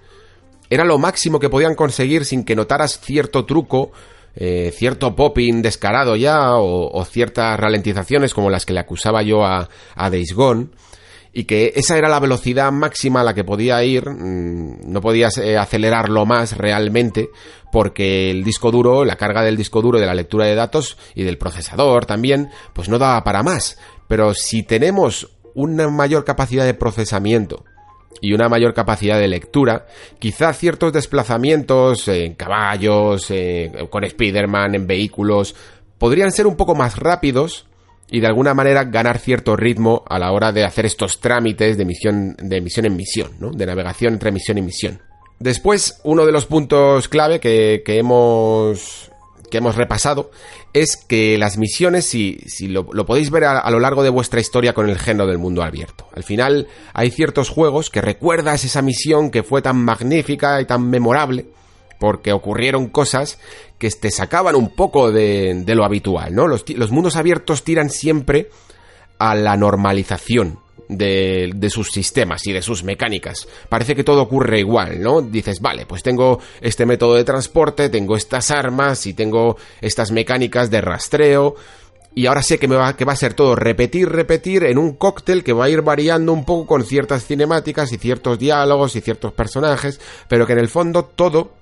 era 0.69 0.85
lo 0.85 0.99
máximo 0.99 1.41
que 1.41 1.49
podían 1.49 1.75
conseguir 1.75 2.25
sin 2.25 2.45
que 2.45 2.55
notaras 2.55 3.01
cierto 3.01 3.45
truco, 3.45 3.91
eh, 4.37 4.73
cierto 4.77 5.15
popping 5.15 5.63
descarado 5.63 6.17
ya 6.17 6.55
o, 6.55 7.05
ciertas 7.05 7.59
ralentizaciones 7.59 8.35
como 8.35 8.51
las 8.51 8.65
que 8.67 8.73
le 8.73 8.81
acusaba 8.81 9.23
yo 9.23 9.45
a, 9.45 9.69
a 9.95 10.11
Days 10.11 10.33
Gone 10.35 10.69
y 11.33 11.45
que 11.45 11.73
esa 11.77 11.97
era 11.97 12.09
la 12.09 12.21
velocidad 12.21 12.73
máxima 12.73 13.21
a 13.21 13.25
la 13.25 13.35
que 13.35 13.45
podía 13.45 13.83
ir, 13.85 14.09
mm, 14.09 14.91
no 14.91 15.01
podías 15.01 15.39
eh, 15.39 15.57
acelerarlo 15.57 16.27
más 16.27 16.57
realmente 16.57 17.31
porque 17.71 18.31
el 18.31 18.43
disco 18.43 18.71
duro, 18.71 19.05
la 19.05 19.17
carga 19.17 19.43
del 19.43 19.57
disco 19.57 19.81
duro 19.81 20.01
de 20.01 20.07
la 20.07 20.15
lectura 20.15 20.47
de 20.47 20.55
datos 20.55 20.97
y 21.15 21.23
del 21.23 21.39
procesador 21.39 22.05
también, 22.07 22.51
pues 22.73 22.89
no 22.89 22.99
daba 22.99 23.23
para 23.23 23.43
más. 23.43 23.79
Pero 24.09 24.35
si 24.35 24.65
tenemos 24.65 25.31
una 25.55 25.89
mayor 25.89 26.25
capacidad 26.25 26.65
de 26.65 26.75
procesamiento 26.75 27.65
y 28.21 28.33
una 28.33 28.49
mayor 28.49 28.75
capacidad 28.75 29.19
de 29.19 29.29
lectura, 29.29 29.87
quizá 30.19 30.53
ciertos 30.53 30.93
desplazamientos 30.93 32.09
en 32.09 32.35
caballos, 32.35 33.33
con 33.89 34.05
Spider-Man, 34.05 34.75
en 34.75 34.87
vehículos, 34.87 35.55
podrían 35.99 36.33
ser 36.33 36.47
un 36.47 36.57
poco 36.57 36.75
más 36.75 36.99
rápidos 36.99 37.67
y 38.11 38.21
de 38.21 38.27
alguna 38.27 38.55
manera 38.55 38.85
ganar 38.85 39.19
cierto 39.19 39.57
ritmo 39.57 40.03
a 40.09 40.19
la 40.19 40.33
hora 40.33 40.53
de 40.53 40.65
hacer 40.65 40.87
estos 40.87 41.21
trámites 41.21 41.79
de 41.79 41.85
misión, 41.85 42.37
de 42.39 42.61
misión 42.61 42.87
en 42.87 42.97
misión, 42.97 43.33
¿no? 43.39 43.53
De 43.53 43.67
navegación 43.67 44.15
entre 44.15 44.33
misión 44.33 44.59
y 44.59 44.63
misión. 44.63 45.01
Después, 45.39 46.01
uno 46.05 46.27
de 46.27 46.33
los 46.33 46.47
puntos 46.47 47.09
clave 47.09 47.41
que, 47.41 47.83
que 47.85 47.99
hemos 47.99 49.11
que 49.51 49.59
hemos 49.59 49.75
repasado 49.75 50.31
es 50.73 50.97
que 50.97 51.37
las 51.39 51.59
misiones, 51.59 52.07
si, 52.07 52.39
si 52.47 52.69
lo, 52.69 52.85
podéis 52.85 53.31
ver 53.31 53.45
a, 53.45 53.71
lo 53.71 53.81
largo 53.81 54.03
de 54.03 54.11
vuestra 54.11 54.41
historia 54.41 54.73
con 54.73 54.89
el 54.89 54.99
género 54.99 55.27
del 55.27 55.39
mundo 55.39 55.63
abierto. 55.63 56.07
Al 56.15 56.23
final 56.23 56.69
hay 56.93 57.11
ciertos 57.11 57.49
juegos 57.49 57.91
que 57.91 58.01
recuerdas 58.01 58.65
esa 58.65 58.83
misión 58.83 59.31
que 59.31 59.43
fue 59.43 59.63
tan 59.63 59.83
magnífica 59.85 60.61
y 60.61 60.67
tan 60.67 60.89
memorable 60.89 61.47
porque 61.99 62.33
ocurrieron 62.33 62.89
cosas 62.89 63.39
que 63.79 63.91
te 63.91 64.11
sacaban 64.11 64.55
un 64.55 64.71
poco 64.75 65.11
de, 65.13 65.63
lo 65.67 65.85
habitual, 65.85 66.35
¿no? 66.35 66.47
Los, 66.47 66.69
los, 66.71 66.91
mundos 66.91 67.17
abiertos 67.17 67.63
tiran 67.63 67.91
siempre 67.91 68.49
a 69.19 69.35
la 69.35 69.57
normalización 69.57 70.59
de, 70.91 71.53
de, 71.55 71.71
sus 71.71 71.91
sistemas 71.91 72.47
y 72.47 72.53
de 72.53 72.63
sus 72.63 72.83
mecánicas. 72.83 73.47
Parece 73.69 73.95
que 73.95 74.05
todo 74.05 74.23
ocurre 74.23 74.59
igual, 74.59 75.01
¿no? 75.01 75.23
Dices, 75.23 75.61
vale, 75.61 75.87
pues 75.87 76.03
tengo 76.03 76.41
este 76.61 76.87
método 76.87 77.15
de 77.15 77.25
transporte, 77.25 77.89
tengo 77.89 78.17
estas 78.17 78.51
armas 78.51 79.07
y 79.07 79.15
tengo 79.15 79.57
estas 79.81 80.11
mecánicas 80.11 80.71
de 80.71 80.81
rastreo. 80.81 81.55
Y 82.13 82.27
ahora 82.27 82.43
sé 82.43 82.59
que, 82.59 82.67
me 82.67 82.75
va, 82.75 82.97
que 82.97 83.05
va 83.05 83.13
a 83.13 83.17
ser 83.17 83.35
todo 83.35 83.55
repetir, 83.55 84.09
repetir 84.09 84.65
en 84.65 84.79
un 84.79 84.95
cóctel 84.95 85.45
que 85.45 85.53
va 85.53 85.67
a 85.67 85.71
ir 85.71 85.83
variando 85.83 86.33
un 86.33 86.45
poco 86.45 86.67
con 86.67 86.85
ciertas 86.85 87.25
cinemáticas 87.25 87.93
y 87.93 87.99
ciertos 87.99 88.39
diálogos 88.39 88.97
y 88.97 89.01
ciertos 89.01 89.33
personajes, 89.33 90.01
pero 90.29 90.45
que 90.47 90.55
en 90.55 90.59
el 90.59 90.69
fondo 90.69 91.05
todo 91.05 91.53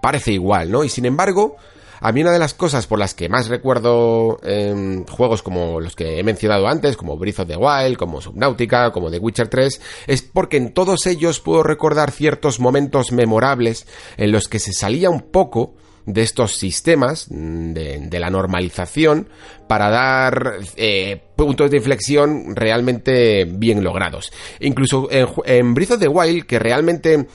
parece 0.00 0.32
igual, 0.32 0.70
¿no? 0.70 0.84
Y 0.84 0.88
sin 0.88 1.06
embargo, 1.06 1.56
a 2.00 2.12
mí 2.12 2.22
una 2.22 2.32
de 2.32 2.38
las 2.38 2.54
cosas 2.54 2.86
por 2.86 2.98
las 2.98 3.14
que 3.14 3.28
más 3.28 3.48
recuerdo 3.48 4.38
en 4.42 5.06
juegos 5.06 5.42
como 5.42 5.80
los 5.80 5.96
que 5.96 6.18
he 6.18 6.22
mencionado 6.22 6.66
antes, 6.66 6.96
como 6.96 7.16
Breath 7.16 7.40
of 7.40 7.48
the 7.48 7.56
Wild, 7.56 7.96
como 7.96 8.20
Subnautica, 8.20 8.90
como 8.92 9.10
The 9.10 9.18
Witcher 9.18 9.48
3, 9.48 9.80
es 10.06 10.22
porque 10.22 10.56
en 10.56 10.72
todos 10.72 11.06
ellos 11.06 11.40
puedo 11.40 11.62
recordar 11.62 12.10
ciertos 12.10 12.60
momentos 12.60 13.12
memorables 13.12 13.86
en 14.16 14.32
los 14.32 14.48
que 14.48 14.58
se 14.58 14.72
salía 14.72 15.10
un 15.10 15.22
poco 15.22 15.74
de 16.06 16.22
estos 16.22 16.56
sistemas 16.56 17.26
de, 17.30 18.08
la 18.10 18.30
normalización 18.30 19.28
para 19.66 19.88
dar 19.88 20.58
eh, 20.76 21.22
puntos 21.34 21.70
de 21.70 21.78
inflexión 21.78 22.54
realmente 22.54 23.44
bien 23.44 23.82
logrados. 23.82 24.30
Incluso 24.60 25.08
en, 25.10 25.26
en 25.46 25.74
Breath 25.74 25.92
of 25.92 26.00
the 26.00 26.08
Wild, 26.08 26.44
que 26.44 26.58
realmente 26.58 27.26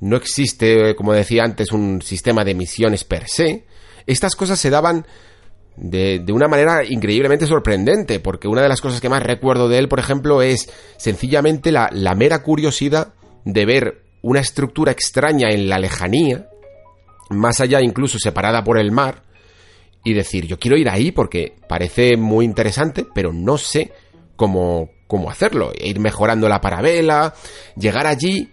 no 0.00 0.16
existe, 0.16 0.94
como 0.96 1.12
decía 1.12 1.44
antes, 1.44 1.72
un 1.72 2.02
sistema 2.02 2.44
de 2.44 2.54
misiones 2.54 3.04
per 3.04 3.26
se, 3.26 3.64
estas 4.06 4.36
cosas 4.36 4.58
se 4.58 4.70
daban 4.70 5.06
de, 5.76 6.20
de, 6.20 6.32
una 6.32 6.48
manera 6.48 6.84
increíblemente 6.84 7.46
sorprendente, 7.46 8.20
porque 8.20 8.48
una 8.48 8.62
de 8.62 8.68
las 8.68 8.80
cosas 8.80 9.00
que 9.00 9.08
más 9.08 9.22
recuerdo 9.22 9.68
de 9.68 9.78
él, 9.78 9.88
por 9.88 9.98
ejemplo, 9.98 10.42
es 10.42 10.70
sencillamente 10.96 11.72
la, 11.72 11.88
la 11.92 12.14
mera 12.14 12.42
curiosidad 12.42 13.14
de 13.44 13.66
ver 13.66 14.02
una 14.22 14.40
estructura 14.40 14.92
extraña 14.92 15.50
en 15.50 15.68
la 15.68 15.78
lejanía, 15.78 16.48
más 17.30 17.60
allá 17.60 17.80
incluso 17.82 18.18
separada 18.18 18.62
por 18.62 18.78
el 18.78 18.92
mar, 18.92 19.22
y 20.04 20.12
decir, 20.12 20.46
yo 20.46 20.58
quiero 20.58 20.76
ir 20.76 20.88
ahí 20.88 21.10
porque 21.10 21.54
parece 21.68 22.16
muy 22.16 22.44
interesante, 22.44 23.06
pero 23.14 23.32
no 23.32 23.58
sé 23.58 23.92
cómo, 24.36 24.90
cómo 25.06 25.30
hacerlo. 25.30 25.72
E 25.74 25.88
ir 25.88 25.98
mejorando 25.98 26.48
la 26.48 26.60
parabela, 26.60 27.34
llegar 27.76 28.06
allí 28.06 28.50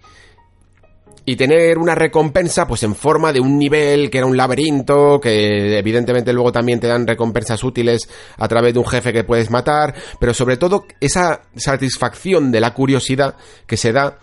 y 1.24 1.36
tener 1.36 1.78
una 1.78 1.94
recompensa 1.94 2.66
pues 2.66 2.82
en 2.82 2.94
forma 2.94 3.32
de 3.32 3.40
un 3.40 3.58
nivel 3.58 4.10
que 4.10 4.18
era 4.18 4.26
un 4.26 4.36
laberinto, 4.36 5.20
que 5.20 5.78
evidentemente 5.78 6.32
luego 6.32 6.50
también 6.50 6.80
te 6.80 6.88
dan 6.88 7.06
recompensas 7.06 7.62
útiles 7.62 8.08
a 8.36 8.48
través 8.48 8.74
de 8.74 8.80
un 8.80 8.86
jefe 8.86 9.12
que 9.12 9.24
puedes 9.24 9.50
matar, 9.50 9.94
pero 10.18 10.34
sobre 10.34 10.56
todo 10.56 10.86
esa 11.00 11.42
satisfacción 11.54 12.50
de 12.50 12.60
la 12.60 12.74
curiosidad 12.74 13.36
que 13.66 13.76
se 13.76 13.92
da 13.92 14.18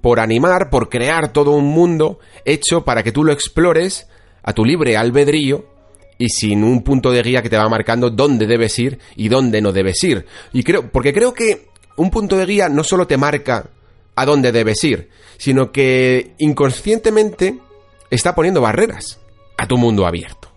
por 0.00 0.20
animar, 0.20 0.70
por 0.70 0.88
crear 0.88 1.32
todo 1.32 1.52
un 1.52 1.66
mundo 1.66 2.20
hecho 2.44 2.84
para 2.84 3.02
que 3.02 3.12
tú 3.12 3.24
lo 3.24 3.32
explores 3.32 4.06
a 4.42 4.52
tu 4.52 4.64
libre 4.64 4.96
albedrío 4.96 5.66
y 6.18 6.28
sin 6.28 6.64
un 6.64 6.82
punto 6.82 7.10
de 7.10 7.22
guía 7.22 7.42
que 7.42 7.50
te 7.50 7.56
va 7.56 7.68
marcando 7.68 8.10
dónde 8.10 8.46
debes 8.46 8.78
ir 8.78 8.98
y 9.16 9.28
dónde 9.28 9.60
no 9.60 9.72
debes 9.72 10.02
ir. 10.04 10.26
Y 10.52 10.62
creo, 10.62 10.90
porque 10.90 11.12
creo 11.12 11.34
que 11.34 11.68
un 11.96 12.10
punto 12.10 12.36
de 12.36 12.46
guía 12.46 12.68
no 12.68 12.84
solo 12.84 13.06
te 13.06 13.16
marca 13.16 13.70
a 14.14 14.24
dónde 14.24 14.50
debes 14.50 14.82
ir, 14.84 15.10
sino 15.38 15.72
que 15.72 16.34
inconscientemente 16.36 17.58
está 18.10 18.34
poniendo 18.34 18.60
barreras 18.60 19.20
a 19.56 19.66
tu 19.66 19.78
mundo 19.78 20.06
abierto. 20.06 20.48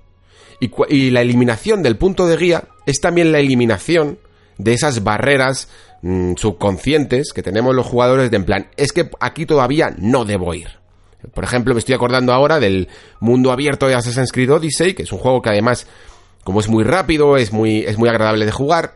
Y, 0.59 1.09
la 1.09 1.21
eliminación 1.21 1.81
del 1.81 1.97
punto 1.97 2.27
de 2.27 2.37
guía 2.37 2.65
es 2.85 2.99
también 2.99 3.31
la 3.31 3.39
eliminación 3.39 4.19
de 4.59 4.73
esas 4.73 5.03
barreras 5.03 5.69
mm, 6.03 6.35
subconscientes 6.35 7.33
que 7.33 7.41
tenemos 7.41 7.73
los 7.73 7.87
jugadores 7.87 8.29
de 8.29 8.37
en 8.37 8.45
plan, 8.45 8.67
es 8.77 8.91
que 8.91 9.09
aquí 9.19 9.47
todavía 9.47 9.95
no 9.97 10.23
debo 10.23 10.53
ir. 10.53 10.67
Por 11.33 11.43
ejemplo, 11.43 11.73
me 11.73 11.79
estoy 11.79 11.95
acordando 11.95 12.31
ahora 12.31 12.59
del 12.59 12.89
mundo 13.19 13.51
abierto 13.51 13.87
de 13.87 13.95
Assassin's 13.95 14.31
Creed 14.31 14.51
Odyssey, 14.51 14.93
que 14.93 15.03
es 15.03 15.11
un 15.11 15.19
juego 15.19 15.41
que 15.41 15.49
además, 15.49 15.87
como 16.43 16.59
es 16.59 16.67
muy 16.67 16.83
rápido, 16.83 17.37
es 17.37 17.51
muy, 17.51 17.79
es 17.79 17.97
muy 17.97 18.09
agradable 18.09 18.45
de 18.45 18.51
jugar, 18.51 18.93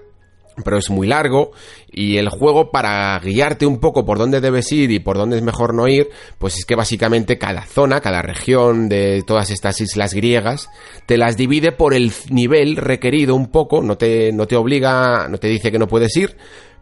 pero 0.64 0.78
es 0.78 0.90
muy 0.90 1.08
largo 1.08 1.52
y 1.92 2.18
el 2.18 2.30
juego 2.30 2.72
para 2.72 3.20
guiarte 3.20 3.66
un 3.66 3.80
poco 3.80 4.06
por 4.06 4.18
dónde 4.18 4.42
debes 4.42 4.72
ir 4.72 4.92
y 4.92 5.00
por 5.00 5.18
dónde 5.18 5.38
es 5.38 5.44
mejor 5.44 5.74
no 5.74 5.88
ir, 5.88 6.10
pues 6.38 6.58
es 6.58 6.66
que 6.66 6.76
básicamente 6.76 7.38
cada 7.38 7.66
zona, 7.66 8.02
cada 8.02 8.22
región 8.22 8.90
de 8.90 9.24
todas 9.26 9.50
estas 9.52 9.82
islas 9.82 10.14
griegas 10.14 10.70
te 11.06 11.18
las 11.18 11.38
divide 11.38 11.72
por 11.72 11.94
el 11.94 12.12
nivel 12.30 12.78
requerido 12.78 13.36
un 13.36 13.52
poco, 13.52 13.82
no 13.82 13.98
te 13.98 14.32
no 14.32 14.48
te 14.48 14.56
obliga, 14.56 15.28
no 15.30 15.38
te 15.38 15.48
dice 15.48 15.72
que 15.72 15.80
no 15.80 15.88
puedes 15.88 16.16
ir, 16.16 16.38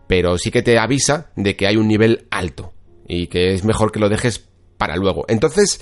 pero 0.08 0.38
sí 0.38 0.52
que 0.52 0.62
te 0.62 0.78
avisa 0.78 1.32
de 1.36 1.56
que 1.56 1.68
hay 1.68 1.78
un 1.78 1.88
nivel 1.88 2.28
alto 2.30 2.74
y 3.08 3.28
que 3.28 3.54
es 3.54 3.64
mejor 3.64 3.92
que 3.92 4.00
lo 4.00 4.10
dejes 4.10 4.48
para 4.78 4.96
luego. 4.96 5.26
Entonces, 5.28 5.82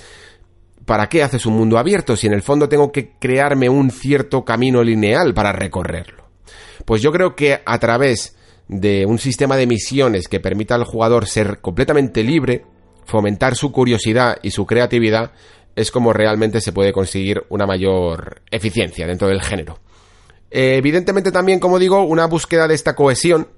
¿para 0.84 1.08
qué 1.08 1.22
haces 1.22 1.46
un 1.46 1.54
mundo 1.54 1.78
abierto 1.78 2.16
si 2.16 2.26
en 2.26 2.32
el 2.32 2.42
fondo 2.42 2.68
tengo 2.68 2.92
que 2.92 3.12
crearme 3.18 3.68
un 3.68 3.90
cierto 3.90 4.44
camino 4.44 4.82
lineal 4.82 5.34
para 5.34 5.52
recorrerlo? 5.52 6.21
Pues 6.84 7.02
yo 7.02 7.12
creo 7.12 7.34
que 7.34 7.60
a 7.64 7.78
través 7.78 8.36
de 8.68 9.06
un 9.06 9.18
sistema 9.18 9.56
de 9.56 9.66
misiones 9.66 10.28
que 10.28 10.40
permita 10.40 10.74
al 10.74 10.84
jugador 10.84 11.26
ser 11.26 11.60
completamente 11.60 12.22
libre, 12.22 12.64
fomentar 13.04 13.54
su 13.56 13.72
curiosidad 13.72 14.38
y 14.42 14.50
su 14.50 14.66
creatividad, 14.66 15.32
es 15.76 15.90
como 15.90 16.12
realmente 16.12 16.60
se 16.60 16.72
puede 16.72 16.92
conseguir 16.92 17.44
una 17.48 17.66
mayor 17.66 18.42
eficiencia 18.50 19.06
dentro 19.06 19.28
del 19.28 19.42
género. 19.42 19.78
Eh, 20.50 20.76
evidentemente 20.76 21.32
también, 21.32 21.60
como 21.60 21.78
digo, 21.78 22.02
una 22.02 22.26
búsqueda 22.26 22.68
de 22.68 22.74
esta 22.74 22.94
cohesión 22.94 23.48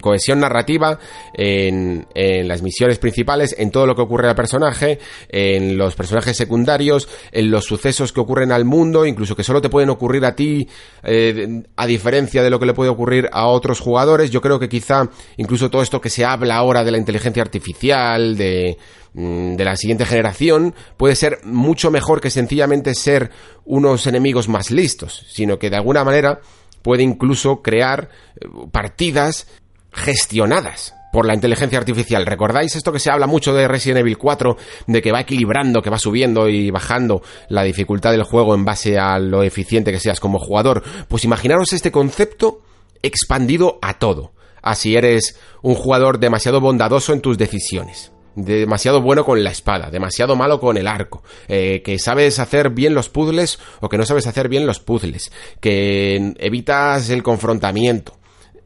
cohesión 0.00 0.40
narrativa 0.40 0.98
en, 1.32 2.06
en, 2.14 2.48
las 2.48 2.62
misiones 2.62 2.98
principales, 2.98 3.54
en 3.58 3.70
todo 3.70 3.86
lo 3.86 3.94
que 3.94 4.02
ocurre 4.02 4.28
al 4.28 4.34
personaje, 4.34 4.98
en 5.28 5.78
los 5.78 5.94
personajes 5.94 6.36
secundarios, 6.36 7.08
en 7.30 7.50
los 7.50 7.64
sucesos 7.64 8.12
que 8.12 8.20
ocurren 8.20 8.52
al 8.52 8.64
mundo, 8.64 9.06
incluso 9.06 9.34
que 9.34 9.44
solo 9.44 9.62
te 9.62 9.70
pueden 9.70 9.90
ocurrir 9.90 10.24
a 10.26 10.36
ti, 10.36 10.68
eh, 11.02 11.62
a 11.76 11.86
diferencia 11.86 12.42
de 12.42 12.50
lo 12.50 12.60
que 12.60 12.66
le 12.66 12.74
puede 12.74 12.90
ocurrir 12.90 13.28
a 13.32 13.46
otros 13.46 13.80
jugadores. 13.80 14.30
Yo 14.30 14.40
creo 14.40 14.58
que 14.58 14.68
quizá 14.68 15.08
incluso 15.36 15.70
todo 15.70 15.82
esto 15.82 16.00
que 16.00 16.10
se 16.10 16.24
habla 16.24 16.56
ahora 16.56 16.84
de 16.84 16.90
la 16.90 16.98
inteligencia 16.98 17.42
artificial, 17.42 18.36
de, 18.36 18.76
mm, 19.14 19.56
de 19.56 19.64
la 19.64 19.76
siguiente 19.76 20.04
generación, 20.04 20.74
puede 20.98 21.16
ser 21.16 21.38
mucho 21.44 21.90
mejor 21.90 22.20
que 22.20 22.30
sencillamente 22.30 22.94
ser 22.94 23.30
unos 23.64 24.06
enemigos 24.06 24.48
más 24.48 24.70
listos, 24.70 25.24
sino 25.30 25.58
que 25.58 25.70
de 25.70 25.76
alguna 25.76 26.04
manera 26.04 26.40
puede 26.82 27.02
incluso 27.02 27.62
crear 27.62 28.10
eh, 28.36 28.46
partidas 28.70 29.46
gestionadas 29.92 30.94
por 31.12 31.26
la 31.26 31.34
inteligencia 31.34 31.78
artificial. 31.78 32.24
¿Recordáis 32.24 32.74
esto 32.74 32.90
que 32.90 32.98
se 32.98 33.10
habla 33.10 33.26
mucho 33.26 33.52
de 33.52 33.68
Resident 33.68 34.00
Evil 34.00 34.16
4? 34.16 34.56
De 34.86 35.02
que 35.02 35.12
va 35.12 35.20
equilibrando, 35.20 35.82
que 35.82 35.90
va 35.90 35.98
subiendo 35.98 36.48
y 36.48 36.70
bajando 36.70 37.22
la 37.48 37.62
dificultad 37.62 38.12
del 38.12 38.22
juego 38.22 38.54
en 38.54 38.64
base 38.64 38.98
a 38.98 39.18
lo 39.18 39.42
eficiente 39.42 39.92
que 39.92 40.00
seas 40.00 40.20
como 40.20 40.38
jugador. 40.38 40.82
Pues 41.08 41.24
imaginaros 41.24 41.72
este 41.74 41.92
concepto 41.92 42.62
expandido 43.02 43.78
a 43.82 43.98
todo. 43.98 44.32
Así 44.62 44.96
eres 44.96 45.38
un 45.60 45.74
jugador 45.74 46.18
demasiado 46.18 46.60
bondadoso 46.60 47.12
en 47.12 47.20
tus 47.20 47.36
decisiones. 47.36 48.12
Demasiado 48.34 49.02
bueno 49.02 49.26
con 49.26 49.44
la 49.44 49.50
espada, 49.50 49.90
demasiado 49.90 50.36
malo 50.36 50.58
con 50.58 50.78
el 50.78 50.86
arco, 50.86 51.22
eh, 51.48 51.82
que 51.84 51.98
sabes 51.98 52.38
hacer 52.38 52.70
bien 52.70 52.94
los 52.94 53.10
puzzles 53.10 53.58
o 53.80 53.90
que 53.90 53.98
no 53.98 54.06
sabes 54.06 54.26
hacer 54.26 54.48
bien 54.48 54.66
los 54.66 54.80
puzzles, 54.80 55.30
que 55.60 56.32
evitas 56.38 57.10
el 57.10 57.22
confrontamiento, 57.22 58.14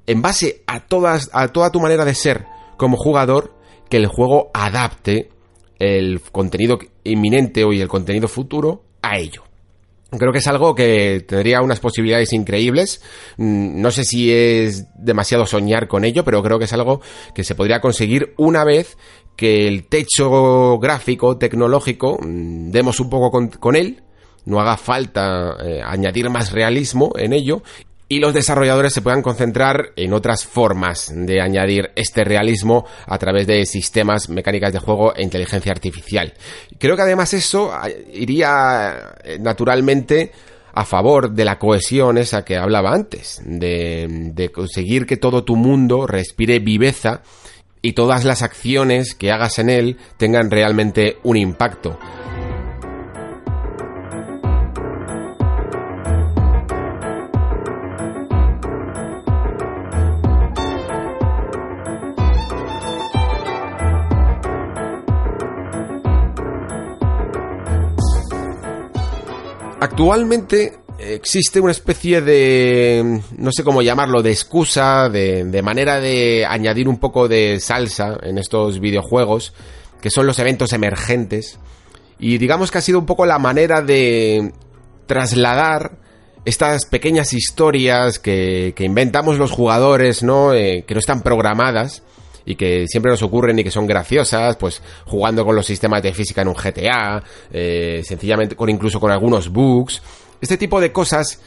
en 0.07 0.23
base 0.23 0.63
a, 0.67 0.81
todas, 0.81 1.31
a 1.33 1.49
toda 1.49 1.71
tu 1.71 1.81
manera 1.81 2.05
de 2.05 2.15
ser 2.15 2.47
como 2.77 2.97
jugador, 2.97 3.55
que 3.89 3.97
el 3.97 4.07
juego 4.07 4.51
adapte 4.53 5.31
el 5.79 6.21
contenido 6.21 6.79
inminente 7.05 7.65
o 7.65 7.73
el 7.73 7.89
contenido 7.89 8.29
futuro 8.29 8.83
a 9.03 9.19
ello. 9.19 9.45
Creo 10.11 10.33
que 10.33 10.39
es 10.39 10.47
algo 10.47 10.75
que 10.75 11.25
tendría 11.27 11.61
unas 11.63 11.81
posibilidades 11.81 12.33
increíbles. 12.33 13.03
Mm, 13.37 13.81
no 13.81 13.91
sé 13.91 14.05
si 14.05 14.33
es 14.33 14.87
demasiado 14.95 15.47
soñar 15.47 15.89
con 15.89 16.05
ello, 16.05 16.25
pero 16.25 16.43
creo 16.43 16.59
que 16.59 16.67
es 16.67 16.73
algo 16.73 17.01
que 17.35 17.45
se 17.45 17.55
podría 17.55 17.81
conseguir 17.81 18.33
una 18.37 18.65
vez 18.65 18.97
que 19.37 19.67
el 19.67 19.87
techo 19.89 20.79
gráfico, 20.79 21.37
tecnológico, 21.37 22.19
mm, 22.23 22.71
demos 22.71 23.01
un 23.01 23.11
poco 23.11 23.31
con, 23.59 23.77
él, 23.77 24.03
no 24.45 24.61
haga 24.61 24.77
falta 24.77 25.57
eh, 25.65 25.83
añadir 25.85 26.31
más 26.31 26.53
realismo 26.53 27.13
en 27.19 27.33
ello 27.33 27.63
y 28.09 28.21
los 28.21 28.33
desarrolladores 28.33 28.93
se 28.93 29.03
puedan 29.03 29.23
concentrar 29.23 29.93
en 29.97 30.13
otras 30.13 30.45
formas 30.45 31.13
de 31.15 31.41
añadir 31.41 31.91
este 31.97 32.25
realismo 32.25 32.87
a 33.07 33.19
través 33.19 33.47
de 33.47 33.67
sistemas, 33.67 34.29
mecánicas 34.29 34.73
de 34.73 34.79
juego 34.79 35.15
e 35.15 35.23
inteligencia 35.23 35.73
artificial. 35.73 36.33
Creo 36.79 36.97
que 36.97 37.03
además 37.03 37.35
eso 37.35 37.73
eh, 37.87 38.09
iría 38.15 39.15
eh, 39.25 39.39
naturalmente 39.41 40.31
a 40.73 40.85
favor 40.85 41.33
de 41.33 41.45
la 41.45 41.59
cohesión 41.59 42.19
esa 42.19 42.45
que 42.45 42.57
hablaba 42.57 42.93
antes, 42.93 43.41
de, 43.45 44.07
de 44.35 44.51
conseguir 44.51 45.07
que 45.07 45.17
todo 45.17 45.43
tu 45.43 45.57
mundo 45.57 46.07
respire 46.07 46.59
viveza 46.59 47.23
y 47.81 47.93
todas 47.93 48.25
las 48.25 48.43
acciones 48.43 49.15
que 49.15 49.33
hagas 49.33 49.59
en 49.59 49.71
él 49.71 49.97
tengan 50.19 50.51
realmente 50.51 51.17
un 51.23 51.37
impacto. 51.37 51.99
Actualmente 69.97 70.75
existe 70.99 71.59
una 71.59 71.73
especie 71.73 72.21
de, 72.21 73.23
no 73.39 73.51
sé 73.51 73.65
cómo 73.65 73.81
llamarlo, 73.81 74.23
de 74.23 74.31
excusa, 74.31 75.09
de, 75.09 75.63
manera 75.65 76.01
de 76.01 76.45
añadir 76.45 76.87
un 76.87 76.99
poco 76.99 77.29
de 77.29 77.61
salsa 77.61 78.19
en 78.23 78.37
estos 78.37 78.79
videojuegos, 78.79 79.55
que 80.03 80.11
son 80.11 80.27
los 80.27 80.39
eventos 80.39 80.75
emergentes. 80.75 81.59
Y 82.19 82.37
digamos 82.37 82.71
que 82.71 82.77
ha 82.77 82.83
sido 82.83 82.99
un 82.99 83.07
poco 83.07 83.25
la 83.25 83.39
manera 83.39 83.81
de 83.81 84.53
trasladar 85.07 85.97
estas 86.45 86.85
pequeñas 86.85 87.33
historias 87.33 88.19
que, 88.19 88.75
inventamos 88.81 89.39
los 89.39 89.51
jugadores, 89.51 90.23
¿no? 90.23 90.53
Eh, 90.53 90.85
que 90.87 90.93
no 90.93 91.01
están 91.01 91.23
programadas 91.23 92.03
y 92.47 92.55
que 92.55 92.87
siempre 92.87 93.11
nos 93.11 93.23
ocurren 93.23 93.59
y 93.59 93.65
que 93.65 93.71
son 93.71 93.87
graciosas, 93.87 94.57
pues 94.57 94.81
jugando 95.05 95.45
con 95.45 95.55
los 95.55 95.67
sistemas 95.67 96.03
de 96.03 96.15
física 96.15 96.43
en 96.43 96.49
un 96.49 96.55
GTA, 96.55 97.23
eh, 97.51 98.03
sencillamente 98.05 98.57
con 98.57 98.71
incluso 98.71 99.01
con 99.01 99.11
algunos 99.11 99.51
bugs. 99.51 100.01
Este 100.41 100.57
tipo 100.57 100.81
de 100.81 100.93
cosas 100.93 101.41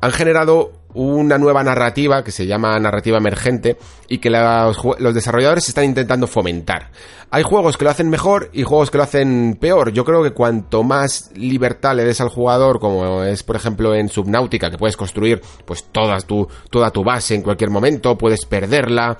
han 0.00 0.12
generado 0.12 0.72
una 0.94 1.38
nueva 1.38 1.64
narrativa 1.64 2.22
que 2.22 2.30
se 2.30 2.46
llama 2.46 2.78
narrativa 2.78 3.18
emergente 3.18 3.76
y 4.08 4.18
que 4.18 4.30
los, 4.30 4.78
los, 4.98 5.14
desarrolladores 5.14 5.68
están 5.68 5.84
intentando 5.84 6.26
fomentar. 6.26 6.90
Hay 7.30 7.42
juegos 7.42 7.76
que 7.76 7.84
lo 7.84 7.90
hacen 7.90 8.08
mejor 8.08 8.48
y 8.52 8.62
juegos 8.62 8.92
que 8.92 8.98
lo 8.98 9.04
hacen 9.04 9.58
peor. 9.60 9.92
Yo 9.92 10.04
creo 10.04 10.22
que 10.22 10.30
cuanto 10.30 10.84
más 10.84 11.32
libertad 11.34 11.96
le 11.96 12.04
des 12.04 12.20
al 12.20 12.28
jugador, 12.28 12.78
como 12.78 13.24
es 13.24 13.42
por 13.42 13.56
ejemplo 13.56 13.92
en 13.94 14.08
Subnautica, 14.08 14.70
que 14.70 14.78
puedes 14.78 14.96
construir 14.96 15.40
pues 15.64 15.84
toda 15.90 16.16
tu, 16.20 16.46
toda 16.70 16.90
tu 16.90 17.02
base 17.02 17.34
en 17.34 17.42
cualquier 17.42 17.70
momento, 17.70 18.16
puedes 18.16 18.44
perderla, 18.46 19.18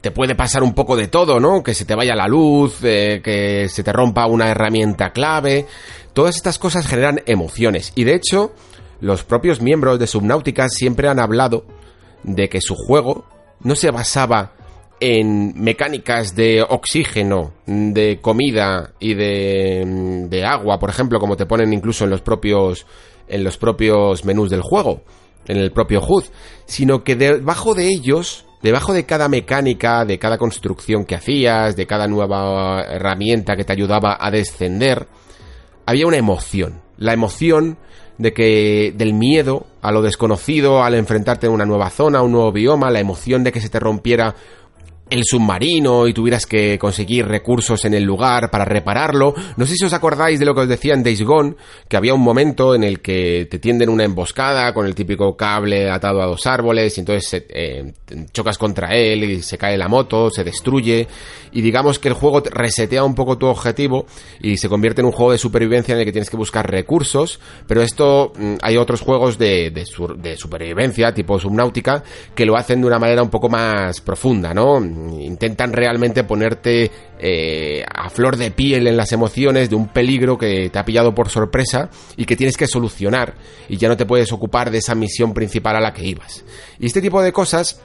te 0.00 0.10
puede 0.10 0.34
pasar 0.34 0.62
un 0.62 0.74
poco 0.74 0.96
de 0.96 1.08
todo, 1.08 1.40
¿no? 1.40 1.62
Que 1.62 1.74
se 1.74 1.84
te 1.84 1.94
vaya 1.94 2.14
la 2.14 2.28
luz, 2.28 2.78
eh, 2.82 3.20
que 3.22 3.68
se 3.68 3.82
te 3.82 3.92
rompa 3.92 4.26
una 4.26 4.48
herramienta 4.48 5.10
clave. 5.10 5.66
Todas 6.12 6.36
estas 6.36 6.58
cosas 6.58 6.86
generan 6.86 7.20
emociones. 7.26 7.92
Y 7.96 8.04
de 8.04 8.14
hecho, 8.14 8.52
los 9.00 9.24
propios 9.24 9.60
miembros 9.60 9.98
de 9.98 10.06
Subnautica 10.06 10.68
siempre 10.68 11.08
han 11.08 11.20
hablado 11.20 11.64
de 12.22 12.48
que 12.48 12.60
su 12.60 12.74
juego 12.74 13.24
no 13.60 13.74
se 13.74 13.90
basaba 13.90 14.52
en 15.00 15.54
mecánicas 15.60 16.34
de 16.34 16.62
oxígeno, 16.68 17.52
de 17.66 18.18
comida 18.20 18.92
y 18.98 19.14
de, 19.14 20.26
de 20.28 20.44
agua, 20.44 20.78
por 20.78 20.90
ejemplo, 20.90 21.20
como 21.20 21.36
te 21.36 21.46
ponen 21.46 21.72
incluso 21.72 22.04
en 22.04 22.10
los 22.10 22.20
propios 22.20 22.84
en 23.28 23.44
los 23.44 23.58
propios 23.58 24.24
menús 24.24 24.50
del 24.50 24.62
juego, 24.62 25.02
en 25.46 25.58
el 25.58 25.70
propio 25.70 26.00
HUD, 26.00 26.24
sino 26.64 27.04
que 27.04 27.14
debajo 27.14 27.74
de 27.74 27.88
ellos 27.88 28.46
debajo 28.62 28.92
de 28.92 29.06
cada 29.06 29.28
mecánica, 29.28 30.04
de 30.04 30.18
cada 30.18 30.38
construcción 30.38 31.04
que 31.04 31.14
hacías, 31.14 31.76
de 31.76 31.86
cada 31.86 32.06
nueva 32.08 32.82
herramienta 32.82 33.56
que 33.56 33.64
te 33.64 33.72
ayudaba 33.72 34.16
a 34.20 34.30
descender, 34.30 35.06
había 35.86 36.06
una 36.06 36.16
emoción. 36.16 36.82
La 36.96 37.12
emoción 37.12 37.78
de 38.18 38.32
que 38.32 38.92
del 38.96 39.14
miedo 39.14 39.66
a 39.80 39.92
lo 39.92 40.02
desconocido, 40.02 40.82
al 40.82 40.94
enfrentarte 40.94 41.46
a 41.46 41.50
una 41.50 41.64
nueva 41.64 41.90
zona, 41.90 42.18
a 42.18 42.22
un 42.22 42.32
nuevo 42.32 42.52
bioma, 42.52 42.90
la 42.90 43.00
emoción 43.00 43.44
de 43.44 43.52
que 43.52 43.60
se 43.60 43.68
te 43.68 43.78
rompiera 43.78 44.34
el 45.10 45.24
submarino 45.24 46.06
y 46.06 46.12
tuvieras 46.12 46.46
que 46.46 46.78
conseguir 46.78 47.26
recursos 47.26 47.84
en 47.84 47.94
el 47.94 48.04
lugar 48.04 48.50
para 48.50 48.64
repararlo. 48.64 49.34
No 49.56 49.66
sé 49.66 49.74
si 49.76 49.84
os 49.84 49.92
acordáis 49.92 50.38
de 50.38 50.46
lo 50.46 50.54
que 50.54 50.62
os 50.62 50.68
decía 50.68 50.94
en 50.94 51.02
Days 51.02 51.22
Gone, 51.22 51.54
que 51.88 51.96
había 51.96 52.14
un 52.14 52.20
momento 52.20 52.74
en 52.74 52.84
el 52.84 53.00
que 53.00 53.46
te 53.50 53.58
tienden 53.58 53.88
una 53.88 54.04
emboscada 54.04 54.72
con 54.72 54.86
el 54.86 54.94
típico 54.94 55.36
cable 55.36 55.90
atado 55.90 56.22
a 56.22 56.26
dos 56.26 56.46
árboles 56.46 56.96
y 56.96 57.00
entonces 57.00 57.44
eh, 57.48 57.92
chocas 58.32 58.58
contra 58.58 58.94
él 58.94 59.24
y 59.24 59.42
se 59.42 59.58
cae 59.58 59.76
la 59.76 59.88
moto, 59.88 60.30
se 60.30 60.44
destruye 60.44 61.06
y 61.52 61.60
digamos 61.62 61.98
que 61.98 62.08
el 62.08 62.14
juego 62.14 62.42
resetea 62.50 63.04
un 63.04 63.14
poco 63.14 63.38
tu 63.38 63.46
objetivo 63.46 64.06
y 64.40 64.56
se 64.58 64.68
convierte 64.68 65.00
en 65.00 65.06
un 65.06 65.12
juego 65.12 65.32
de 65.32 65.38
supervivencia 65.38 65.94
en 65.94 66.00
el 66.00 66.06
que 66.06 66.12
tienes 66.12 66.30
que 66.30 66.36
buscar 66.36 66.70
recursos, 66.70 67.40
pero 67.66 67.82
esto 67.82 68.32
mm, 68.36 68.54
hay 68.62 68.76
otros 68.76 69.00
juegos 69.00 69.38
de, 69.38 69.70
de 69.70 70.36
supervivencia 70.36 71.12
tipo 71.14 71.38
Subnautica 71.38 72.02
que 72.34 72.44
lo 72.44 72.56
hacen 72.56 72.80
de 72.80 72.86
una 72.86 72.98
manera 72.98 73.22
un 73.22 73.30
poco 73.30 73.48
más 73.48 74.00
profunda, 74.00 74.52
¿no? 74.52 74.80
Intentan 75.20 75.72
realmente 75.72 76.24
ponerte 76.24 76.90
eh, 77.18 77.84
a 77.92 78.10
flor 78.10 78.36
de 78.36 78.50
piel 78.50 78.86
en 78.86 78.96
las 78.96 79.12
emociones 79.12 79.70
de 79.70 79.76
un 79.76 79.88
peligro 79.88 80.38
que 80.38 80.70
te 80.70 80.78
ha 80.78 80.84
pillado 80.84 81.14
por 81.14 81.28
sorpresa 81.28 81.90
y 82.16 82.24
que 82.24 82.36
tienes 82.36 82.56
que 82.56 82.66
solucionar 82.66 83.34
y 83.68 83.76
ya 83.76 83.88
no 83.88 83.96
te 83.96 84.06
puedes 84.06 84.32
ocupar 84.32 84.70
de 84.70 84.78
esa 84.78 84.94
misión 84.94 85.34
principal 85.34 85.76
a 85.76 85.80
la 85.80 85.92
que 85.92 86.04
ibas. 86.04 86.44
Y 86.78 86.86
este 86.86 87.00
tipo 87.00 87.22
de 87.22 87.32
cosas 87.32 87.80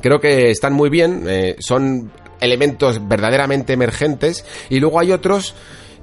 creo 0.00 0.20
que 0.20 0.50
están 0.50 0.72
muy 0.72 0.90
bien, 0.90 1.24
eh, 1.28 1.56
son 1.58 2.10
elementos 2.40 3.06
verdaderamente 3.06 3.72
emergentes 3.72 4.44
y 4.68 4.80
luego 4.80 4.98
hay 5.00 5.12
otros 5.12 5.54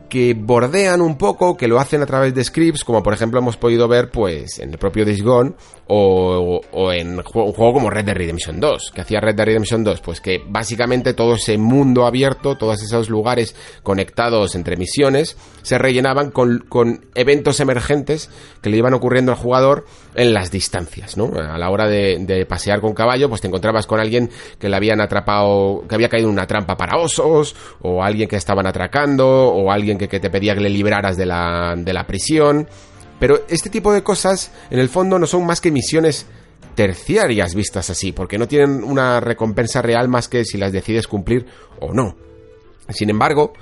que 0.09 0.33
bordean 0.33 1.01
un 1.01 1.17
poco, 1.17 1.55
que 1.55 1.67
lo 1.67 1.79
hacen 1.79 2.01
a 2.01 2.05
través 2.05 2.33
de 2.33 2.43
scripts, 2.43 2.83
como 2.83 3.03
por 3.03 3.13
ejemplo 3.13 3.39
hemos 3.39 3.57
podido 3.57 3.87
ver 3.87 4.09
pues 4.09 4.59
en 4.59 4.71
el 4.71 4.77
propio 4.77 5.05
Days 5.05 5.23
Gone 5.89 6.61
o, 6.71 6.91
en 6.93 7.17
un 7.17 7.23
juego 7.23 7.73
como 7.73 7.89
Red 7.89 8.05
Dead 8.05 8.15
Redemption 8.15 8.59
2, 8.59 8.91
que 8.93 9.01
hacía 9.01 9.19
Red 9.19 9.35
Dead 9.35 9.45
Redemption 9.45 9.83
2, 9.83 10.01
pues 10.01 10.21
que 10.21 10.39
básicamente 10.47 11.13
todo 11.13 11.33
ese 11.33 11.57
mundo 11.57 12.05
abierto, 12.05 12.57
todos 12.57 12.81
esos 12.83 13.09
lugares 13.09 13.55
conectados 13.81 14.53
entre 14.53 14.77
misiones, 14.77 15.35
se 15.63 15.77
rellenaban 15.79 16.29
con, 16.29 16.59
con 16.69 17.05
eventos 17.15 17.59
emergentes 17.59 18.29
que 18.61 18.69
le 18.69 18.77
iban 18.77 18.93
ocurriendo 18.93 19.31
al 19.31 19.37
jugador 19.37 19.85
en 20.13 20.33
las 20.33 20.51
distancias, 20.51 21.17
¿no? 21.17 21.31
A 21.35 21.57
la 21.57 21.69
hora 21.69 21.87
de, 21.87 22.17
de, 22.19 22.45
pasear 22.45 22.81
con 22.81 22.93
caballo, 22.93 23.27
pues 23.27 23.41
te 23.41 23.47
encontrabas 23.47 23.87
con 23.87 23.99
alguien 23.99 24.29
que 24.59 24.69
le 24.69 24.75
habían 24.75 25.01
atrapado, 25.01 25.83
que 25.87 25.95
había 25.95 26.09
caído 26.09 26.27
en 26.27 26.33
una 26.33 26.47
trampa 26.47 26.77
para 26.77 26.97
osos, 26.97 27.55
o 27.81 28.03
alguien 28.03 28.29
que 28.29 28.35
estaban 28.35 28.67
atracando, 28.67 29.27
o 29.27 29.71
alguien 29.71 29.97
que, 29.97 30.07
que 30.07 30.19
te 30.19 30.29
pedía 30.29 30.53
que 30.53 30.61
le 30.61 30.69
liberaras 30.69 31.17
de 31.17 31.25
la, 31.25 31.73
de 31.75 31.93
la 31.93 32.05
prisión. 32.05 32.67
Pero 33.19 33.41
este 33.49 33.69
tipo 33.69 33.93
de 33.93 34.03
cosas, 34.03 34.51
en 34.69 34.79
el 34.79 34.89
fondo, 34.89 35.19
no 35.19 35.27
son 35.27 35.45
más 35.45 35.61
que 35.61 35.71
misiones 35.71 36.25
terciarias 36.75 37.55
vistas 37.55 37.89
así, 37.89 38.11
porque 38.11 38.37
no 38.37 38.47
tienen 38.47 38.83
una 38.83 39.19
recompensa 39.19 39.81
real 39.81 40.07
más 40.07 40.29
que 40.29 40.45
si 40.45 40.57
las 40.57 40.71
decides 40.71 41.07
cumplir 41.07 41.45
o 41.81 41.93
no. 41.93 42.15
Sin 42.89 43.09
embargo, 43.09 43.53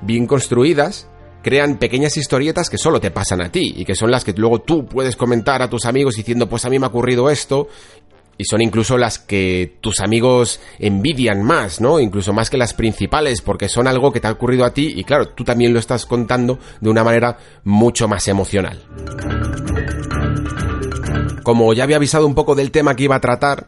bien 0.00 0.26
construidas, 0.26 1.08
crean 1.42 1.78
pequeñas 1.78 2.16
historietas 2.16 2.68
que 2.68 2.78
solo 2.78 3.00
te 3.00 3.10
pasan 3.10 3.40
a 3.42 3.50
ti 3.50 3.74
y 3.76 3.84
que 3.84 3.94
son 3.94 4.10
las 4.10 4.24
que 4.24 4.32
luego 4.32 4.60
tú 4.60 4.84
puedes 4.86 5.16
comentar 5.16 5.62
a 5.62 5.70
tus 5.70 5.86
amigos 5.86 6.16
diciendo 6.16 6.48
pues 6.48 6.64
a 6.64 6.70
mí 6.70 6.78
me 6.78 6.86
ha 6.86 6.88
ocurrido 6.88 7.30
esto 7.30 7.68
y 8.38 8.44
son 8.44 8.62
incluso 8.62 8.96
las 8.96 9.18
que 9.18 9.76
tus 9.80 10.00
amigos 10.00 10.60
envidian 10.78 11.42
más, 11.42 11.80
¿no? 11.80 11.98
Incluso 11.98 12.32
más 12.32 12.48
que 12.48 12.56
las 12.56 12.72
principales, 12.72 13.42
porque 13.42 13.68
son 13.68 13.88
algo 13.88 14.12
que 14.12 14.20
te 14.20 14.28
ha 14.28 14.32
ocurrido 14.32 14.64
a 14.64 14.72
ti 14.72 14.94
y 14.96 15.02
claro, 15.02 15.28
tú 15.30 15.44
también 15.44 15.72
lo 15.72 15.80
estás 15.80 16.06
contando 16.06 16.58
de 16.80 16.88
una 16.88 17.02
manera 17.02 17.36
mucho 17.64 18.06
más 18.06 18.28
emocional. 18.28 18.80
Como 21.42 21.72
ya 21.72 21.82
había 21.82 21.96
avisado 21.96 22.26
un 22.26 22.34
poco 22.34 22.54
del 22.54 22.70
tema 22.70 22.94
que 22.94 23.04
iba 23.04 23.16
a 23.16 23.20
tratar, 23.20 23.66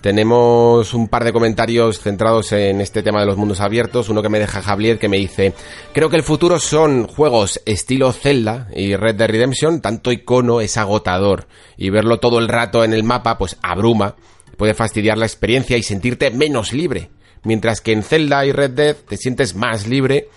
tenemos 0.00 0.94
un 0.94 1.08
par 1.08 1.24
de 1.24 1.32
comentarios 1.32 2.00
centrados 2.00 2.52
en 2.52 2.80
este 2.80 3.02
tema 3.02 3.20
de 3.20 3.26
los 3.26 3.36
mundos 3.36 3.60
abiertos. 3.60 4.08
Uno 4.08 4.22
que 4.22 4.28
me 4.28 4.38
deja 4.38 4.62
Javier 4.62 4.98
que 4.98 5.08
me 5.08 5.16
dice, 5.16 5.54
creo 5.92 6.08
que 6.08 6.16
el 6.16 6.22
futuro 6.22 6.60
son 6.60 7.06
juegos 7.06 7.60
estilo 7.66 8.12
Zelda 8.12 8.68
y 8.74 8.96
Red 8.96 9.16
Dead 9.16 9.30
Redemption, 9.30 9.80
tanto 9.80 10.12
icono 10.12 10.60
es 10.60 10.76
agotador 10.76 11.48
y 11.76 11.90
verlo 11.90 12.18
todo 12.18 12.38
el 12.38 12.48
rato 12.48 12.84
en 12.84 12.92
el 12.92 13.02
mapa 13.02 13.38
pues 13.38 13.56
abruma, 13.62 14.16
puede 14.56 14.74
fastidiar 14.74 15.18
la 15.18 15.26
experiencia 15.26 15.76
y 15.76 15.82
sentirte 15.82 16.30
menos 16.30 16.72
libre. 16.72 17.10
Mientras 17.44 17.80
que 17.80 17.92
en 17.92 18.02
Zelda 18.02 18.44
y 18.46 18.52
Red 18.52 18.70
Dead 18.70 18.96
te 18.96 19.16
sientes 19.16 19.54
más 19.54 19.86
libre 19.86 20.28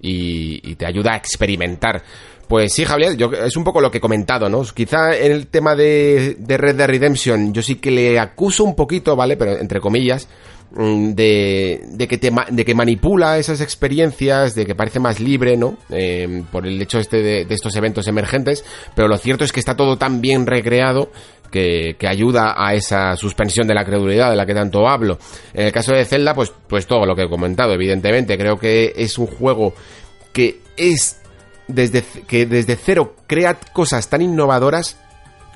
y, 0.00 0.74
te 0.76 0.86
ayuda 0.86 1.12
a 1.12 1.16
experimentar. 1.16 2.02
Pues 2.46 2.72
sí, 2.72 2.84
Javier, 2.84 3.16
yo, 3.16 3.30
es 3.32 3.56
un 3.56 3.64
poco 3.64 3.80
lo 3.80 3.90
que 3.90 3.98
he 3.98 4.00
comentado, 4.00 4.48
¿no? 4.48 4.62
Quizá 4.62 5.14
en 5.14 5.32
el 5.32 5.48
tema 5.48 5.74
de, 5.74 6.36
de 6.38 6.56
Red 6.56 6.76
Dead 6.76 6.88
Redemption 6.88 7.52
yo 7.52 7.60
sí 7.60 7.74
que 7.74 7.90
le 7.90 8.18
acuso 8.18 8.64
un 8.64 8.74
poquito, 8.74 9.14
¿vale? 9.16 9.36
Pero 9.36 9.58
entre 9.58 9.80
comillas, 9.80 10.28
de, 10.70 11.82
de, 11.86 12.08
que 12.08 12.18
te, 12.18 12.30
de 12.50 12.64
que 12.64 12.74
manipula 12.74 13.38
esas 13.38 13.60
experiencias, 13.60 14.54
de 14.54 14.66
que 14.66 14.74
parece 14.74 15.00
más 15.00 15.18
libre, 15.18 15.56
¿no? 15.56 15.78
Eh, 15.90 16.42
por 16.52 16.66
el 16.66 16.80
hecho 16.80 16.98
este 16.98 17.22
de, 17.22 17.44
de, 17.44 17.54
estos 17.54 17.74
eventos 17.76 18.06
emergentes, 18.06 18.64
pero 18.94 19.08
lo 19.08 19.16
cierto 19.16 19.44
es 19.44 19.52
que 19.52 19.60
está 19.60 19.76
todo 19.76 19.96
tan 19.96 20.20
bien 20.20 20.46
recreado 20.46 21.10
que, 21.50 21.96
que, 21.98 22.06
ayuda 22.06 22.54
a 22.56 22.74
esa 22.74 23.16
suspensión 23.16 23.66
de 23.66 23.74
la 23.74 23.84
credulidad 23.84 24.30
de 24.30 24.36
la 24.36 24.44
que 24.44 24.54
tanto 24.54 24.86
hablo. 24.88 25.18
En 25.54 25.66
el 25.66 25.72
caso 25.72 25.92
de 25.92 26.04
Zelda, 26.04 26.34
pues, 26.34 26.52
pues 26.68 26.86
todo 26.86 27.06
lo 27.06 27.16
que 27.16 27.22
he 27.22 27.28
comentado, 27.28 27.72
evidentemente. 27.72 28.36
Creo 28.36 28.58
que 28.58 28.92
es 28.94 29.16
un 29.16 29.26
juego 29.26 29.72
que 30.32 30.60
es 30.76 31.20
desde, 31.66 32.02
que 32.26 32.46
desde 32.46 32.76
cero 32.76 33.16
crea 33.26 33.58
cosas 33.72 34.08
tan 34.08 34.22
innovadoras 34.22 34.98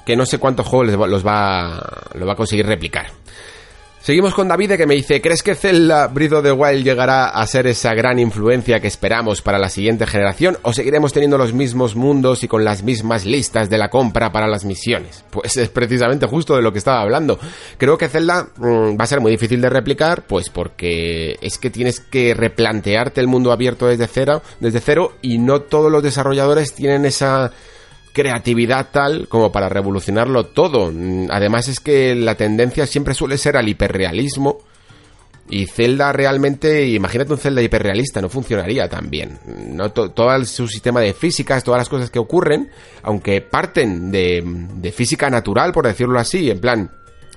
que 0.06 0.16
no 0.16 0.26
sé 0.26 0.38
cuántos 0.38 0.66
juegos 0.66 1.08
los 1.08 1.26
va, 1.26 2.08
lo 2.14 2.26
va 2.26 2.32
a 2.32 2.36
conseguir 2.36 2.66
replicar. 2.66 3.06
Seguimos 4.03 4.34
con 4.34 4.48
David 4.48 4.72
que 4.72 4.84
me 4.84 4.96
dice, 4.96 5.22
¿crees 5.22 5.44
que 5.44 5.55
Zelda 5.55 6.09
Breath 6.09 6.32
of 6.32 6.42
the 6.42 6.50
Wild 6.50 6.82
llegará 6.82 7.28
a 7.28 7.46
ser 7.46 7.68
esa 7.68 7.94
gran 7.94 8.18
influencia 8.18 8.80
que 8.80 8.88
esperamos 8.88 9.42
para 9.42 9.61
la 9.61 9.68
siguiente 9.68 10.09
generación 10.09 10.59
o 10.62 10.72
seguiremos 10.72 11.12
teniendo 11.12 11.38
los 11.38 11.53
mismos 11.53 11.94
mundos 11.94 12.42
y 12.42 12.48
con 12.48 12.64
las 12.64 12.82
mismas 12.82 13.24
listas 13.24 13.70
de 13.70 13.78
la 13.78 13.90
compra 13.90 14.32
para 14.32 14.48
las 14.48 14.64
misiones? 14.64 15.24
Pues 15.30 15.57
es 15.57 15.68
precisamente 15.68 16.26
justo 16.26 16.57
de 16.57 16.62
lo 16.62 16.72
que 16.72 16.78
estaba 16.78 17.00
hablando. 17.00 17.38
Creo 17.78 17.96
que 17.96 18.09
Zelda 18.09 18.48
mmm, 18.57 18.98
va 18.98 19.05
a 19.05 19.07
ser 19.07 19.20
muy 19.20 19.30
difícil 19.30 19.61
de 19.61 19.70
replicar, 19.70 20.26
pues 20.26 20.50
porque 20.50 21.36
es 21.40 21.59
que 21.59 21.70
tienes 21.70 22.00
que 22.00 22.34
replantearte 22.34 23.20
el 23.20 23.28
mundo 23.28 23.53
abierto 23.53 23.86
desde 23.86 24.09
cero, 24.09 24.42
desde 24.59 24.80
cero 24.80 25.12
y 25.22 25.38
no 25.38 25.61
todos 25.61 25.92
los 25.92 26.03
desarrolladores 26.03 26.74
tienen 26.74 27.07
esa 27.07 27.53
creatividad 28.12 28.88
tal 28.92 29.28
como 29.28 29.50
para 29.52 29.68
revolucionarlo 29.68 30.46
todo. 30.46 30.92
Además 31.30 31.68
es 31.68 31.80
que 31.80 32.14
la 32.14 32.34
tendencia 32.34 32.86
siempre 32.86 33.14
suele 33.14 33.38
ser 33.38 33.56
al 33.56 33.68
hiperrealismo. 33.68 34.58
Y 35.48 35.66
Zelda 35.66 36.12
realmente, 36.12 36.86
imagínate 36.86 37.32
un 37.32 37.38
Zelda 37.38 37.60
hiperrealista, 37.60 38.22
no 38.22 38.28
funcionaría 38.28 38.88
tan 38.88 39.10
bien. 39.10 39.38
No 39.68 39.90
todo 39.90 40.44
su 40.44 40.68
sistema 40.68 41.00
de 41.00 41.12
físicas, 41.12 41.64
todas 41.64 41.80
las 41.80 41.88
cosas 41.88 42.10
que 42.10 42.18
ocurren, 42.18 42.70
aunque 43.02 43.40
parten 43.40 44.10
de, 44.10 44.42
de 44.44 44.92
física 44.92 45.28
natural, 45.28 45.72
por 45.72 45.86
decirlo 45.86 46.18
así, 46.18 46.50
en 46.50 46.60
plan, 46.60 46.90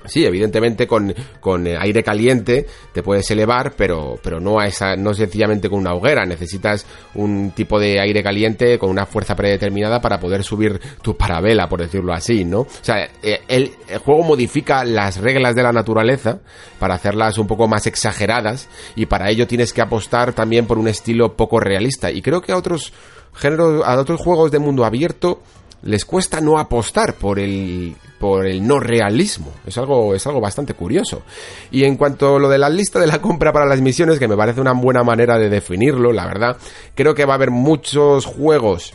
Sí, 0.06 0.24
evidentemente 0.24 0.86
con, 0.86 1.14
con, 1.40 1.66
aire 1.66 2.02
caliente 2.02 2.66
te 2.92 3.02
puedes 3.02 3.30
elevar, 3.30 3.74
pero, 3.76 4.18
pero 4.22 4.40
no, 4.40 4.58
a 4.58 4.66
esa, 4.66 4.96
no 4.96 5.14
sencillamente 5.14 5.68
con 5.68 5.80
una 5.80 5.94
hoguera. 5.94 6.24
Necesitas 6.24 6.86
un 7.14 7.52
tipo 7.52 7.78
de 7.78 8.00
aire 8.00 8.22
caliente 8.22 8.78
con 8.78 8.90
una 8.90 9.06
fuerza 9.06 9.34
predeterminada 9.34 10.00
para 10.00 10.18
poder 10.18 10.42
subir 10.42 10.80
tu 11.02 11.16
parabela, 11.16 11.68
por 11.68 11.80
decirlo 11.80 12.12
así, 12.12 12.44
¿no? 12.44 12.60
O 12.60 12.68
sea, 12.82 13.04
eh, 13.22 13.40
el, 13.48 13.72
el 13.88 13.98
juego 13.98 14.22
modifica 14.22 14.84
las 14.84 15.18
reglas 15.18 15.54
de 15.54 15.62
la 15.62 15.72
naturaleza 15.72 16.40
para 16.78 16.94
hacerlas 16.94 17.38
un 17.38 17.46
poco 17.46 17.68
más 17.68 17.86
exageradas 17.86 18.68
y 18.94 19.06
para 19.06 19.30
ello 19.30 19.46
tienes 19.46 19.72
que 19.72 19.82
apostar 19.82 20.32
también 20.32 20.66
por 20.66 20.78
un 20.78 20.88
estilo 20.88 21.36
poco 21.36 21.60
realista. 21.60 22.10
Y 22.10 22.22
creo 22.22 22.40
que 22.40 22.52
a 22.52 22.56
otros 22.56 22.92
géneros, 23.34 23.82
a 23.84 23.98
otros 23.98 24.20
juegos 24.20 24.50
de 24.50 24.58
mundo 24.58 24.84
abierto 24.84 25.42
les 25.82 26.04
cuesta 26.04 26.40
no 26.40 26.58
apostar 26.58 27.14
por 27.14 27.38
el 27.38 27.94
por 28.18 28.46
el 28.46 28.66
no 28.66 28.80
realismo. 28.80 29.52
Es 29.66 29.76
algo 29.78 30.14
es 30.14 30.26
algo 30.26 30.40
bastante 30.40 30.74
curioso. 30.74 31.22
Y 31.70 31.84
en 31.84 31.96
cuanto 31.96 32.36
a 32.36 32.38
lo 32.38 32.48
de 32.48 32.58
la 32.58 32.70
lista 32.70 32.98
de 32.98 33.06
la 33.06 33.20
compra 33.20 33.52
para 33.52 33.66
las 33.66 33.80
misiones, 33.80 34.18
que 34.18 34.28
me 34.28 34.36
parece 34.36 34.60
una 34.60 34.72
buena 34.72 35.02
manera 35.02 35.38
de 35.38 35.48
definirlo, 35.48 36.12
la 36.12 36.26
verdad, 36.26 36.56
creo 36.94 37.14
que 37.14 37.24
va 37.24 37.34
a 37.34 37.36
haber 37.36 37.50
muchos 37.50 38.24
juegos 38.24 38.94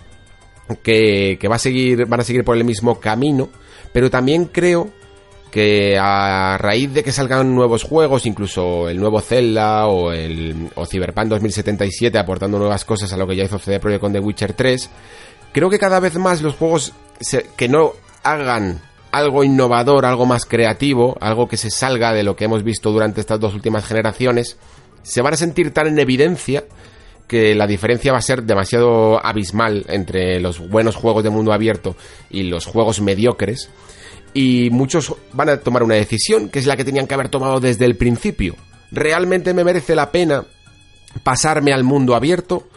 que, 0.83 1.37
que 1.39 1.47
va 1.47 1.55
a 1.55 1.59
seguir 1.59 2.05
van 2.07 2.21
a 2.21 2.23
seguir 2.23 2.43
por 2.43 2.57
el 2.57 2.63
mismo 2.63 2.99
camino, 2.99 3.49
pero 3.93 4.09
también 4.09 4.45
creo 4.45 4.89
que 5.51 5.97
a 5.99 6.57
raíz 6.57 6.93
de 6.93 7.03
que 7.03 7.11
salgan 7.11 7.53
nuevos 7.53 7.83
juegos, 7.83 8.25
incluso 8.25 8.87
el 8.87 8.97
nuevo 8.97 9.19
Zelda 9.19 9.85
o 9.87 10.13
el 10.13 10.69
o 10.75 10.85
Cyberpunk 10.85 11.27
2077 11.27 12.17
aportando 12.17 12.57
nuevas 12.57 12.85
cosas 12.85 13.11
a 13.11 13.17
lo 13.17 13.27
que 13.27 13.35
ya 13.35 13.43
hizo 13.43 13.59
CD 13.59 13.79
Projekt 13.79 14.01
con 14.01 14.13
The 14.13 14.19
Witcher 14.19 14.53
3, 14.53 14.89
creo 15.51 15.69
que 15.69 15.79
cada 15.79 15.99
vez 15.99 16.17
más 16.17 16.41
los 16.41 16.55
juegos 16.55 16.93
que 17.55 17.67
no 17.67 17.93
hagan 18.23 18.81
algo 19.11 19.43
innovador, 19.43 20.05
algo 20.05 20.25
más 20.25 20.45
creativo, 20.45 21.17
algo 21.19 21.47
que 21.47 21.57
se 21.57 21.69
salga 21.69 22.13
de 22.13 22.23
lo 22.23 22.35
que 22.35 22.45
hemos 22.45 22.63
visto 22.63 22.91
durante 22.91 23.19
estas 23.19 23.39
dos 23.39 23.53
últimas 23.53 23.85
generaciones, 23.85 24.57
se 25.03 25.21
van 25.21 25.33
a 25.33 25.37
sentir 25.37 25.71
tan 25.73 25.87
en 25.87 25.99
evidencia 25.99 26.63
que 27.27 27.55
la 27.55 27.67
diferencia 27.67 28.11
va 28.11 28.17
a 28.17 28.21
ser 28.21 28.43
demasiado 28.43 29.25
abismal 29.25 29.85
entre 29.87 30.39
los 30.41 30.59
buenos 30.59 30.95
juegos 30.95 31.23
de 31.23 31.29
mundo 31.29 31.53
abierto 31.53 31.95
y 32.29 32.43
los 32.43 32.65
juegos 32.65 33.01
mediocres. 33.01 33.69
Y 34.33 34.69
muchos 34.69 35.15
van 35.33 35.49
a 35.49 35.57
tomar 35.57 35.83
una 35.83 35.95
decisión 35.95 36.49
que 36.49 36.59
es 36.59 36.65
la 36.65 36.77
que 36.77 36.85
tenían 36.85 37.07
que 37.07 37.13
haber 37.13 37.29
tomado 37.29 37.59
desde 37.59 37.85
el 37.85 37.95
principio. 37.95 38.55
¿Realmente 38.91 39.53
me 39.53 39.63
merece 39.63 39.95
la 39.95 40.11
pena 40.11 40.45
pasarme 41.23 41.73
al 41.73 41.83
mundo 41.83 42.15
abierto? 42.15 42.67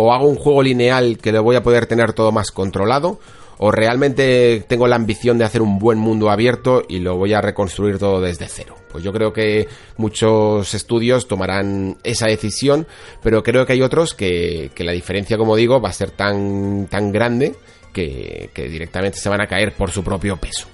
O 0.00 0.12
hago 0.12 0.28
un 0.28 0.36
juego 0.36 0.62
lineal 0.62 1.18
que 1.18 1.32
lo 1.32 1.42
voy 1.42 1.56
a 1.56 1.62
poder 1.64 1.86
tener 1.86 2.12
todo 2.12 2.30
más 2.30 2.52
controlado, 2.52 3.18
o 3.58 3.72
realmente 3.72 4.64
tengo 4.68 4.86
la 4.86 4.94
ambición 4.94 5.38
de 5.38 5.44
hacer 5.44 5.60
un 5.60 5.80
buen 5.80 5.98
mundo 5.98 6.30
abierto 6.30 6.84
y 6.88 7.00
lo 7.00 7.16
voy 7.16 7.34
a 7.34 7.40
reconstruir 7.40 7.98
todo 7.98 8.20
desde 8.20 8.46
cero. 8.46 8.76
Pues 8.92 9.02
yo 9.02 9.12
creo 9.12 9.32
que 9.32 9.66
muchos 9.96 10.72
estudios 10.72 11.26
tomarán 11.26 11.96
esa 12.04 12.28
decisión, 12.28 12.86
pero 13.24 13.42
creo 13.42 13.66
que 13.66 13.72
hay 13.72 13.82
otros 13.82 14.14
que, 14.14 14.70
que 14.72 14.84
la 14.84 14.92
diferencia, 14.92 15.36
como 15.36 15.56
digo, 15.56 15.80
va 15.80 15.88
a 15.88 15.92
ser 15.92 16.12
tan, 16.12 16.86
tan 16.86 17.10
grande 17.10 17.56
que, 17.92 18.50
que 18.54 18.68
directamente 18.68 19.18
se 19.18 19.28
van 19.28 19.40
a 19.40 19.48
caer 19.48 19.74
por 19.74 19.90
su 19.90 20.04
propio 20.04 20.36
peso. 20.36 20.68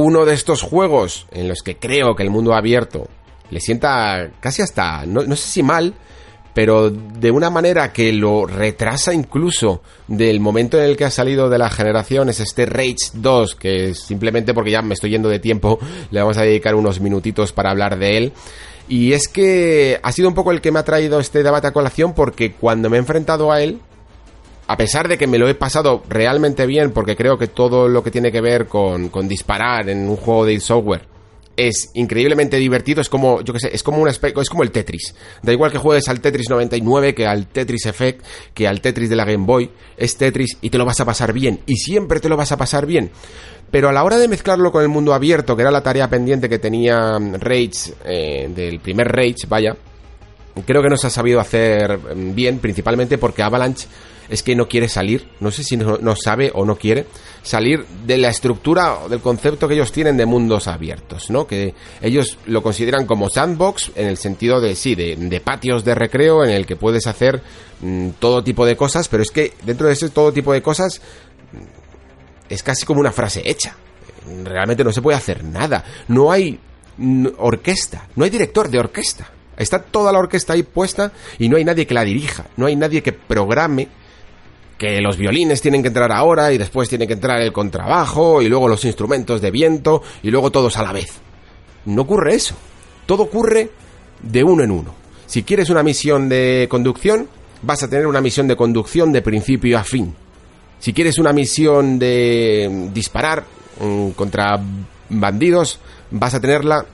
Uno 0.00 0.24
de 0.24 0.32
estos 0.32 0.62
juegos 0.62 1.26
en 1.32 1.48
los 1.48 1.60
que 1.62 1.76
creo 1.76 2.16
que 2.16 2.22
el 2.22 2.30
mundo 2.30 2.54
abierto 2.54 3.08
le 3.50 3.60
sienta 3.60 4.30
casi 4.40 4.62
hasta, 4.62 5.04
no, 5.04 5.22
no, 5.24 5.36
sé 5.36 5.50
si 5.50 5.62
mal, 5.62 5.92
pero 6.54 6.88
de 6.88 7.30
una 7.30 7.50
manera 7.50 7.92
que 7.92 8.10
lo 8.10 8.46
retrasa 8.46 9.12
incluso 9.12 9.82
del 10.08 10.40
momento 10.40 10.78
en 10.78 10.84
el 10.84 10.96
que 10.96 11.04
ha 11.04 11.10
salido 11.10 11.50
de 11.50 11.58
la 11.58 11.68
generación 11.68 12.30
es 12.30 12.40
este 12.40 12.64
Rage 12.64 13.10
2, 13.12 13.54
que 13.54 13.94
simplemente 13.94 14.54
porque 14.54 14.70
ya 14.70 14.80
me 14.80 14.94
estoy 14.94 15.10
yendo 15.10 15.28
de 15.28 15.40
tiempo, 15.40 15.78
le 16.10 16.20
vamos 16.20 16.38
a 16.38 16.42
dedicar 16.42 16.74
unos 16.74 17.00
minutitos 17.00 17.52
para 17.52 17.70
hablar 17.70 17.98
de 17.98 18.16
él. 18.16 18.32
Y 18.88 19.12
es 19.12 19.28
que 19.28 20.00
ha 20.02 20.10
sido 20.10 20.28
un 20.28 20.34
poco 20.34 20.52
el 20.52 20.62
que 20.62 20.72
me 20.72 20.78
ha 20.78 20.84
traído 20.84 21.20
este 21.20 21.42
debate 21.42 21.66
a 21.66 21.72
colación 21.72 22.14
porque 22.14 22.52
cuando 22.52 22.88
me 22.88 22.96
he 22.96 23.00
enfrentado 23.00 23.52
a 23.52 23.62
él, 23.62 23.80
a 24.66 24.76
pesar 24.76 25.08
de 25.08 25.18
que 25.18 25.26
me 25.26 25.38
lo 25.38 25.48
he 25.48 25.54
pasado 25.54 26.02
realmente 26.08 26.66
bien, 26.66 26.92
porque 26.92 27.16
creo 27.16 27.38
que 27.38 27.48
todo 27.48 27.88
lo 27.88 28.02
que 28.02 28.10
tiene 28.10 28.32
que 28.32 28.40
ver 28.40 28.66
con, 28.66 29.08
con 29.08 29.28
disparar 29.28 29.88
en 29.88 30.08
un 30.08 30.16
juego 30.16 30.46
de 30.46 30.60
software 30.60 31.12
es 31.56 31.90
increíblemente 31.94 32.56
divertido, 32.56 33.00
es 33.00 33.08
como, 33.08 33.42
yo 33.42 33.52
que 33.52 33.60
sé, 33.60 33.70
es 33.72 33.82
como 33.82 34.00
un 34.00 34.08
es 34.08 34.48
como 34.48 34.62
el 34.62 34.70
Tetris. 34.70 35.14
Da 35.42 35.52
igual 35.52 35.70
que 35.70 35.78
juegues 35.78 36.08
al 36.08 36.20
Tetris 36.20 36.48
99, 36.48 37.14
que 37.14 37.26
al 37.26 37.46
Tetris 37.46 37.86
Effect, 37.86 38.24
que 38.54 38.66
al 38.66 38.80
Tetris 38.80 39.10
de 39.10 39.16
la 39.16 39.24
Game 39.24 39.44
Boy, 39.44 39.70
es 39.96 40.16
Tetris 40.16 40.58
y 40.60 40.70
te 40.70 40.78
lo 40.78 40.84
vas 40.84 41.00
a 41.00 41.04
pasar 41.04 41.32
bien, 41.32 41.60
y 41.66 41.76
siempre 41.76 42.20
te 42.20 42.28
lo 42.28 42.36
vas 42.36 42.52
a 42.52 42.56
pasar 42.56 42.86
bien. 42.86 43.10
Pero 43.70 43.88
a 43.88 43.92
la 43.92 44.04
hora 44.04 44.18
de 44.18 44.28
mezclarlo 44.28 44.70
con 44.70 44.82
el 44.82 44.88
mundo 44.88 45.14
abierto, 45.14 45.56
que 45.56 45.62
era 45.62 45.70
la 45.70 45.82
tarea 45.82 46.08
pendiente 46.08 46.48
que 46.48 46.58
tenía 46.58 47.18
Rage, 47.38 47.94
eh, 48.04 48.50
del 48.54 48.80
primer 48.80 49.08
Rage, 49.08 49.46
vaya, 49.48 49.76
creo 50.66 50.82
que 50.82 50.88
no 50.88 50.96
se 50.96 51.06
ha 51.06 51.10
sabido 51.10 51.40
hacer 51.40 51.98
mm, 51.98 52.34
bien, 52.34 52.58
principalmente 52.58 53.18
porque 53.18 53.42
Avalanche 53.42 53.86
es 54.28 54.42
que 54.42 54.54
no 54.54 54.68
quiere 54.68 54.88
salir, 54.88 55.28
no 55.40 55.50
sé 55.50 55.62
si 55.62 55.76
no, 55.76 56.16
sabe 56.16 56.50
o 56.54 56.64
no 56.64 56.76
quiere 56.76 57.06
salir 57.42 57.84
de 58.06 58.16
la 58.16 58.30
estructura 58.30 59.00
o 59.00 59.08
del 59.08 59.20
concepto 59.20 59.68
que 59.68 59.74
ellos 59.74 59.92
tienen 59.92 60.16
de 60.16 60.24
mundos 60.24 60.68
abiertos, 60.68 61.28
¿no? 61.28 61.46
Que 61.46 61.74
ellos 62.00 62.38
lo 62.46 62.62
consideran 62.62 63.04
como 63.04 63.28
sandbox 63.28 63.92
en 63.94 64.06
el 64.06 64.16
sentido 64.16 64.60
de, 64.60 64.74
sí, 64.74 64.94
de, 64.94 65.16
de 65.16 65.40
patios 65.40 65.84
de 65.84 65.94
recreo 65.94 66.44
en 66.44 66.50
el 66.50 66.64
que 66.66 66.76
puedes 66.76 67.06
hacer 67.06 67.42
mmm, 67.80 68.10
todo 68.18 68.42
tipo 68.42 68.64
de 68.64 68.76
cosas, 68.76 69.08
pero 69.08 69.22
es 69.22 69.30
que 69.30 69.52
dentro 69.64 69.86
de 69.86 69.92
ese 69.92 70.08
todo 70.08 70.32
tipo 70.32 70.52
de 70.52 70.62
cosas 70.62 71.02
mm, 71.52 72.52
es 72.52 72.62
casi 72.62 72.86
como 72.86 73.00
una 73.00 73.12
frase 73.12 73.42
hecha. 73.44 73.76
Realmente 74.44 74.84
no 74.84 74.92
se 74.92 75.02
puede 75.02 75.18
hacer 75.18 75.42
nada. 75.44 75.84
No 76.08 76.30
hay 76.30 76.58
orquesta, 77.38 78.08
no 78.14 78.24
hay 78.24 78.30
director 78.30 78.70
de 78.70 78.78
orquesta. 78.78 79.30
Está 79.56 79.80
toda 79.82 80.12
la 80.12 80.18
orquesta 80.18 80.54
ahí 80.54 80.62
puesta 80.62 81.12
y 81.38 81.48
no 81.48 81.56
hay 81.56 81.64
nadie 81.64 81.86
que 81.86 81.94
la 81.94 82.04
dirija, 82.04 82.46
no 82.56 82.66
hay 82.66 82.76
nadie 82.76 83.02
que 83.02 83.12
programe 83.12 83.88
que 84.78 85.00
los 85.00 85.16
violines 85.16 85.62
tienen 85.62 85.80
que 85.80 85.88
entrar 85.88 86.10
ahora 86.10 86.52
y 86.52 86.58
después 86.58 86.88
tiene 86.88 87.06
que 87.06 87.12
entrar 87.12 87.40
el 87.40 87.52
contrabajo 87.52 88.42
y 88.42 88.48
luego 88.48 88.66
los 88.66 88.84
instrumentos 88.84 89.40
de 89.40 89.52
viento 89.52 90.02
y 90.22 90.30
luego 90.30 90.50
todos 90.50 90.76
a 90.76 90.82
la 90.82 90.92
vez. 90.92 91.20
No 91.84 92.02
ocurre 92.02 92.34
eso. 92.34 92.56
Todo 93.06 93.24
ocurre 93.24 93.70
de 94.20 94.42
uno 94.42 94.64
en 94.64 94.70
uno. 94.72 94.94
Si 95.26 95.44
quieres 95.44 95.70
una 95.70 95.82
misión 95.82 96.28
de 96.28 96.66
conducción, 96.68 97.28
vas 97.62 97.82
a 97.82 97.88
tener 97.88 98.06
una 98.06 98.20
misión 98.20 98.48
de 98.48 98.56
conducción 98.56 99.12
de 99.12 99.22
principio 99.22 99.78
a 99.78 99.84
fin. 99.84 100.14
Si 100.80 100.92
quieres 100.92 101.18
una 101.18 101.32
misión 101.32 101.98
de 101.98 102.90
disparar 102.92 103.44
mmm, 103.80 104.10
contra 104.10 104.60
bandidos, 105.08 105.78
vas 106.10 106.34
a 106.34 106.40
tenerla 106.40 106.84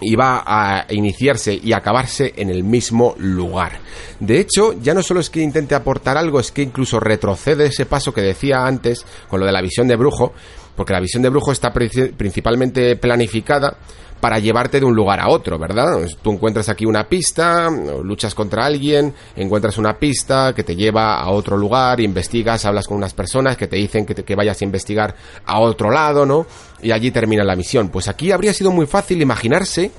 iba 0.00 0.42
a 0.46 0.86
iniciarse 0.90 1.58
y 1.62 1.72
acabarse 1.72 2.32
en 2.36 2.50
el 2.50 2.64
mismo 2.64 3.14
lugar. 3.18 3.80
De 4.18 4.40
hecho, 4.40 4.74
ya 4.80 4.94
no 4.94 5.02
solo 5.02 5.20
es 5.20 5.30
que 5.30 5.40
intente 5.40 5.74
aportar 5.74 6.16
algo, 6.16 6.40
es 6.40 6.52
que 6.52 6.62
incluso 6.62 7.00
retrocede 7.00 7.66
ese 7.66 7.86
paso 7.86 8.12
que 8.12 8.20
decía 8.20 8.66
antes 8.66 9.04
con 9.28 9.40
lo 9.40 9.46
de 9.46 9.52
la 9.52 9.62
visión 9.62 9.88
de 9.88 9.96
brujo, 9.96 10.32
porque 10.76 10.92
la 10.92 11.00
visión 11.00 11.22
de 11.22 11.28
brujo 11.28 11.52
está 11.52 11.72
principalmente 11.72 12.96
planificada 12.96 13.76
para 14.20 14.38
llevarte 14.38 14.80
de 14.80 14.86
un 14.86 14.94
lugar 14.94 15.20
a 15.20 15.28
otro, 15.28 15.58
¿verdad? 15.58 16.06
Tú 16.22 16.32
encuentras 16.32 16.68
aquí 16.68 16.84
una 16.84 17.08
pista, 17.08 17.68
luchas 18.02 18.34
contra 18.34 18.66
alguien, 18.66 19.14
encuentras 19.34 19.78
una 19.78 19.98
pista 19.98 20.52
que 20.54 20.62
te 20.62 20.76
lleva 20.76 21.20
a 21.20 21.30
otro 21.30 21.56
lugar, 21.56 22.00
investigas, 22.00 22.64
hablas 22.64 22.86
con 22.86 22.98
unas 22.98 23.14
personas 23.14 23.56
que 23.56 23.66
te 23.66 23.76
dicen 23.76 24.04
que, 24.04 24.14
que 24.14 24.34
vayas 24.34 24.60
a 24.60 24.64
investigar 24.64 25.14
a 25.46 25.60
otro 25.60 25.90
lado, 25.90 26.26
¿no? 26.26 26.46
Y 26.82 26.92
allí 26.92 27.10
termina 27.10 27.44
la 27.44 27.56
misión. 27.56 27.88
Pues 27.88 28.08
aquí 28.08 28.30
habría 28.30 28.52
sido 28.52 28.70
muy 28.70 28.86
fácil 28.86 29.20
imaginarse 29.22 29.90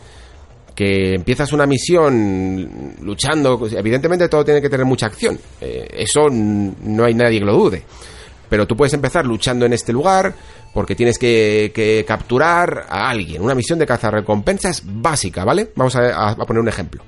que 0.75 1.15
empiezas 1.15 1.51
una 1.51 1.65
misión 1.65 2.95
luchando, 3.01 3.67
evidentemente 3.71 4.29
todo 4.29 4.45
tiene 4.45 4.61
que 4.61 4.69
tener 4.69 4.85
mucha 4.85 5.07
acción, 5.07 5.37
eh, 5.59 5.87
eso 5.91 6.29
no 6.29 7.03
hay 7.03 7.13
nadie 7.13 7.39
que 7.39 7.45
lo 7.45 7.53
dude, 7.53 7.83
pero 8.49 8.65
tú 8.65 8.75
puedes 8.75 8.93
empezar 8.93 9.25
luchando 9.25 9.65
en 9.65 9.73
este 9.73 9.91
lugar 9.91 10.33
porque 10.73 10.95
tienes 10.95 11.17
que, 11.17 12.03
capturar 12.07 12.85
a 12.89 13.09
alguien, 13.09 13.41
una 13.41 13.55
misión 13.55 13.79
de 13.79 13.85
cazarrecompensas 13.85 14.83
básica, 14.85 15.43
¿vale? 15.43 15.71
Vamos 15.75 15.95
a 15.95 16.35
poner 16.35 16.61
un 16.61 16.69
ejemplo. 16.69 17.03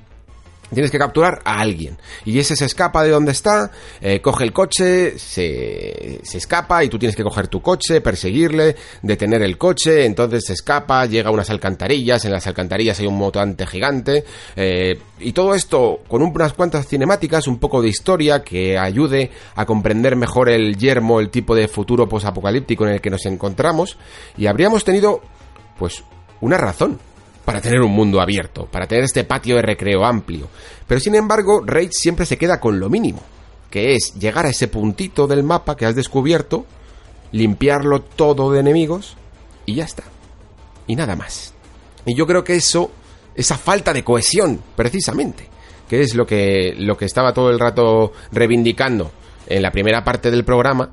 Tienes 0.74 0.90
que 0.90 0.98
capturar 0.98 1.40
a 1.44 1.60
alguien. 1.60 1.96
Y 2.24 2.38
ese 2.38 2.56
se 2.56 2.64
escapa 2.64 3.02
de 3.02 3.10
donde 3.10 3.32
está, 3.32 3.70
eh, 4.00 4.20
coge 4.20 4.44
el 4.44 4.52
coche, 4.52 5.18
se, 5.18 6.20
se, 6.22 6.38
escapa 6.38 6.84
y 6.84 6.88
tú 6.88 6.98
tienes 6.98 7.16
que 7.16 7.22
coger 7.22 7.48
tu 7.48 7.62
coche, 7.62 8.00
perseguirle, 8.00 8.76
detener 9.02 9.42
el 9.42 9.56
coche, 9.56 10.04
entonces 10.04 10.44
se 10.46 10.52
escapa, 10.52 11.06
llega 11.06 11.28
a 11.28 11.32
unas 11.32 11.50
alcantarillas, 11.50 12.24
en 12.24 12.32
las 12.32 12.46
alcantarillas 12.46 12.98
hay 13.00 13.06
un 13.06 13.14
mutante 13.14 13.66
gigante. 13.66 14.24
Eh, 14.56 14.98
y 15.20 15.32
todo 15.32 15.54
esto 15.54 16.00
con 16.08 16.22
unas 16.22 16.52
cuantas 16.52 16.86
cinemáticas, 16.86 17.46
un 17.46 17.58
poco 17.58 17.80
de 17.80 17.88
historia 17.88 18.42
que 18.42 18.78
ayude 18.78 19.30
a 19.54 19.64
comprender 19.64 20.16
mejor 20.16 20.48
el 20.48 20.76
yermo, 20.76 21.20
el 21.20 21.30
tipo 21.30 21.54
de 21.54 21.68
futuro 21.68 22.08
posapocalíptico 22.08 22.84
en 22.86 22.94
el 22.94 23.00
que 23.00 23.10
nos 23.10 23.24
encontramos. 23.26 23.96
Y 24.36 24.46
habríamos 24.46 24.84
tenido, 24.84 25.20
pues, 25.78 26.04
una 26.40 26.58
razón 26.58 26.98
para 27.44 27.60
tener 27.60 27.80
un 27.80 27.92
mundo 27.92 28.20
abierto, 28.20 28.66
para 28.66 28.86
tener 28.86 29.04
este 29.04 29.24
patio 29.24 29.56
de 29.56 29.62
recreo 29.62 30.04
amplio. 30.04 30.48
Pero 30.86 31.00
sin 31.00 31.14
embargo, 31.14 31.62
Rage 31.64 31.92
siempre 31.92 32.26
se 32.26 32.38
queda 32.38 32.58
con 32.58 32.80
lo 32.80 32.88
mínimo, 32.88 33.22
que 33.70 33.94
es 33.94 34.14
llegar 34.18 34.46
a 34.46 34.50
ese 34.50 34.68
puntito 34.68 35.26
del 35.26 35.42
mapa 35.42 35.76
que 35.76 35.86
has 35.86 35.94
descubierto, 35.94 36.64
limpiarlo 37.32 38.00
todo 38.00 38.50
de 38.52 38.60
enemigos 38.60 39.16
y 39.66 39.74
ya 39.74 39.84
está. 39.84 40.04
Y 40.86 40.96
nada 40.96 41.16
más. 41.16 41.52
Y 42.06 42.14
yo 42.16 42.26
creo 42.26 42.44
que 42.44 42.56
eso, 42.56 42.90
esa 43.34 43.58
falta 43.58 43.92
de 43.92 44.04
cohesión, 44.04 44.60
precisamente, 44.76 45.48
que 45.88 46.02
es 46.02 46.14
lo 46.14 46.26
que, 46.26 46.74
lo 46.78 46.96
que 46.96 47.04
estaba 47.04 47.34
todo 47.34 47.50
el 47.50 47.58
rato 47.58 48.12
reivindicando 48.32 49.10
en 49.46 49.62
la 49.62 49.70
primera 49.70 50.04
parte 50.04 50.30
del 50.30 50.44
programa, 50.44 50.90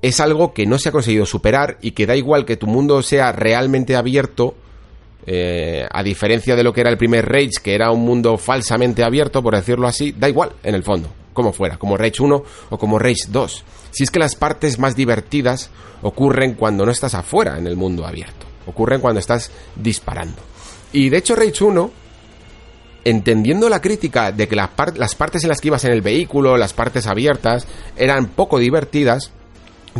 es 0.00 0.18
algo 0.20 0.52
que 0.52 0.66
no 0.66 0.78
se 0.78 0.88
ha 0.88 0.92
conseguido 0.92 1.26
superar 1.26 1.78
y 1.80 1.92
que 1.92 2.06
da 2.06 2.16
igual 2.16 2.44
que 2.44 2.56
tu 2.56 2.66
mundo 2.66 3.02
sea 3.02 3.32
realmente 3.32 3.94
abierto 3.94 4.56
eh, 5.26 5.86
a 5.90 6.02
diferencia 6.02 6.56
de 6.56 6.64
lo 6.64 6.72
que 6.72 6.80
era 6.80 6.90
el 6.90 6.96
primer 6.96 7.26
Rage, 7.26 7.60
que 7.62 7.74
era 7.74 7.90
un 7.90 8.04
mundo 8.04 8.36
falsamente 8.38 9.04
abierto, 9.04 9.42
por 9.42 9.54
decirlo 9.54 9.86
así, 9.86 10.12
da 10.12 10.28
igual 10.28 10.52
en 10.62 10.74
el 10.74 10.82
fondo, 10.82 11.08
como 11.32 11.52
fuera, 11.52 11.76
como 11.76 11.96
Rage 11.96 12.22
1 12.22 12.44
o 12.70 12.78
como 12.78 12.98
Rage 12.98 13.26
2. 13.28 13.64
Si 13.92 14.02
es 14.02 14.10
que 14.10 14.18
las 14.18 14.34
partes 14.34 14.78
más 14.78 14.96
divertidas 14.96 15.70
ocurren 16.02 16.54
cuando 16.54 16.84
no 16.84 16.92
estás 16.92 17.14
afuera 17.14 17.58
en 17.58 17.66
el 17.66 17.76
mundo 17.76 18.06
abierto, 18.06 18.46
ocurren 18.66 19.00
cuando 19.00 19.20
estás 19.20 19.50
disparando. 19.76 20.42
Y 20.92 21.08
de 21.08 21.18
hecho 21.18 21.36
Rage 21.36 21.64
1, 21.64 21.90
entendiendo 23.04 23.68
la 23.68 23.80
crítica 23.80 24.32
de 24.32 24.48
que 24.48 24.56
las 24.56 25.14
partes 25.14 25.42
en 25.44 25.48
las 25.48 25.60
que 25.60 25.68
ibas 25.68 25.84
en 25.84 25.92
el 25.92 26.02
vehículo, 26.02 26.56
las 26.56 26.72
partes 26.72 27.06
abiertas, 27.06 27.66
eran 27.96 28.26
poco 28.26 28.58
divertidas, 28.58 29.32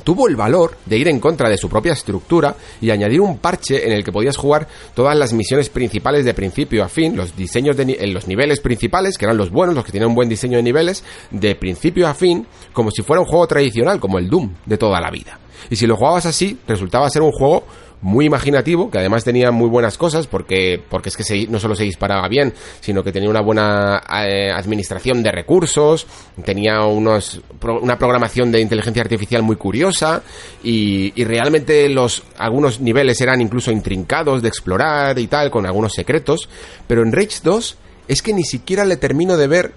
tuvo 0.01 0.29
el 0.29 0.37
valor 0.37 0.77
de 0.87 0.99
ir 0.99 1.09
en 1.09 1.21
contra 1.21 1.49
de 1.49 1.57
su 1.57 1.69
propia 1.69 1.93
estructura 1.93 2.57
y 2.81 2.91
añadir 2.91 3.21
un 3.21 3.39
parche 3.39 3.87
en 3.87 3.93
el 3.93 4.05
que 4.05 4.13
podías 4.13 4.37
jugar 4.37 4.67
todas 4.95 5.17
las 5.17 5.33
misiones 5.33 5.69
principales 5.69 6.25
de 6.25 6.35
principio 6.35 6.85
a 6.85 6.89
fin, 6.89 7.17
los 7.17 7.37
diseños 7.37 7.77
de 7.77 7.83
en 7.83 8.15
los 8.15 8.29
niveles 8.29 8.61
principales, 8.61 9.19
que 9.19 9.25
eran 9.25 9.37
los 9.37 9.51
buenos, 9.51 9.75
los 9.75 9.85
que 9.85 9.93
tenían 9.93 10.11
un 10.11 10.15
buen 10.15 10.29
diseño 10.29 10.57
de 10.57 10.63
niveles, 10.63 11.05
de 11.31 11.55
principio 11.55 12.07
a 12.09 12.15
fin, 12.15 12.47
como 12.73 12.91
si 12.91 13.03
fuera 13.03 13.21
un 13.21 13.27
juego 13.27 13.47
tradicional, 13.47 14.01
como 14.01 14.19
el 14.19 14.29
Doom 14.29 14.55
de 14.67 14.79
toda 14.79 15.01
la 15.01 15.11
vida. 15.11 15.39
Y 15.71 15.77
si 15.77 15.87
lo 15.87 15.97
jugabas 15.97 16.27
así, 16.27 16.59
resultaba 16.67 17.09
ser 17.11 17.23
un 17.23 17.33
juego 17.33 17.65
muy 18.03 18.27
imaginativo, 18.27 18.91
que 18.91 18.99
además 18.99 19.25
tenía 19.25 19.51
muy 19.51 19.69
buenas 19.69 19.97
cosas, 19.97 20.27
porque, 20.27 20.83
porque 20.89 21.09
es 21.09 21.17
que 21.17 21.47
no 21.49 21.59
solo 21.59 21.75
se 21.75 21.85
disparaba 21.85 22.29
bien, 22.29 22.53
sino 22.81 23.03
que 23.03 23.13
tenía 23.13 23.31
una 23.31 23.41
buena 23.41 24.03
eh, 24.27 24.51
administración 24.51 25.23
de 25.23 25.33
recursos, 25.33 26.07
tenía 26.45 26.85
unos, 26.85 27.41
una 27.81 27.97
programación 27.97 28.51
de 28.53 28.61
inteligencia 28.61 29.03
artificial 29.03 29.43
muy 29.43 29.57
curiosa, 29.57 30.23
y, 30.63 31.13
y 31.15 31.25
realmente 31.25 31.89
los, 31.89 32.25
algunos 32.39 32.81
niveles 32.81 33.21
eran 33.21 33.41
incluso 33.41 33.71
intrincados 33.71 34.43
de 34.43 34.49
explorar 34.49 35.19
y 35.19 35.29
tal, 35.29 35.51
con 35.51 35.65
algunos 35.65 35.93
secretos, 35.93 36.49
pero 36.87 37.03
en 37.03 37.13
Rage 37.13 37.39
2 37.43 37.77
es 38.09 38.21
que 38.21 38.35
ni 38.35 38.43
siquiera 38.43 38.85
le 38.85 38.97
termino 38.97 39.37
de 39.37 39.47
ver 39.47 39.73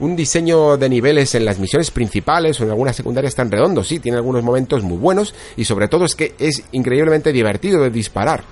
un 0.00 0.16
diseño 0.16 0.76
de 0.76 0.88
niveles 0.88 1.34
en 1.34 1.44
las 1.44 1.58
misiones 1.58 1.90
principales 1.90 2.60
o 2.60 2.64
en 2.64 2.70
algunas 2.70 2.96
secundarias 2.96 3.34
tan 3.34 3.50
redondo. 3.50 3.82
Sí, 3.82 3.98
tiene 3.98 4.18
algunos 4.18 4.42
momentos 4.42 4.82
muy 4.82 4.96
buenos 4.96 5.34
y 5.56 5.64
sobre 5.64 5.88
todo 5.88 6.04
es 6.04 6.14
que 6.14 6.34
es 6.38 6.64
increíblemente 6.72 7.32
divertido 7.32 7.82
de 7.82 7.90
disparar. 7.90 8.44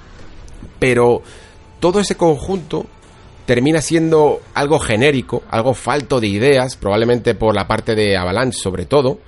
Pero 0.78 1.22
todo 1.80 2.00
ese 2.00 2.16
conjunto 2.16 2.86
termina 3.46 3.80
siendo 3.80 4.40
algo 4.54 4.78
genérico, 4.78 5.42
algo 5.50 5.72
falto 5.72 6.20
de 6.20 6.26
ideas, 6.26 6.76
probablemente 6.76 7.34
por 7.34 7.54
la 7.54 7.68
parte 7.68 7.94
de 7.94 8.16
Avalanche 8.16 8.58
sobre 8.58 8.86
todo, 8.86 9.20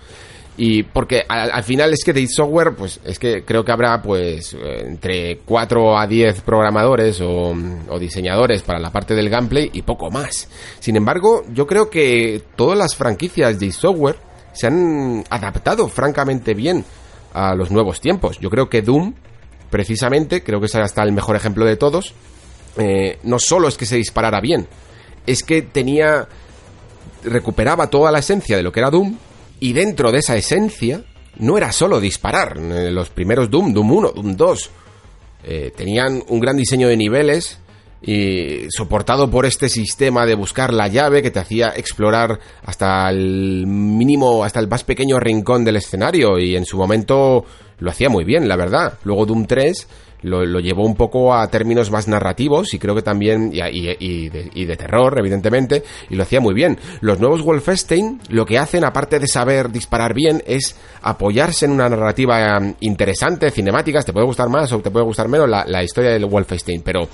y 0.60 0.82
porque 0.82 1.22
al, 1.28 1.62
final 1.62 1.92
es 1.92 2.04
que 2.04 2.12
de 2.12 2.26
software, 2.26 2.74
pues 2.74 2.98
es 3.04 3.20
que 3.20 3.44
creo 3.44 3.64
que 3.64 3.70
habrá 3.70 4.02
pues 4.02 4.56
entre 4.60 5.38
4 5.44 5.96
a 5.96 6.04
10 6.04 6.40
programadores 6.40 7.20
o, 7.20 7.54
diseñadores 8.00 8.62
para 8.62 8.80
la 8.80 8.90
parte 8.90 9.14
del 9.14 9.30
gameplay 9.30 9.70
y 9.72 9.82
poco 9.82 10.10
más. 10.10 10.48
Sin 10.80 10.96
embargo, 10.96 11.44
yo 11.52 11.68
creo 11.68 11.88
que 11.88 12.42
todas 12.56 12.76
las 12.76 12.96
franquicias 12.96 13.60
de 13.60 13.70
software 13.70 14.16
se 14.52 14.66
han 14.66 15.24
adaptado 15.30 15.86
francamente 15.86 16.54
bien 16.54 16.84
a 17.34 17.54
los 17.54 17.70
nuevos 17.70 18.00
tiempos. 18.00 18.40
Yo 18.40 18.50
creo 18.50 18.68
que 18.68 18.82
Doom, 18.82 19.14
precisamente, 19.70 20.42
creo 20.42 20.58
que 20.58 20.66
ese 20.66 20.80
hasta 20.80 21.04
el 21.04 21.12
mejor 21.12 21.36
ejemplo 21.36 21.66
de 21.66 21.76
todos, 21.76 22.14
eh, 22.78 23.20
no 23.22 23.38
solo 23.38 23.68
es 23.68 23.76
que 23.76 23.86
se 23.86 23.94
disparara 23.94 24.40
bien, 24.40 24.66
es 25.24 25.44
que 25.44 25.62
tenía 25.62 26.26
recuperaba 27.22 27.90
toda 27.90 28.10
la 28.10 28.18
esencia 28.18 28.56
de 28.56 28.64
lo 28.64 28.72
que 28.72 28.80
era 28.80 28.90
Doom 28.90 29.16
y 29.60 29.72
dentro 29.72 30.12
de 30.12 30.18
esa 30.18 30.36
esencia, 30.36 31.02
no 31.38 31.56
era 31.56 31.72
solo 31.72 32.00
disparar. 32.00 32.56
Los 32.58 33.10
primeros 33.10 33.50
Doom, 33.50 33.72
Doom 33.72 33.92
1, 33.92 34.12
Doom 34.12 34.36
2, 34.36 34.70
eh, 35.44 35.72
tenían 35.76 36.22
un 36.28 36.40
gran 36.40 36.56
diseño 36.56 36.88
de 36.88 36.96
niveles 36.96 37.60
y 38.00 38.66
soportado 38.70 39.30
por 39.30 39.44
este 39.44 39.68
sistema 39.68 40.24
de 40.24 40.34
buscar 40.34 40.72
la 40.72 40.86
llave 40.86 41.22
que 41.22 41.30
te 41.30 41.40
hacía 41.40 41.72
explorar 41.76 42.38
hasta 42.64 43.08
el 43.10 43.66
mínimo, 43.66 44.44
hasta 44.44 44.60
el 44.60 44.68
más 44.68 44.84
pequeño 44.84 45.18
rincón 45.18 45.64
del 45.64 45.76
escenario 45.76 46.38
y 46.38 46.54
en 46.54 46.64
su 46.64 46.76
momento 46.76 47.44
lo 47.78 47.90
hacía 47.90 48.08
muy 48.08 48.24
bien, 48.24 48.46
la 48.46 48.56
verdad. 48.56 48.98
Luego 49.04 49.26
Doom 49.26 49.46
3 49.46 49.88
lo, 50.22 50.60
llevó 50.60 50.84
un 50.84 50.94
poco 50.94 51.34
a 51.34 51.48
términos 51.48 51.90
más 51.90 52.08
narrativos 52.08 52.74
y 52.74 52.78
creo 52.78 52.94
que 52.94 53.02
también, 53.02 53.50
y, 53.52 54.28
de, 54.28 54.76
terror, 54.76 55.18
evidentemente, 55.18 55.82
y 56.10 56.16
lo 56.16 56.22
hacía 56.22 56.40
muy 56.40 56.54
bien. 56.54 56.78
Los 57.00 57.20
nuevos 57.20 57.42
Wolfenstein 57.42 58.20
lo 58.28 58.44
que 58.44 58.58
hacen, 58.58 58.84
aparte 58.84 59.18
de 59.18 59.28
saber 59.28 59.70
disparar 59.70 60.14
bien, 60.14 60.42
es 60.46 60.76
apoyarse 61.02 61.66
en 61.66 61.72
una 61.72 61.88
narrativa 61.88 62.58
um, 62.58 62.74
interesante, 62.80 63.50
cinemáticas, 63.50 64.04
te 64.04 64.12
puede 64.12 64.26
gustar 64.26 64.48
más 64.48 64.72
o 64.72 64.80
te 64.80 64.90
puede 64.90 65.04
gustar 65.04 65.28
menos 65.28 65.48
la, 65.48 65.64
la 65.66 65.82
historia 65.82 66.10
del 66.10 66.26
Wolfenstein, 66.26 66.82
pero 66.82 67.08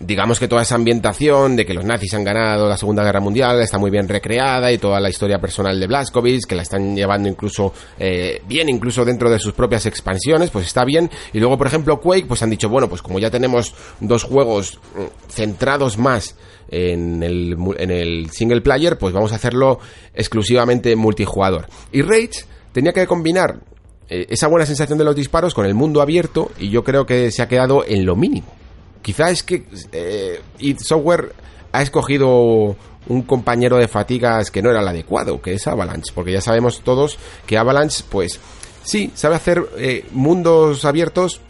digamos 0.00 0.40
que 0.40 0.48
toda 0.48 0.62
esa 0.62 0.76
ambientación 0.76 1.56
de 1.56 1.66
que 1.66 1.74
los 1.74 1.84
nazis 1.84 2.14
han 2.14 2.24
ganado 2.24 2.66
la 2.66 2.78
Segunda 2.78 3.04
Guerra 3.04 3.20
Mundial 3.20 3.60
está 3.60 3.78
muy 3.78 3.90
bien 3.90 4.08
recreada 4.08 4.72
y 4.72 4.78
toda 4.78 4.98
la 4.98 5.10
historia 5.10 5.38
personal 5.38 5.78
de 5.78 5.86
Blazkowicz, 5.86 6.46
que 6.46 6.54
la 6.54 6.62
están 6.62 6.96
llevando 6.96 7.28
incluso 7.28 7.74
eh, 7.98 8.40
bien, 8.48 8.70
incluso 8.70 9.04
dentro 9.04 9.30
de 9.30 9.38
sus 9.38 9.52
propias 9.52 9.84
expansiones, 9.84 10.50
pues 10.50 10.66
está 10.66 10.84
bien. 10.86 11.10
Y 11.34 11.38
luego, 11.38 11.58
por 11.58 11.66
ejemplo, 11.66 12.00
Quake, 12.00 12.26
pues 12.26 12.42
han 12.42 12.48
dicho, 12.48 12.70
bueno, 12.70 12.88
pues 12.88 13.02
como 13.02 13.18
ya 13.18 13.30
tenemos 13.30 13.74
dos 14.00 14.24
juegos 14.24 14.80
mm, 14.94 15.30
centrados 15.30 15.98
más 15.98 16.34
en 16.70 17.22
el, 17.22 17.56
en 17.78 17.90
el 17.90 18.30
single 18.30 18.62
player, 18.62 18.96
pues 18.96 19.12
vamos 19.12 19.32
a 19.32 19.36
hacerlo 19.36 19.80
exclusivamente 20.14 20.96
multijugador. 20.96 21.66
Y 21.92 22.00
Rage 22.00 22.46
tenía 22.72 22.94
que 22.94 23.06
combinar 23.06 23.60
eh, 24.08 24.26
esa 24.30 24.48
buena 24.48 24.64
sensación 24.64 24.98
de 24.98 25.04
los 25.04 25.14
disparos 25.14 25.52
con 25.52 25.66
el 25.66 25.74
mundo 25.74 26.00
abierto 26.00 26.50
y 26.58 26.70
yo 26.70 26.84
creo 26.84 27.04
que 27.04 27.30
se 27.30 27.42
ha 27.42 27.48
quedado 27.48 27.84
en 27.86 28.06
lo 28.06 28.16
mínimo. 28.16 28.59
Quizá 29.02 29.30
es 29.30 29.42
que 29.42 29.64
eh, 29.92 30.40
Software 30.78 31.34
ha 31.72 31.82
escogido 31.82 32.76
un 33.08 33.22
compañero 33.22 33.78
de 33.78 33.88
fatigas 33.88 34.50
que 34.50 34.62
no 34.62 34.70
era 34.70 34.80
el 34.80 34.88
adecuado, 34.88 35.40
que 35.40 35.54
es 35.54 35.66
Avalanche, 35.66 36.12
porque 36.14 36.32
ya 36.32 36.40
sabemos 36.40 36.82
todos 36.82 37.18
que 37.46 37.56
Avalanche, 37.56 38.04
pues 38.08 38.38
sí, 38.82 39.10
sabe 39.14 39.36
hacer 39.36 39.64
eh, 39.76 40.04
mundos 40.12 40.84
abiertos 40.84 41.40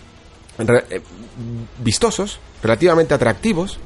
eh, 0.58 1.00
vistosos, 1.78 2.38
relativamente 2.62 3.14
atractivos. 3.14 3.78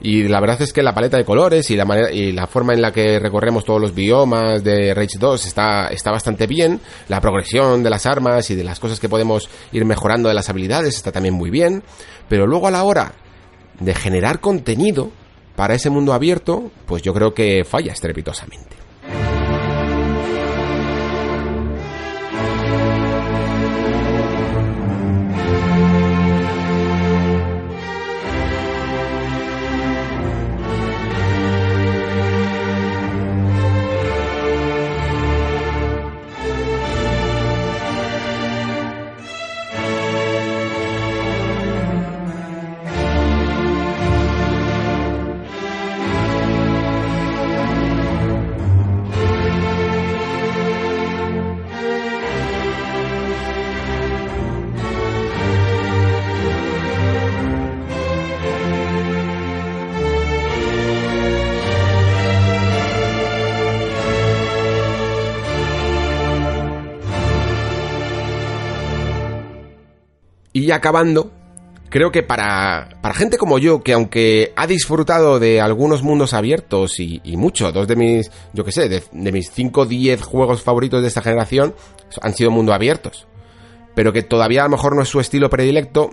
Y 0.00 0.28
la 0.28 0.40
verdad 0.40 0.60
es 0.60 0.72
que 0.72 0.82
la 0.82 0.94
paleta 0.94 1.16
de 1.16 1.24
colores 1.24 1.70
y 1.70 1.76
la, 1.76 1.84
manera, 1.84 2.12
y 2.12 2.32
la 2.32 2.46
forma 2.46 2.74
en 2.74 2.82
la 2.82 2.92
que 2.92 3.18
recorremos 3.18 3.64
todos 3.64 3.80
los 3.80 3.94
biomas 3.94 4.62
de 4.62 4.92
Rage 4.94 5.18
2 5.18 5.46
está, 5.46 5.88
está 5.88 6.10
bastante 6.10 6.46
bien. 6.46 6.80
La 7.08 7.20
progresión 7.20 7.82
de 7.82 7.90
las 7.90 8.04
armas 8.04 8.50
y 8.50 8.54
de 8.54 8.64
las 8.64 8.78
cosas 8.78 9.00
que 9.00 9.08
podemos 9.08 9.48
ir 9.72 9.84
mejorando 9.84 10.28
de 10.28 10.34
las 10.34 10.50
habilidades 10.50 10.96
está 10.96 11.12
también 11.12 11.34
muy 11.34 11.50
bien. 11.50 11.82
Pero 12.28 12.46
luego 12.46 12.68
a 12.68 12.70
la 12.70 12.84
hora 12.84 13.14
de 13.80 13.94
generar 13.94 14.40
contenido 14.40 15.10
para 15.54 15.74
ese 15.74 15.90
mundo 15.90 16.12
abierto, 16.12 16.70
pues 16.86 17.02
yo 17.02 17.14
creo 17.14 17.32
que 17.32 17.64
falla 17.64 17.92
estrepitosamente. 17.92 18.85
Y 70.66 70.72
acabando, 70.72 71.30
creo 71.90 72.10
que 72.10 72.24
para, 72.24 72.98
para 73.00 73.14
gente 73.14 73.38
como 73.38 73.60
yo, 73.60 73.84
que 73.84 73.92
aunque 73.92 74.52
ha 74.56 74.66
disfrutado 74.66 75.38
de 75.38 75.60
algunos 75.60 76.02
mundos 76.02 76.34
abiertos 76.34 76.98
y, 76.98 77.20
mucho, 77.36 77.70
dos 77.70 77.86
de 77.86 77.94
mis, 77.94 78.32
yo 78.52 78.64
qué 78.64 78.72
sé, 78.72 78.88
de, 78.88 79.30
mis 79.30 79.52
5 79.52 79.82
o 79.82 79.86
10 79.86 80.20
juegos 80.22 80.62
favoritos 80.62 81.02
de 81.02 81.06
esta 81.06 81.22
generación 81.22 81.72
han 82.20 82.34
sido 82.34 82.50
mundo 82.50 82.74
abiertos, 82.74 83.28
pero 83.94 84.12
que 84.12 84.24
todavía 84.24 84.62
a 84.62 84.64
lo 84.64 84.70
mejor 84.70 84.96
no 84.96 85.02
es 85.02 85.08
su 85.08 85.20
estilo 85.20 85.48
predilecto, 85.48 86.10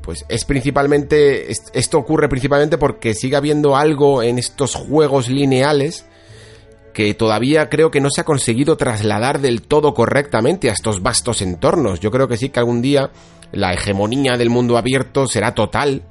pues 0.00 0.24
es 0.30 0.46
principalmente, 0.46 1.50
esto 1.50 1.98
ocurre 1.98 2.30
principalmente 2.30 2.78
porque 2.78 3.12
sigue 3.12 3.36
habiendo 3.36 3.76
algo 3.76 4.22
en 4.22 4.38
estos 4.38 4.76
juegos 4.76 5.28
lineales 5.28 6.06
que 6.92 7.14
todavía 7.14 7.68
creo 7.68 7.90
que 7.90 8.00
no 8.00 8.08
se 8.10 8.22
ha 8.22 8.24
conseguido 8.24 8.76
trasladar 8.76 9.40
del 9.40 9.62
todo 9.62 9.94
correctamente 9.94 10.70
a 10.70 10.72
estos 10.72 11.02
vastos 11.02 11.42
entornos. 11.42 12.00
Yo 12.00 12.10
creo 12.10 12.28
que 12.28 12.36
sí 12.36 12.48
que 12.48 12.58
algún 12.58 12.82
día 12.82 13.10
la 13.52 13.72
hegemonía 13.72 14.36
del 14.36 14.50
mundo 14.50 14.76
abierto 14.76 15.26
será 15.26 15.54
total. 15.54 16.02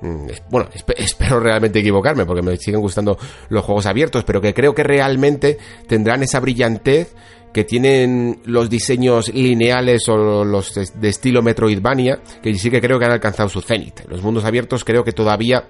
Mm, 0.00 0.26
bueno, 0.50 0.68
espero 0.96 1.40
realmente 1.40 1.80
equivocarme 1.80 2.26
porque 2.26 2.42
me 2.42 2.56
siguen 2.56 2.80
gustando 2.80 3.18
los 3.48 3.64
juegos 3.64 3.86
abiertos, 3.86 4.24
pero 4.24 4.40
que 4.40 4.54
creo 4.54 4.74
que 4.74 4.82
realmente 4.82 5.58
tendrán 5.86 6.22
esa 6.22 6.40
brillantez 6.40 7.14
que 7.52 7.64
tienen 7.64 8.42
los 8.44 8.68
diseños 8.68 9.32
lineales 9.32 10.06
o 10.10 10.44
los 10.44 10.74
de 10.74 11.08
estilo 11.08 11.40
Metroidvania, 11.40 12.20
que 12.42 12.52
sí 12.54 12.70
que 12.70 12.82
creo 12.82 12.98
que 12.98 13.06
han 13.06 13.12
alcanzado 13.12 13.48
su 13.48 13.62
cenit. 13.62 14.00
Los 14.08 14.22
mundos 14.22 14.44
abiertos 14.44 14.84
creo 14.84 15.02
que 15.02 15.12
todavía 15.12 15.66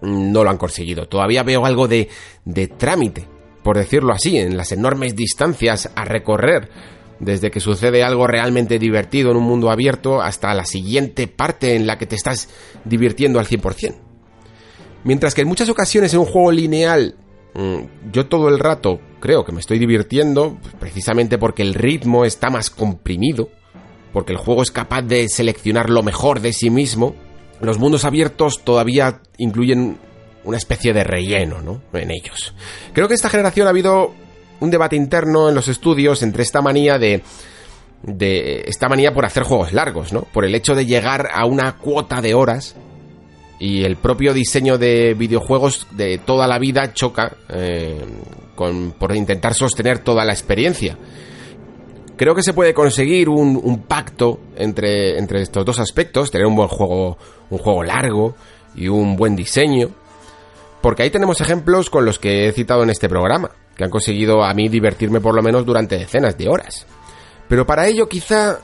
no 0.00 0.42
lo 0.42 0.48
han 0.48 0.56
conseguido. 0.56 1.06
Todavía 1.06 1.42
veo 1.42 1.66
algo 1.66 1.86
de, 1.86 2.08
de 2.46 2.68
trámite, 2.68 3.26
por 3.62 3.76
decirlo 3.76 4.14
así, 4.14 4.38
en 4.38 4.56
las 4.56 4.72
enormes 4.72 5.14
distancias 5.14 5.90
a 5.94 6.06
recorrer 6.06 6.70
desde 7.20 7.50
que 7.50 7.60
sucede 7.60 8.02
algo 8.02 8.26
realmente 8.26 8.78
divertido 8.78 9.30
en 9.30 9.36
un 9.36 9.44
mundo 9.44 9.70
abierto 9.70 10.20
hasta 10.20 10.54
la 10.54 10.64
siguiente 10.64 11.26
parte 11.26 11.74
en 11.74 11.86
la 11.86 11.98
que 11.98 12.06
te 12.06 12.16
estás 12.16 12.48
divirtiendo 12.84 13.38
al 13.38 13.46
100%. 13.46 13.96
Mientras 15.04 15.34
que 15.34 15.42
en 15.42 15.48
muchas 15.48 15.68
ocasiones 15.68 16.12
en 16.12 16.20
un 16.20 16.26
juego 16.26 16.52
lineal 16.52 17.16
mm, 17.54 18.10
yo 18.12 18.26
todo 18.26 18.48
el 18.48 18.58
rato 18.58 19.00
creo 19.20 19.44
que 19.44 19.52
me 19.52 19.60
estoy 19.60 19.78
divirtiendo 19.78 20.58
precisamente 20.78 21.38
porque 21.38 21.62
el 21.62 21.74
ritmo 21.74 22.24
está 22.24 22.50
más 22.50 22.70
comprimido, 22.70 23.48
porque 24.12 24.32
el 24.32 24.38
juego 24.38 24.62
es 24.62 24.70
capaz 24.70 25.02
de 25.02 25.28
seleccionar 25.28 25.90
lo 25.90 26.02
mejor 26.02 26.40
de 26.40 26.52
sí 26.52 26.70
mismo, 26.70 27.14
los 27.60 27.78
mundos 27.78 28.04
abiertos 28.04 28.62
todavía 28.64 29.20
incluyen 29.36 29.98
una 30.44 30.56
especie 30.56 30.92
de 30.92 31.04
relleno, 31.04 31.60
¿no? 31.60 31.82
En 31.92 32.10
ellos. 32.10 32.54
Creo 32.92 33.08
que 33.08 33.14
esta 33.14 33.28
generación 33.28 33.66
ha 33.66 33.70
habido 33.70 34.14
un 34.60 34.70
debate 34.70 34.96
interno 34.96 35.48
en 35.48 35.54
los 35.54 35.68
estudios 35.68 36.22
entre 36.22 36.42
esta 36.42 36.60
manía 36.62 36.98
de 36.98 37.22
de 38.02 38.64
esta 38.66 38.88
manía 38.88 39.12
por 39.12 39.24
hacer 39.24 39.42
juegos 39.42 39.72
largos, 39.72 40.12
¿no? 40.12 40.22
Por 40.22 40.44
el 40.44 40.54
hecho 40.54 40.74
de 40.74 40.86
llegar 40.86 41.28
a 41.32 41.44
una 41.46 41.76
cuota 41.76 42.20
de 42.20 42.34
horas 42.34 42.76
y 43.58 43.82
el 43.84 43.96
propio 43.96 44.32
diseño 44.32 44.78
de 44.78 45.14
videojuegos 45.14 45.86
de 45.92 46.18
toda 46.18 46.46
la 46.46 46.58
vida 46.58 46.92
choca 46.92 47.36
eh, 47.48 48.00
por 48.54 49.14
intentar 49.14 49.54
sostener 49.54 49.98
toda 49.98 50.24
la 50.24 50.32
experiencia. 50.32 50.96
Creo 52.16 52.34
que 52.34 52.42
se 52.42 52.52
puede 52.52 52.74
conseguir 52.74 53.28
un, 53.28 53.60
un, 53.62 53.82
pacto 53.82 54.40
entre, 54.56 55.18
entre 55.18 55.42
estos 55.42 55.64
dos 55.64 55.78
aspectos, 55.78 56.32
tener 56.32 56.48
un 56.48 56.56
buen 56.56 56.68
juego, 56.68 57.16
un 57.50 57.58
juego 57.58 57.84
largo 57.84 58.34
y 58.74 58.88
un 58.88 59.16
buen 59.16 59.36
diseño, 59.36 59.90
porque 60.80 61.04
ahí 61.04 61.10
tenemos 61.10 61.40
ejemplos 61.40 61.90
con 61.90 62.04
los 62.04 62.18
que 62.18 62.48
he 62.48 62.52
citado 62.52 62.82
en 62.82 62.90
este 62.90 63.08
programa 63.08 63.52
que 63.78 63.84
han 63.84 63.90
conseguido 63.90 64.44
a 64.44 64.52
mí 64.52 64.68
divertirme 64.68 65.20
por 65.20 65.34
lo 65.34 65.42
menos 65.42 65.64
durante 65.64 65.96
decenas 65.96 66.36
de 66.36 66.48
horas. 66.48 66.84
Pero 67.48 67.64
para 67.64 67.86
ello 67.86 68.08
quizá 68.08 68.58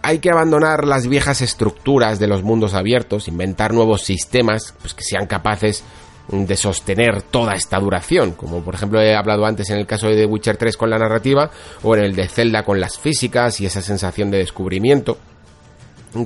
hay 0.00 0.20
que 0.20 0.30
abandonar 0.30 0.86
las 0.86 1.08
viejas 1.08 1.42
estructuras 1.42 2.20
de 2.20 2.28
los 2.28 2.44
mundos 2.44 2.72
abiertos, 2.72 3.26
inventar 3.26 3.74
nuevos 3.74 4.02
sistemas 4.02 4.72
pues, 4.80 4.94
que 4.94 5.02
sean 5.02 5.26
capaces 5.26 5.82
de 6.28 6.56
sostener 6.56 7.22
toda 7.22 7.54
esta 7.54 7.80
duración, 7.80 8.32
como 8.32 8.62
por 8.62 8.76
ejemplo 8.76 9.02
he 9.02 9.16
hablado 9.16 9.44
antes 9.44 9.68
en 9.70 9.78
el 9.78 9.86
caso 9.86 10.06
de 10.06 10.14
The 10.14 10.26
Witcher 10.26 10.56
3 10.56 10.76
con 10.76 10.88
la 10.88 10.98
narrativa, 10.98 11.50
o 11.82 11.96
en 11.96 12.04
el 12.04 12.14
de 12.14 12.28
Zelda 12.28 12.62
con 12.62 12.78
las 12.78 12.96
físicas 12.96 13.60
y 13.60 13.66
esa 13.66 13.82
sensación 13.82 14.30
de 14.30 14.38
descubrimiento. 14.38 15.18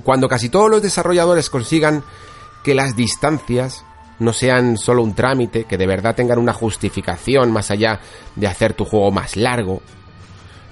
Cuando 0.02 0.28
casi 0.28 0.50
todos 0.50 0.70
los 0.70 0.82
desarrolladores 0.82 1.48
consigan 1.48 2.04
que 2.62 2.74
las 2.74 2.94
distancias 2.94 3.84
no 4.18 4.32
sean 4.32 4.76
solo 4.76 5.02
un 5.02 5.14
trámite, 5.14 5.64
que 5.64 5.76
de 5.76 5.86
verdad 5.86 6.14
tengan 6.14 6.38
una 6.38 6.52
justificación 6.52 7.52
más 7.52 7.70
allá 7.70 8.00
de 8.36 8.46
hacer 8.46 8.74
tu 8.74 8.84
juego 8.84 9.10
más 9.10 9.36
largo, 9.36 9.82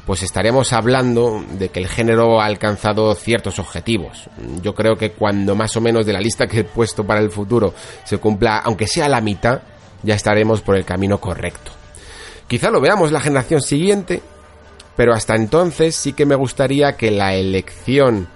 pues 0.06 0.22
estaremos 0.22 0.72
hablando 0.72 1.44
de 1.52 1.68
que 1.68 1.80
el 1.80 1.88
género 1.88 2.40
ha 2.40 2.46
alcanzado 2.46 3.14
ciertos 3.14 3.58
objetivos. 3.58 4.28
Yo 4.60 4.74
creo 4.74 4.96
que 4.96 5.12
cuando 5.12 5.54
más 5.54 5.76
o 5.76 5.80
menos 5.80 6.04
de 6.06 6.12
la 6.12 6.20
lista 6.20 6.46
que 6.46 6.60
he 6.60 6.64
puesto 6.64 7.04
para 7.04 7.20
el 7.20 7.30
futuro 7.30 7.72
se 8.04 8.18
cumpla, 8.18 8.58
aunque 8.58 8.86
sea 8.86 9.08
la 9.08 9.20
mitad, 9.20 9.62
ya 10.02 10.14
estaremos 10.14 10.60
por 10.60 10.76
el 10.76 10.84
camino 10.84 11.18
correcto. 11.18 11.70
Quizá 12.48 12.70
lo 12.70 12.80
veamos 12.80 13.12
la 13.12 13.20
generación 13.20 13.62
siguiente, 13.62 14.20
pero 14.96 15.14
hasta 15.14 15.36
entonces 15.36 15.94
sí 15.94 16.12
que 16.12 16.26
me 16.26 16.34
gustaría 16.34 16.96
que 16.96 17.10
la 17.10 17.34
elección 17.34 18.28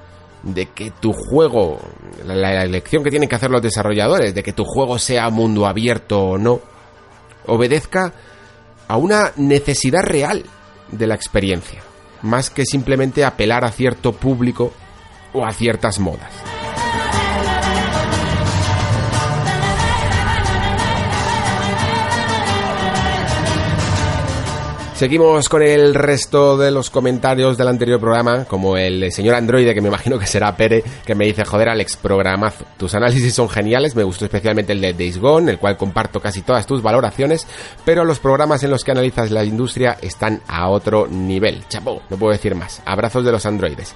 de 0.47 0.67
que 0.67 0.91
tu 0.91 1.13
juego, 1.13 1.79
la 2.25 2.63
elección 2.63 3.03
que 3.03 3.11
tienen 3.11 3.29
que 3.29 3.35
hacer 3.35 3.51
los 3.51 3.63
desarrolladores, 3.63 4.35
de 4.35 4.43
que 4.43 4.53
tu 4.53 4.65
juego 4.65 4.99
sea 4.99 5.29
mundo 5.31 5.67
abierto 5.67 6.21
o 6.21 6.39
no, 6.39 6.61
obedezca 7.47 8.13
a 8.89 8.97
una 8.97 9.33
necesidad 9.37 10.03
real 10.03 10.45
de 10.91 11.07
la 11.07 11.15
experiencia, 11.15 11.83
más 12.23 12.51
que 12.51 12.65
simplemente 12.65 13.25
apelar 13.25 13.65
a 13.65 13.73
cierto 13.73 14.13
público 14.13 14.73
o 15.33 15.45
a 15.45 15.53
ciertas 15.53 15.99
modas. 15.99 16.56
Seguimos 24.97 25.51
con 25.51 25.61
el 25.61 25.95
resto 25.95 26.57
de 26.57 26.71
los 26.71 26.89
comentarios 26.89 27.59
del 27.59 27.69
anterior 27.69 28.01
programa, 28.01 28.47
como 28.47 28.79
el 28.79 29.13
señor 29.13 29.35
Androide, 29.35 29.75
que 29.75 29.83
me 29.83 29.89
imagino 29.89 30.19
que 30.19 30.27
será 30.27 30.57
Pere, 30.57 30.83
que 31.05 31.15
me 31.15 31.27
dice, 31.27 31.45
joder 31.45 31.69
Alex, 31.69 31.99
programazo. 31.99 32.65
Tus 32.79 32.95
análisis 32.95 33.35
son 33.35 33.51
geniales, 33.51 33.95
me 33.95 34.05
gustó 34.05 34.25
especialmente 34.25 34.73
el 34.73 34.81
de 34.81 34.95
Days 34.95 35.19
Gone, 35.19 35.53
el 35.53 35.59
cual 35.59 35.77
comparto 35.77 36.19
casi 36.19 36.41
todas 36.41 36.67
tus 36.67 36.81
valoraciones, 36.81 37.47
pero 37.85 38.07
los 38.07 38.21
programas 38.21 38.63
en 38.63 38.71
los 38.71 38.85
que 38.85 38.93
analizas 38.93 39.31
la 39.31 39.45
industria 39.45 39.99
están 40.01 40.41
a 40.49 40.71
otro 40.71 41.07
nivel. 41.07 41.69
Chapo, 41.69 42.01
no 42.09 42.17
puedo 42.17 42.33
decir 42.33 42.55
más. 42.55 42.81
Abrazos 42.87 43.23
de 43.23 43.33
los 43.33 43.45
androides. 43.45 43.95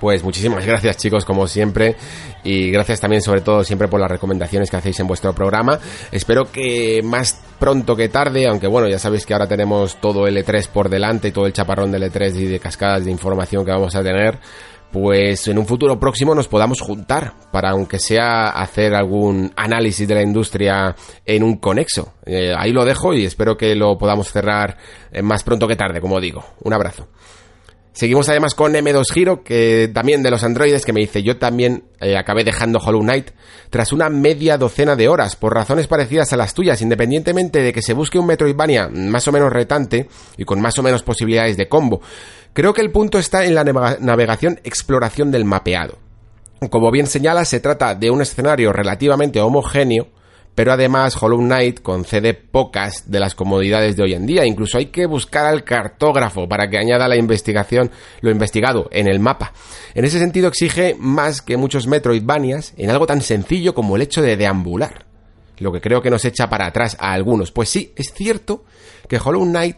Pues 0.00 0.22
muchísimas 0.22 0.64
gracias 0.64 0.96
chicos 0.96 1.24
como 1.24 1.46
siempre 1.46 1.96
y 2.44 2.70
gracias 2.70 3.00
también 3.00 3.20
sobre 3.20 3.40
todo 3.40 3.64
siempre 3.64 3.88
por 3.88 4.00
las 4.00 4.10
recomendaciones 4.10 4.70
que 4.70 4.76
hacéis 4.76 5.00
en 5.00 5.06
vuestro 5.06 5.34
programa. 5.34 5.78
Espero 6.12 6.50
que 6.50 7.00
más 7.02 7.40
pronto 7.58 7.96
que 7.96 8.08
tarde, 8.08 8.46
aunque 8.46 8.68
bueno, 8.68 8.88
ya 8.88 8.98
sabéis 8.98 9.26
que 9.26 9.32
ahora 9.32 9.48
tenemos 9.48 10.00
todo 10.00 10.26
el 10.26 10.36
E3 10.36 10.68
por 10.68 10.88
delante 10.88 11.28
y 11.28 11.32
todo 11.32 11.46
el 11.46 11.52
chaparrón 11.52 11.90
del 11.90 12.04
E3 12.04 12.36
y 12.36 12.44
de 12.44 12.60
cascadas 12.60 13.04
de 13.04 13.10
información 13.10 13.64
que 13.64 13.72
vamos 13.72 13.96
a 13.96 14.02
tener, 14.02 14.38
pues 14.92 15.48
en 15.48 15.58
un 15.58 15.66
futuro 15.66 15.98
próximo 15.98 16.34
nos 16.34 16.48
podamos 16.48 16.80
juntar 16.80 17.34
para 17.50 17.70
aunque 17.70 17.98
sea 17.98 18.50
hacer 18.50 18.94
algún 18.94 19.52
análisis 19.56 20.06
de 20.06 20.14
la 20.14 20.22
industria 20.22 20.94
en 21.26 21.42
un 21.42 21.56
conexo. 21.56 22.14
Eh, 22.24 22.54
ahí 22.56 22.72
lo 22.72 22.84
dejo 22.84 23.12
y 23.12 23.24
espero 23.24 23.56
que 23.56 23.74
lo 23.74 23.98
podamos 23.98 24.30
cerrar 24.30 24.78
eh, 25.10 25.22
más 25.22 25.42
pronto 25.42 25.66
que 25.66 25.76
tarde, 25.76 26.00
como 26.00 26.20
digo. 26.20 26.44
Un 26.62 26.72
abrazo. 26.72 27.08
Seguimos 27.98 28.28
además 28.28 28.54
con 28.54 28.74
M2 28.74 29.06
Hero, 29.16 29.42
que 29.42 29.90
también 29.92 30.22
de 30.22 30.30
los 30.30 30.44
androides, 30.44 30.84
que 30.84 30.92
me 30.92 31.00
dice, 31.00 31.24
yo 31.24 31.36
también 31.36 31.82
eh, 31.98 32.16
acabé 32.16 32.44
dejando 32.44 32.78
Hollow 32.78 33.00
Knight 33.00 33.30
tras 33.70 33.92
una 33.92 34.08
media 34.08 34.56
docena 34.56 34.94
de 34.94 35.08
horas, 35.08 35.34
por 35.34 35.52
razones 35.52 35.88
parecidas 35.88 36.32
a 36.32 36.36
las 36.36 36.54
tuyas, 36.54 36.80
independientemente 36.80 37.60
de 37.60 37.72
que 37.72 37.82
se 37.82 37.94
busque 37.94 38.20
un 38.20 38.28
Metroidvania 38.28 38.88
más 38.88 39.26
o 39.26 39.32
menos 39.32 39.52
retante 39.52 40.08
y 40.36 40.44
con 40.44 40.60
más 40.60 40.78
o 40.78 40.84
menos 40.84 41.02
posibilidades 41.02 41.56
de 41.56 41.68
combo. 41.68 42.00
Creo 42.52 42.72
que 42.72 42.82
el 42.82 42.92
punto 42.92 43.18
está 43.18 43.44
en 43.44 43.56
la 43.56 43.64
navegación 43.64 44.60
exploración 44.62 45.32
del 45.32 45.44
mapeado. 45.44 45.98
Como 46.70 46.92
bien 46.92 47.08
señala, 47.08 47.44
se 47.44 47.58
trata 47.58 47.96
de 47.96 48.12
un 48.12 48.22
escenario 48.22 48.72
relativamente 48.72 49.40
homogéneo, 49.40 50.06
pero 50.58 50.72
además 50.72 51.16
Hollow 51.22 51.38
Knight 51.38 51.82
concede 51.82 52.34
pocas 52.34 53.08
de 53.08 53.20
las 53.20 53.36
comodidades 53.36 53.94
de 53.94 54.02
hoy 54.02 54.14
en 54.14 54.26
día. 54.26 54.44
Incluso 54.44 54.76
hay 54.76 54.86
que 54.86 55.06
buscar 55.06 55.46
al 55.46 55.62
cartógrafo 55.62 56.48
para 56.48 56.68
que 56.68 56.78
añada 56.78 57.06
la 57.06 57.14
investigación, 57.14 57.92
lo 58.22 58.32
investigado 58.32 58.88
en 58.90 59.06
el 59.06 59.20
mapa. 59.20 59.52
En 59.94 60.04
ese 60.04 60.18
sentido 60.18 60.48
exige 60.48 60.96
más 60.98 61.42
que 61.42 61.56
muchos 61.56 61.86
Metroidvanias 61.86 62.74
en 62.76 62.90
algo 62.90 63.06
tan 63.06 63.20
sencillo 63.20 63.72
como 63.72 63.94
el 63.94 64.02
hecho 64.02 64.20
de 64.20 64.36
deambular. 64.36 65.06
Lo 65.58 65.70
que 65.70 65.80
creo 65.80 66.02
que 66.02 66.10
nos 66.10 66.24
echa 66.24 66.50
para 66.50 66.66
atrás 66.66 66.96
a 66.98 67.12
algunos. 67.12 67.52
Pues 67.52 67.68
sí, 67.68 67.92
es 67.94 68.12
cierto 68.12 68.64
que 69.08 69.20
Hollow 69.24 69.44
Knight 69.44 69.76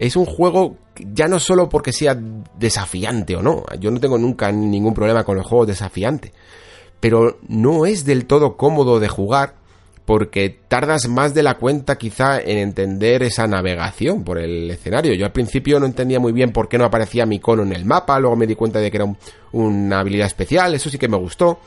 es 0.00 0.16
un 0.16 0.26
juego 0.26 0.76
ya 0.96 1.28
no 1.28 1.38
solo 1.38 1.68
porque 1.68 1.92
sea 1.92 2.18
desafiante 2.58 3.36
o 3.36 3.42
no. 3.42 3.62
Yo 3.78 3.92
no 3.92 4.00
tengo 4.00 4.18
nunca 4.18 4.50
ningún 4.50 4.92
problema 4.92 5.22
con 5.22 5.36
los 5.36 5.46
juegos 5.46 5.68
desafiantes. 5.68 6.32
Pero 6.98 7.38
no 7.46 7.86
es 7.86 8.04
del 8.04 8.26
todo 8.26 8.56
cómodo 8.56 8.98
de 8.98 9.06
jugar 9.06 9.59
porque 10.10 10.58
tardas 10.66 11.06
más 11.06 11.34
de 11.34 11.44
la 11.44 11.54
cuenta 11.54 11.96
quizá 11.96 12.40
en 12.40 12.58
entender 12.58 13.22
esa 13.22 13.46
navegación 13.46 14.24
por 14.24 14.38
el 14.38 14.68
escenario. 14.68 15.14
Yo 15.14 15.24
al 15.24 15.30
principio 15.30 15.78
no 15.78 15.86
entendía 15.86 16.18
muy 16.18 16.32
bien 16.32 16.50
por 16.50 16.68
qué 16.68 16.78
no 16.78 16.84
aparecía 16.84 17.26
mi 17.26 17.36
icono 17.36 17.62
en 17.62 17.72
el 17.72 17.84
mapa, 17.84 18.18
luego 18.18 18.34
me 18.34 18.48
di 18.48 18.56
cuenta 18.56 18.80
de 18.80 18.90
que 18.90 18.96
era 18.96 19.06
una 19.52 20.00
habilidad 20.00 20.26
especial, 20.26 20.74
eso 20.74 20.90
sí 20.90 20.98
que 20.98 21.06
me 21.06 21.16
gustó. 21.16 21.60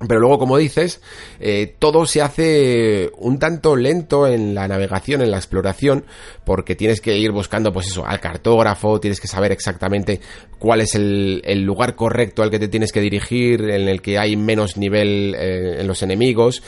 Pero 0.00 0.20
luego, 0.20 0.38
como 0.38 0.58
dices, 0.58 1.00
eh, 1.40 1.74
todo 1.78 2.04
se 2.04 2.20
hace 2.20 3.10
un 3.18 3.38
tanto 3.38 3.76
lento 3.76 4.26
en 4.26 4.54
la 4.54 4.68
navegación, 4.68 5.22
en 5.22 5.30
la 5.30 5.38
exploración, 5.38 6.04
porque 6.44 6.74
tienes 6.74 7.00
que 7.00 7.16
ir 7.16 7.30
buscando, 7.30 7.72
pues 7.72 7.86
eso, 7.86 8.04
al 8.04 8.20
cartógrafo, 8.20 9.00
tienes 9.00 9.20
que 9.20 9.28
saber 9.28 9.52
exactamente 9.52 10.20
cuál 10.58 10.82
es 10.82 10.96
el, 10.96 11.40
lugar 11.62 11.94
correcto 11.94 12.42
al 12.42 12.50
que 12.50 12.58
te 12.58 12.68
tienes 12.68 12.92
que 12.92 13.00
dirigir, 13.00 13.70
en 13.70 13.88
el 13.88 14.02
que 14.02 14.18
hay 14.18 14.36
menos 14.36 14.76
nivel 14.76 15.34
eh, 15.34 15.80
en 15.80 15.86
los 15.86 16.02
enemigos, 16.02 16.62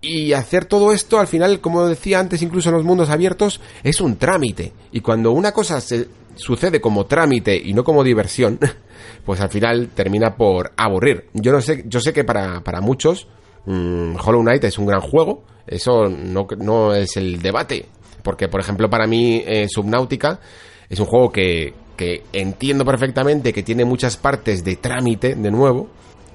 y 0.00 0.32
hacer 0.32 0.64
todo 0.64 0.92
esto, 0.92 1.18
al 1.18 1.26
final, 1.26 1.60
como 1.60 1.86
decía 1.86 2.20
antes, 2.20 2.42
incluso 2.42 2.70
en 2.70 2.76
los 2.76 2.84
mundos 2.84 3.10
abiertos, 3.10 3.60
es 3.82 4.00
un 4.00 4.16
trámite. 4.16 4.72
Y 4.92 5.00
cuando 5.00 5.32
una 5.32 5.52
cosa 5.52 5.80
se 5.80 6.08
sucede 6.36 6.80
como 6.80 7.06
trámite 7.06 7.56
y 7.56 7.74
no 7.74 7.84
como 7.84 8.02
diversión, 8.02 8.58
pues 9.24 9.40
al 9.40 9.50
final 9.50 9.90
termina 9.94 10.36
por 10.36 10.72
aburrir. 10.76 11.26
Yo 11.34 11.52
no 11.52 11.60
sé, 11.60 11.84
yo 11.86 12.00
sé 12.00 12.12
que 12.12 12.24
para, 12.24 12.62
para 12.62 12.80
muchos 12.80 13.28
mm, 13.66 14.16
Hollow 14.24 14.42
Knight 14.42 14.64
es 14.64 14.78
un 14.78 14.86
gran 14.86 15.00
juego, 15.00 15.44
eso 15.66 16.08
no, 16.08 16.46
no 16.58 16.94
es 16.94 17.16
el 17.16 17.42
debate. 17.42 17.86
Porque, 18.22 18.48
por 18.48 18.60
ejemplo, 18.60 18.88
para 18.88 19.06
mí 19.06 19.42
eh, 19.46 19.66
Subnautica 19.68 20.40
es 20.88 20.98
un 20.98 21.06
juego 21.06 21.30
que, 21.30 21.74
que 21.96 22.22
entiendo 22.32 22.84
perfectamente 22.84 23.52
que 23.52 23.62
tiene 23.62 23.84
muchas 23.84 24.16
partes 24.16 24.64
de 24.64 24.76
trámite, 24.76 25.34
de 25.34 25.50
nuevo, 25.50 25.88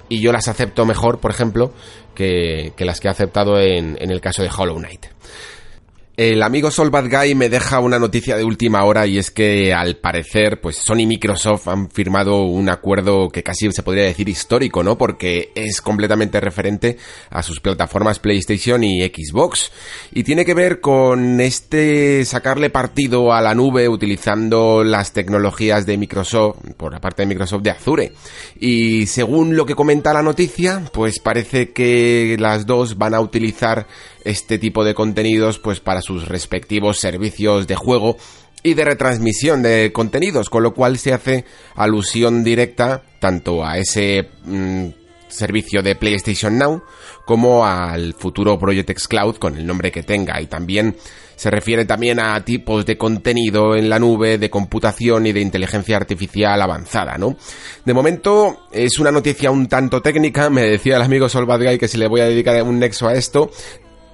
y 0.09 0.21
yo 0.21 0.31
las 0.31 0.47
acepto 0.47 0.85
mejor, 0.85 1.19
por 1.19 1.31
ejemplo, 1.31 1.71
que, 2.13 2.73
las 2.79 2.99
que 2.99 3.07
he 3.07 3.11
aceptado 3.11 3.59
en, 3.59 3.97
en 3.99 4.11
el 4.11 4.21
caso 4.21 4.41
de 4.41 4.49
Hollow 4.55 4.77
Knight. 4.77 5.07
El 6.17 6.41
amigo 6.43 6.71
Sol 6.71 6.91
Bad 6.91 7.09
Guy 7.09 7.35
me 7.35 7.49
deja 7.49 7.81
una 7.81 7.99
noticia 7.99 8.37
de 8.37 8.45
última 8.45 8.85
hora 8.85 9.05
y 9.05 9.17
es 9.17 9.31
que 9.31 9.73
al 9.73 9.97
parecer 9.97 10.61
pues 10.61 10.77
Sony 10.77 10.99
y 10.99 11.07
Microsoft 11.07 11.67
han 11.67 11.89
firmado 11.89 12.43
un 12.43 12.69
acuerdo 12.69 13.27
que 13.27 13.43
casi 13.43 13.69
se 13.73 13.83
podría 13.83 14.05
decir 14.05 14.29
histórico, 14.29 14.81
¿no? 14.81 14.97
Porque 14.97 15.51
es 15.55 15.81
completamente 15.81 16.39
referente 16.39 16.97
a 17.29 17.43
sus 17.43 17.59
plataformas 17.59 18.19
PlayStation 18.19 18.81
y 18.85 19.03
Xbox 19.03 19.73
y 20.13 20.23
tiene 20.23 20.45
que 20.45 20.53
ver 20.53 20.79
con 20.79 21.41
este 21.41 22.23
sacarle 22.23 22.69
partido 22.69 23.33
a 23.33 23.41
la 23.41 23.53
nube 23.53 23.89
utilizando 23.89 24.85
las 24.85 25.11
tecnologías 25.11 25.85
de 25.85 25.97
Microsoft, 25.97 26.59
por 26.77 26.93
la 26.93 27.01
parte 27.01 27.23
de 27.23 27.27
Microsoft 27.27 27.63
de 27.63 27.71
Azure. 27.71 28.13
Y 28.57 29.07
según 29.07 29.57
lo 29.57 29.65
que 29.65 29.75
comenta 29.75 30.13
la 30.13 30.21
noticia, 30.21 30.81
pues 30.93 31.19
parece 31.19 31.73
que 31.73 32.37
las 32.39 32.65
dos 32.65 32.97
van 32.97 33.15
a 33.15 33.19
utilizar 33.19 33.85
este 34.25 34.57
tipo 34.57 34.83
de 34.83 34.93
contenidos 34.93 35.59
pues 35.59 35.79
para 35.79 36.01
sus 36.01 36.27
respectivos 36.27 36.99
servicios 36.99 37.67
de 37.67 37.75
juego 37.75 38.17
y 38.63 38.73
de 38.73 38.83
retransmisión 38.83 39.61
de 39.61 39.91
contenidos, 39.93 40.49
con 40.49 40.63
lo 40.63 40.73
cual 40.73 40.97
se 40.97 41.13
hace 41.13 41.45
alusión 41.75 42.43
directa 42.43 43.03
tanto 43.19 43.63
a 43.63 43.77
ese 43.77 44.29
mm, 44.43 44.87
servicio 45.27 45.83
de 45.83 45.95
PlayStation 45.95 46.57
Now 46.57 46.81
como 47.25 47.65
al 47.65 48.13
futuro 48.13 48.57
Project 48.57 48.89
X 48.89 49.07
Cloud 49.07 49.35
con 49.37 49.55
el 49.57 49.65
nombre 49.65 49.91
que 49.91 50.03
tenga 50.03 50.41
y 50.41 50.47
también 50.47 50.95
se 51.35 51.51
refiere 51.51 51.85
también 51.85 52.19
a 52.19 52.43
tipos 52.43 52.85
de 52.85 52.97
contenido 52.97 53.75
en 53.75 53.89
la 53.89 53.99
nube, 53.99 54.37
de 54.37 54.49
computación 54.49 55.27
y 55.27 55.33
de 55.33 55.41
inteligencia 55.41 55.97
artificial 55.97 56.61
avanzada, 56.61 57.17
¿no? 57.17 57.35
De 57.83 57.93
momento 57.93 58.67
es 58.71 58.99
una 58.99 59.11
noticia 59.11 59.51
un 59.51 59.67
tanto 59.67 60.01
técnica, 60.01 60.49
me 60.49 60.63
decía 60.63 60.95
el 60.95 61.01
amigo 61.01 61.27
Solvadguy 61.27 61.77
que 61.77 61.87
si 61.87 61.97
le 61.97 62.07
voy 62.07 62.21
a 62.21 62.25
dedicar 62.25 62.61
un 62.63 62.79
nexo 62.79 63.07
a 63.07 63.13
esto, 63.13 63.51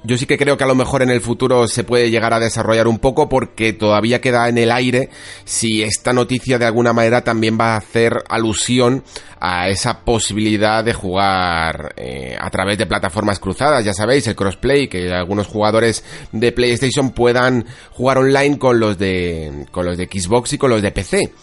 yo 0.03 0.17
sí 0.17 0.25
que 0.25 0.37
creo 0.37 0.57
que 0.57 0.63
a 0.63 0.67
lo 0.67 0.75
mejor 0.75 1.03
en 1.03 1.11
el 1.11 1.21
futuro 1.21 1.67
se 1.67 1.83
puede 1.83 2.09
llegar 2.09 2.33
a 2.33 2.39
desarrollar 2.39 2.87
un 2.87 2.97
poco 2.97 3.29
porque 3.29 3.73
todavía 3.73 4.19
queda 4.19 4.49
en 4.49 4.57
el 4.57 4.71
aire 4.71 5.09
si 5.45 5.83
esta 5.83 6.11
noticia 6.11 6.57
de 6.57 6.65
alguna 6.65 6.91
manera 6.91 7.23
también 7.23 7.57
va 7.59 7.73
a 7.73 7.77
hacer 7.77 8.23
alusión 8.27 9.03
a 9.39 9.69
esa 9.69 10.03
posibilidad 10.03 10.83
de 10.83 10.93
jugar 10.93 11.93
eh, 11.97 12.35
a 12.39 12.49
través 12.49 12.77
de 12.77 12.85
plataformas 12.85 13.39
cruzadas, 13.39 13.83
ya 13.83 13.93
sabéis, 13.93 14.27
el 14.27 14.35
crossplay, 14.35 14.87
que 14.87 15.11
algunos 15.11 15.47
jugadores 15.47 16.03
de 16.31 16.51
PlayStation 16.51 17.11
puedan 17.11 17.65
jugar 17.91 18.19
online 18.19 18.57
con 18.57 18.79
los 18.79 18.97
de 18.97 19.65
con 19.71 19.85
los 19.85 19.97
de 19.97 20.05
Xbox 20.05 20.53
y 20.53 20.57
con 20.57 20.69
los 20.69 20.81
de 20.81 20.91
PC, 20.91 21.33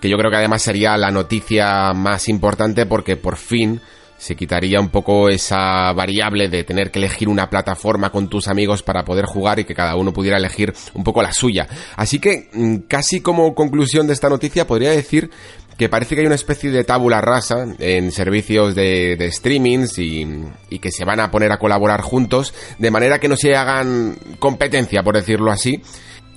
que 0.00 0.08
yo 0.08 0.16
creo 0.16 0.30
que 0.30 0.36
además 0.36 0.62
sería 0.62 0.96
la 0.96 1.10
noticia 1.10 1.92
más 1.92 2.28
importante 2.28 2.86
porque 2.86 3.16
por 3.16 3.36
fin 3.36 3.80
se 4.18 4.36
quitaría 4.36 4.80
un 4.80 4.88
poco 4.88 5.28
esa 5.28 5.92
variable 5.92 6.48
de 6.48 6.64
tener 6.64 6.90
que 6.90 6.98
elegir 6.98 7.28
una 7.28 7.48
plataforma 7.48 8.10
con 8.10 8.28
tus 8.28 8.48
amigos 8.48 8.82
para 8.82 9.04
poder 9.04 9.24
jugar 9.24 9.60
y 9.60 9.64
que 9.64 9.74
cada 9.74 9.96
uno 9.96 10.12
pudiera 10.12 10.36
elegir 10.36 10.74
un 10.94 11.04
poco 11.04 11.22
la 11.22 11.32
suya. 11.32 11.66
Así 11.96 12.18
que, 12.18 12.48
mm, 12.52 12.76
casi 12.88 13.20
como 13.20 13.54
conclusión 13.54 14.06
de 14.06 14.12
esta 14.12 14.28
noticia, 14.28 14.66
podría 14.66 14.90
decir 14.90 15.30
que 15.78 15.88
parece 15.88 16.16
que 16.16 16.22
hay 16.22 16.26
una 16.26 16.34
especie 16.34 16.72
de 16.72 16.82
tabula 16.82 17.20
rasa 17.20 17.64
en 17.78 18.10
servicios 18.10 18.74
de, 18.74 19.14
de 19.16 19.30
streamings 19.30 19.98
y, 20.00 20.26
y, 20.68 20.80
que 20.80 20.90
se 20.90 21.04
van 21.04 21.20
a 21.20 21.30
poner 21.30 21.52
a 21.52 21.58
colaborar 21.58 22.00
juntos, 22.00 22.52
de 22.78 22.90
manera 22.90 23.20
que 23.20 23.28
no 23.28 23.36
se 23.36 23.54
hagan 23.54 24.18
competencia, 24.40 25.04
por 25.04 25.14
decirlo 25.14 25.52
así, 25.52 25.80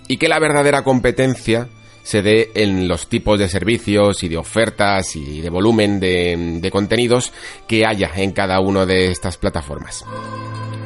y 0.08 0.18
que 0.18 0.30
la 0.30 0.40
verdadera 0.40 0.84
competencia 0.84 1.70
se 2.04 2.22
dé 2.22 2.52
en 2.56 2.88
los 2.88 3.08
tipos 3.08 3.40
de 3.40 3.50
servicios 3.50 4.24
y 4.24 4.30
de 4.30 4.38
ofertas 4.38 5.16
y 5.16 5.42
de 5.42 5.50
volumen 5.50 6.00
de, 6.00 6.70
contenidos 6.72 7.32
que 7.68 7.86
haya 7.86 8.12
en 8.16 8.32
cada 8.32 8.60
una 8.60 8.86
de 8.86 9.12
estas 9.12 9.38
plataformas. 9.38 10.06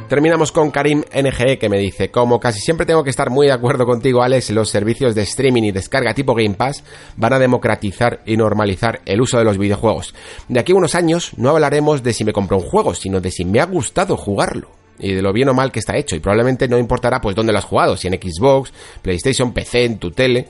Terminamos 0.08 0.52
con 0.52 0.70
Karim 0.70 1.02
NGE 1.12 1.58
que 1.58 1.68
me 1.68 1.78
dice, 1.78 2.12
como 2.12 2.38
casi 2.38 2.60
siempre 2.60 2.86
tengo 2.86 3.02
que 3.02 3.10
estar 3.10 3.28
muy 3.28 3.48
de 3.48 3.52
acuerdo 3.52 3.84
contigo 3.84 4.22
Alex, 4.22 4.50
los 4.50 4.68
servicios 4.68 5.16
de 5.16 5.22
streaming 5.22 5.64
y 5.64 5.72
descarga 5.72 6.14
tipo 6.14 6.34
Game 6.34 6.54
Pass 6.54 6.84
van 7.16 7.32
a 7.32 7.40
democratizar 7.40 8.22
y 8.24 8.36
normalizar 8.36 9.00
el 9.04 9.20
uso 9.20 9.38
de 9.38 9.44
los 9.44 9.58
videojuegos. 9.58 10.14
De 10.46 10.60
aquí 10.60 10.72
a 10.72 10.76
unos 10.76 10.94
años 10.94 11.32
no 11.36 11.50
hablaremos 11.50 12.04
de 12.04 12.12
si 12.12 12.24
me 12.24 12.32
compro 12.32 12.58
un 12.58 12.62
juego, 12.62 12.94
sino 12.94 13.20
de 13.20 13.32
si 13.32 13.44
me 13.44 13.58
ha 13.58 13.66
gustado 13.66 14.16
jugarlo 14.16 14.70
y 14.98 15.12
de 15.12 15.22
lo 15.22 15.32
bien 15.32 15.48
o 15.48 15.54
mal 15.54 15.72
que 15.72 15.80
está 15.80 15.96
hecho 15.96 16.14
y 16.14 16.20
probablemente 16.20 16.68
no 16.68 16.78
importará 16.78 17.20
pues 17.20 17.34
dónde 17.34 17.52
lo 17.52 17.58
has 17.58 17.64
jugado, 17.64 17.96
si 17.96 18.06
en 18.06 18.14
Xbox, 18.14 18.72
PlayStation, 19.02 19.52
PC, 19.52 19.84
en 19.84 19.98
tu 19.98 20.12
tele 20.12 20.46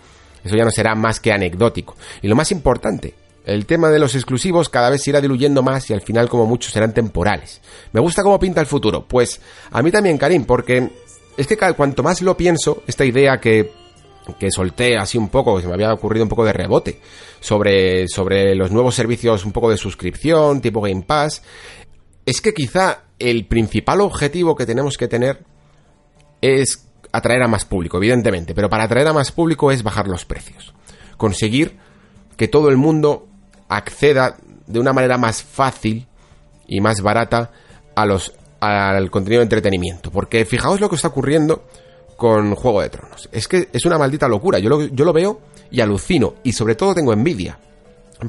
eso 0.46 0.56
ya 0.56 0.64
no 0.64 0.70
será 0.70 0.94
más 0.94 1.20
que 1.20 1.32
anecdótico. 1.32 1.96
Y 2.22 2.28
lo 2.28 2.36
más 2.36 2.50
importante, 2.52 3.14
el 3.44 3.66
tema 3.66 3.90
de 3.90 3.98
los 3.98 4.14
exclusivos 4.14 4.68
cada 4.68 4.90
vez 4.90 5.02
se 5.02 5.10
irá 5.10 5.20
diluyendo 5.20 5.62
más 5.62 5.88
y 5.90 5.94
al 5.94 6.00
final 6.00 6.28
como 6.28 6.46
muchos 6.46 6.72
serán 6.72 6.92
temporales. 6.92 7.60
Me 7.92 8.00
gusta 8.00 8.22
cómo 8.22 8.40
pinta 8.40 8.60
el 8.60 8.66
futuro. 8.66 9.06
Pues 9.06 9.40
a 9.70 9.82
mí 9.82 9.90
también, 9.90 10.18
Karim, 10.18 10.44
porque 10.44 10.90
es 11.36 11.46
que 11.46 11.56
cuanto 11.56 12.02
más 12.02 12.22
lo 12.22 12.36
pienso, 12.36 12.82
esta 12.86 13.04
idea 13.04 13.38
que, 13.38 13.70
que 14.38 14.50
solté 14.50 14.96
así 14.96 15.16
un 15.16 15.28
poco, 15.28 15.56
que 15.56 15.62
se 15.62 15.68
me 15.68 15.74
había 15.74 15.92
ocurrido 15.92 16.24
un 16.24 16.28
poco 16.28 16.44
de 16.44 16.52
rebote, 16.52 17.00
sobre, 17.40 18.08
sobre 18.08 18.54
los 18.54 18.72
nuevos 18.72 18.94
servicios 18.94 19.44
un 19.44 19.52
poco 19.52 19.70
de 19.70 19.76
suscripción, 19.76 20.60
tipo 20.60 20.80
Game 20.80 21.02
Pass, 21.02 21.42
es 22.24 22.40
que 22.40 22.52
quizá 22.52 23.04
el 23.18 23.46
principal 23.46 24.00
objetivo 24.00 24.56
que 24.56 24.66
tenemos 24.66 24.96
que 24.96 25.08
tener 25.08 25.44
es 26.40 26.85
atraer 27.16 27.42
a 27.42 27.48
más 27.48 27.64
público, 27.64 27.96
evidentemente, 27.96 28.54
pero 28.54 28.68
para 28.68 28.84
atraer 28.84 29.08
a 29.08 29.12
más 29.12 29.32
público 29.32 29.70
es 29.70 29.82
bajar 29.82 30.08
los 30.08 30.24
precios. 30.24 30.74
Conseguir 31.16 31.76
que 32.36 32.48
todo 32.48 32.68
el 32.68 32.76
mundo 32.76 33.26
acceda 33.68 34.36
de 34.66 34.80
una 34.80 34.92
manera 34.92 35.18
más 35.18 35.42
fácil 35.42 36.06
y 36.66 36.80
más 36.80 37.00
barata 37.00 37.50
a 37.94 38.04
los 38.04 38.32
al 38.60 39.10
contenido 39.10 39.40
de 39.40 39.44
entretenimiento. 39.44 40.10
Porque 40.10 40.44
fijaos 40.44 40.80
lo 40.80 40.88
que 40.88 40.96
está 40.96 41.08
ocurriendo 41.08 41.64
con 42.16 42.54
Juego 42.54 42.82
de 42.82 42.88
Tronos. 42.88 43.28
Es 43.32 43.48
que 43.48 43.68
es 43.72 43.84
una 43.84 43.98
maldita 43.98 44.28
locura. 44.28 44.58
Yo 44.58 44.68
lo, 44.68 44.82
yo 44.82 45.04
lo 45.04 45.12
veo 45.12 45.40
y 45.70 45.80
alucino. 45.80 46.34
Y 46.42 46.52
sobre 46.52 46.74
todo 46.74 46.94
tengo 46.94 47.12
envidia. 47.12 47.58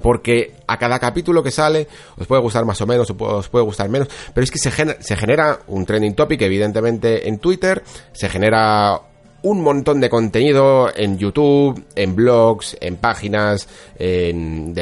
Porque 0.02 0.54
a 0.68 0.78
cada 0.78 1.00
capítulo 1.00 1.42
que 1.42 1.52
sale 1.52 1.88
os 2.18 2.28
puede 2.28 2.42
gustar 2.42 2.66
más 2.66 2.80
o 2.82 2.88
menos, 2.88 3.10
os 3.10 3.50
puede 3.50 3.66
gustar 3.66 3.90
menos, 3.90 4.10
pero 4.34 4.44
es 4.44 4.52
que 4.52 4.60
se 4.60 5.16
genera, 5.16 5.60
un 5.68 5.86
trending 5.86 6.14
topic 6.14 6.42
evidentemente 6.42 7.28
en 7.28 7.40
Twitter, 7.40 7.84
se 8.12 8.28
genera 8.30 9.02
un 9.44 9.62
montón 9.62 10.02
de 10.02 10.10
contenido 10.10 10.90
en 10.96 11.18
YouTube, 11.18 11.86
en 11.96 12.16
blogs, 12.16 12.76
en 12.82 12.98
páginas, 12.98 13.70
en, 13.98 14.76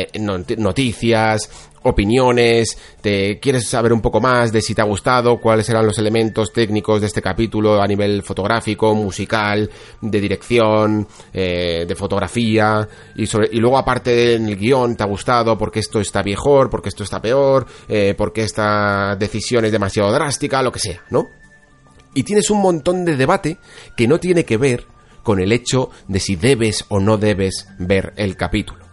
noticias, 0.58 1.50
opiniones, 1.86 2.78
te 3.02 3.40
quieres 3.40 3.68
saber 3.68 3.94
un 3.94 4.02
poco 4.02 4.20
más 4.20 4.52
de 4.52 4.62
si 4.62 4.74
te 4.74 4.82
ha 4.82 4.86
gustado, 4.86 5.40
cuáles 5.40 5.70
eran 5.70 5.86
los 5.86 5.98
elementos 6.00 6.52
técnicos 6.52 7.02
de 7.02 7.08
este 7.08 7.22
capítulo 7.22 7.82
a 7.82 7.88
nivel 7.88 8.24
fotográfico, 8.24 8.94
musical, 8.96 9.70
de 10.02 10.22
dirección, 10.22 11.08
eh, 11.32 11.86
de 11.88 11.96
fotografía, 11.96 12.88
y, 13.16 13.28
luego 13.60 13.78
aparte 13.78 14.36
en 14.36 14.50
el 14.50 14.58
guion 14.58 14.96
te 14.96 15.04
ha 15.04 15.08
gustado 15.08 15.58
porque 15.58 15.80
esto 15.80 16.00
está 16.00 16.24
mejor, 16.24 16.70
porque 16.70 16.90
esto 16.90 17.04
está 17.04 17.22
peor, 17.22 17.68
eh, 17.88 18.16
porque 18.18 18.42
esta 18.42 19.16
decisión 19.16 19.66
es 19.66 19.72
demasiado 19.72 20.12
drástica, 20.12 20.64
lo 20.64 20.72
que 20.72 20.80
sea, 20.80 21.04
¿no? 21.12 21.28
Y 22.16 22.24
tienes 22.24 22.50
un 22.50 22.62
montón 22.62 23.06
de 23.06 23.16
debate 23.16 23.58
que 23.96 24.08
no 24.08 24.20
tiene 24.20 24.46
que 24.46 24.58
ver 24.58 24.86
con 25.22 25.40
el 25.40 25.52
hecho 25.52 25.90
de 26.08 26.20
si 26.20 26.36
debes 26.36 26.86
o 26.90 27.00
no 27.00 27.18
debes 27.18 27.68
ver 27.78 28.14
el 28.16 28.38
capítulo 28.38 28.85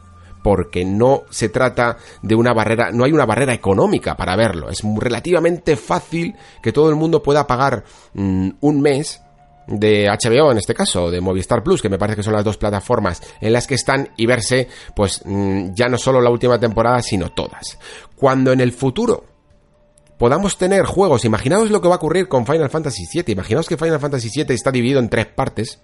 porque 0.42 0.84
no 0.84 1.22
se 1.30 1.48
trata 1.48 1.96
de 2.22 2.34
una 2.34 2.52
barrera, 2.52 2.90
no 2.92 3.04
hay 3.04 3.12
una 3.12 3.26
barrera 3.26 3.54
económica 3.54 4.16
para 4.16 4.36
verlo. 4.36 4.68
Es 4.68 4.82
relativamente 4.82 5.76
fácil 5.76 6.34
que 6.62 6.72
todo 6.72 6.90
el 6.90 6.96
mundo 6.96 7.22
pueda 7.22 7.46
pagar 7.46 7.84
mm, 8.14 8.50
un 8.60 8.80
mes 8.80 9.22
de 9.66 10.08
HBO 10.08 10.50
en 10.50 10.58
este 10.58 10.74
caso, 10.74 11.10
de 11.10 11.20
Movistar 11.20 11.62
Plus, 11.62 11.80
que 11.80 11.88
me 11.88 11.98
parece 11.98 12.16
que 12.16 12.22
son 12.22 12.34
las 12.34 12.44
dos 12.44 12.56
plataformas 12.56 13.22
en 13.40 13.52
las 13.52 13.66
que 13.66 13.74
están 13.74 14.10
y 14.16 14.26
verse, 14.26 14.68
pues 14.94 15.22
mm, 15.24 15.74
ya 15.74 15.88
no 15.88 15.98
solo 15.98 16.20
la 16.20 16.30
última 16.30 16.58
temporada, 16.58 17.00
sino 17.02 17.30
todas. 17.30 17.78
Cuando 18.16 18.52
en 18.52 18.60
el 18.60 18.72
futuro 18.72 19.24
podamos 20.18 20.56
tener 20.56 20.84
juegos, 20.84 21.24
imaginaos 21.24 21.70
lo 21.70 21.80
que 21.80 21.88
va 21.88 21.94
a 21.94 21.98
ocurrir 21.98 22.28
con 22.28 22.46
Final 22.46 22.70
Fantasy 22.70 23.04
VII, 23.12 23.32
imaginaos 23.32 23.68
que 23.68 23.76
Final 23.76 24.00
Fantasy 24.00 24.30
VII 24.34 24.54
está 24.54 24.70
dividido 24.70 25.00
en 25.00 25.08
tres 25.08 25.26
partes, 25.26 25.80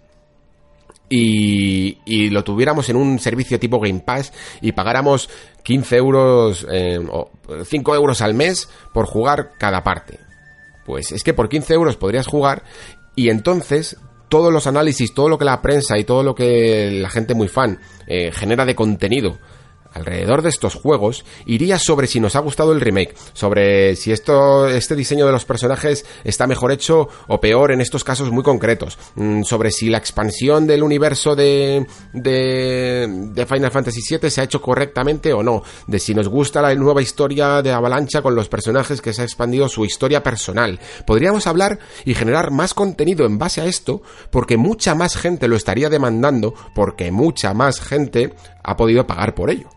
y, 1.09 2.31
lo 2.31 2.45
tuviéramos 2.45 2.89
en 2.89 2.97
un 2.97 3.19
servicio 3.19 3.59
tipo 3.59 3.81
Game 3.81 4.01
Pass 4.01 4.33
y 4.61 4.73
pagáramos 4.73 5.31
15 5.63 5.97
euros 5.97 6.67
eh, 6.71 6.99
o 7.11 7.31
5 7.65 7.95
euros 7.95 8.21
al 8.21 8.35
mes 8.35 8.69
por 8.93 9.07
jugar 9.07 9.53
cada 9.59 9.83
parte. 9.83 10.19
Pues 10.85 11.13
es 11.13 11.23
que 11.23 11.35
por 11.35 11.49
15 11.49 11.75
euros 11.75 11.97
podrías 11.97 12.27
jugar 12.27 12.63
y 13.15 13.31
entonces 13.31 13.97
todos 14.29 14.53
los 14.53 14.67
análisis, 14.67 15.15
todo 15.15 15.29
lo 15.29 15.39
que 15.39 15.45
la 15.45 15.63
prensa 15.63 15.99
y 15.99 16.05
todo 16.05 16.23
lo 16.23 16.35
que 16.35 16.91
la 16.91 17.09
gente 17.09 17.35
muy 17.35 17.49
fan 17.49 17.79
eh, 18.07 18.31
genera 18.33 18.65
de 18.65 18.75
contenido 18.75 19.39
alrededor 19.99 20.43
de 20.43 20.49
estos 20.49 20.75
juegos 20.75 21.25
iría 21.47 21.79
sobre 21.79 22.07
si 22.07 22.21
nos 22.21 22.37
ha 22.37 22.41
gustado 22.41 22.73
el 22.73 22.81
remake, 22.81 23.15
sobre 23.33 23.97
si 23.97 24.13
esto, 24.13 24.69
este 24.69 24.97
diseño 24.97 25.27
de 25.27 25.33
los 25.33 25.45
personajes 25.45 26.05
está 26.25 26.47
mejor 26.47 26.73
hecho 26.73 27.09
o 27.27 27.41
peor 27.41 27.73
en 27.73 27.81
estos 27.81 28.05
casos 28.05 28.31
muy 28.31 28.43
concretos, 28.43 28.99
mm, 29.15 29.43
sobre 29.43 29.71
si 29.71 29.89
la 29.89 29.99
expansión 29.99 30.67
del 30.67 30.83
universo 30.83 31.35
de, 31.35 31.87
de, 32.13 33.47
Final 33.49 33.71
Fantasy 33.71 34.01
VII 34.09 34.31
se 34.31 34.41
ha 34.41 34.45
hecho 34.45 34.61
correctamente 34.61 35.33
o 35.33 35.43
no, 35.43 35.63
de 35.87 35.99
si 35.99 36.15
nos 36.15 36.29
gusta 36.29 36.63
la 36.63 36.75
nueva 36.75 37.03
historia 37.03 37.63
de 37.63 37.73
Avalancha 37.73 38.23
con 38.23 38.35
los 38.35 38.49
personajes 38.49 39.01
que 39.01 39.13
se 39.13 39.23
ha 39.23 39.25
expandido 39.25 39.69
su 39.69 39.85
historia 39.85 40.23
personal. 40.23 40.79
Podríamos 41.07 41.47
hablar 41.47 41.79
y 42.05 42.15
generar 42.15 42.51
más 42.51 42.75
contenido 42.75 43.27
en 43.27 43.39
base 43.39 43.61
a 43.61 43.67
esto 43.67 44.03
porque 44.31 44.57
mucha 44.57 44.95
más 44.95 45.17
gente 45.17 45.49
lo 45.49 45.57
estaría 45.57 45.89
demandando 45.89 46.55
porque 46.75 47.11
mucha 47.11 47.55
más 47.55 47.81
gente 47.81 48.35
ha 48.63 48.77
podido 48.77 49.07
pagar 49.07 49.35
por 49.35 49.51
ello. 49.51 49.69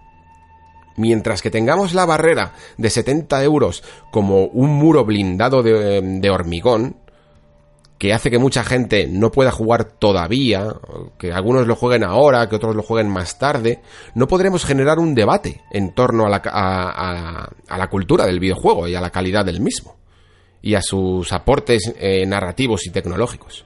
Mientras 0.98 1.42
que 1.42 1.52
tengamos 1.52 1.94
la 1.94 2.06
barrera 2.06 2.54
de 2.78 2.90
70 2.90 3.44
euros 3.44 3.84
como 4.12 4.46
un 4.46 4.72
muro 4.72 5.06
blindado 5.06 5.64
de, 5.64 6.30
hormigón, 6.30 6.98
que 7.98 8.14
hace 8.14 8.32
que 8.32 8.40
mucha 8.40 8.64
gente 8.64 9.08
no 9.08 9.32
pueda 9.32 9.52
jugar 9.52 9.86
todavía, 9.86 10.68
que 11.18 11.32
algunos 11.32 11.68
lo 11.68 11.76
jueguen 11.76 12.04
ahora, 12.04 12.50
que 12.50 12.56
otros 12.56 12.76
lo 12.76 12.82
jueguen 12.82 13.12
más 13.12 13.38
tarde, 13.38 13.82
no 14.16 14.28
podremos 14.28 14.66
generar 14.66 15.00
un 15.00 15.14
debate 15.14 15.62
en 15.72 15.94
torno 15.94 16.26
a 16.26 16.30
la, 16.30 16.42
a, 16.44 17.78
la 17.78 17.90
cultura 17.90 18.26
del 18.26 18.40
videojuego 18.40 18.88
y 18.88 18.96
a 18.96 19.02
la 19.02 19.12
calidad 19.12 19.46
del 19.46 19.62
mismo, 19.62 19.98
y 20.62 20.74
a 20.74 20.82
sus 20.82 21.32
aportes 21.32 21.94
eh, 21.98 22.26
narrativos 22.26 22.86
y 22.88 22.90
tecnológicos. 22.90 23.66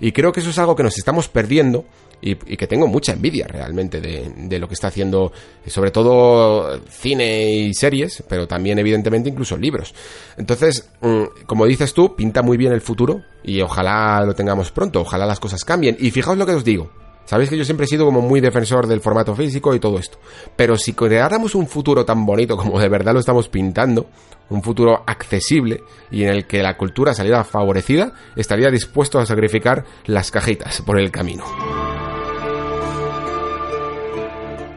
Y 0.00 0.12
creo 0.12 0.32
que 0.32 0.40
eso 0.40 0.50
es 0.50 0.58
algo 0.58 0.76
que 0.76 0.82
nos 0.82 0.98
estamos 0.98 1.28
perdiendo 1.28 1.84
y, 2.20 2.34
que 2.36 2.66
tengo 2.66 2.86
mucha 2.86 3.12
envidia 3.12 3.46
realmente 3.46 4.00
de, 4.00 4.58
lo 4.58 4.68
que 4.68 4.74
está 4.74 4.88
haciendo, 4.88 5.32
sobre 5.66 5.90
todo 5.90 6.80
cine 6.88 7.50
y 7.50 7.74
series, 7.74 8.22
pero 8.28 8.46
también 8.46 8.78
evidentemente 8.78 9.28
incluso 9.28 9.56
libros. 9.56 9.94
Entonces, 10.36 10.90
mm, 11.00 11.44
como 11.46 11.66
dices 11.66 11.92
tú, 11.92 12.14
pinta 12.14 12.42
muy 12.42 12.56
bien 12.56 12.72
el 12.72 12.80
futuro 12.80 13.22
y 13.42 13.60
ojalá 13.60 14.24
lo 14.24 14.34
tengamos 14.34 14.70
pronto, 14.70 15.00
ojalá 15.00 15.26
las 15.26 15.40
cosas 15.40 15.64
cambien. 15.64 15.96
Y 15.98 16.10
fijaos 16.10 16.38
lo 16.38 16.46
que 16.46 16.52
os 16.52 16.64
digo. 16.64 16.90
Sabéis 17.24 17.48
que 17.48 17.56
yo 17.56 17.64
siempre 17.64 17.86
he 17.86 17.88
sido 17.88 18.04
como 18.04 18.20
muy 18.20 18.40
defensor 18.40 18.86
del 18.86 19.00
formato 19.00 19.34
físico 19.34 19.74
y 19.74 19.80
todo 19.80 19.98
esto. 19.98 20.18
Pero 20.56 20.76
si 20.76 20.92
creáramos 20.92 21.54
un 21.54 21.66
futuro 21.66 22.04
tan 22.04 22.26
bonito 22.26 22.56
como 22.56 22.78
de 22.78 22.88
verdad 22.88 23.14
lo 23.14 23.20
estamos 23.20 23.48
pintando, 23.48 24.06
un 24.50 24.62
futuro 24.62 25.02
accesible 25.06 25.82
y 26.10 26.24
en 26.24 26.30
el 26.30 26.46
que 26.46 26.62
la 26.62 26.76
cultura 26.76 27.14
saliera 27.14 27.44
favorecida, 27.44 28.12
estaría 28.36 28.70
dispuesto 28.70 29.18
a 29.18 29.26
sacrificar 29.26 29.84
las 30.04 30.30
cajitas 30.30 30.82
por 30.82 30.98
el 30.98 31.10
camino. 31.10 31.44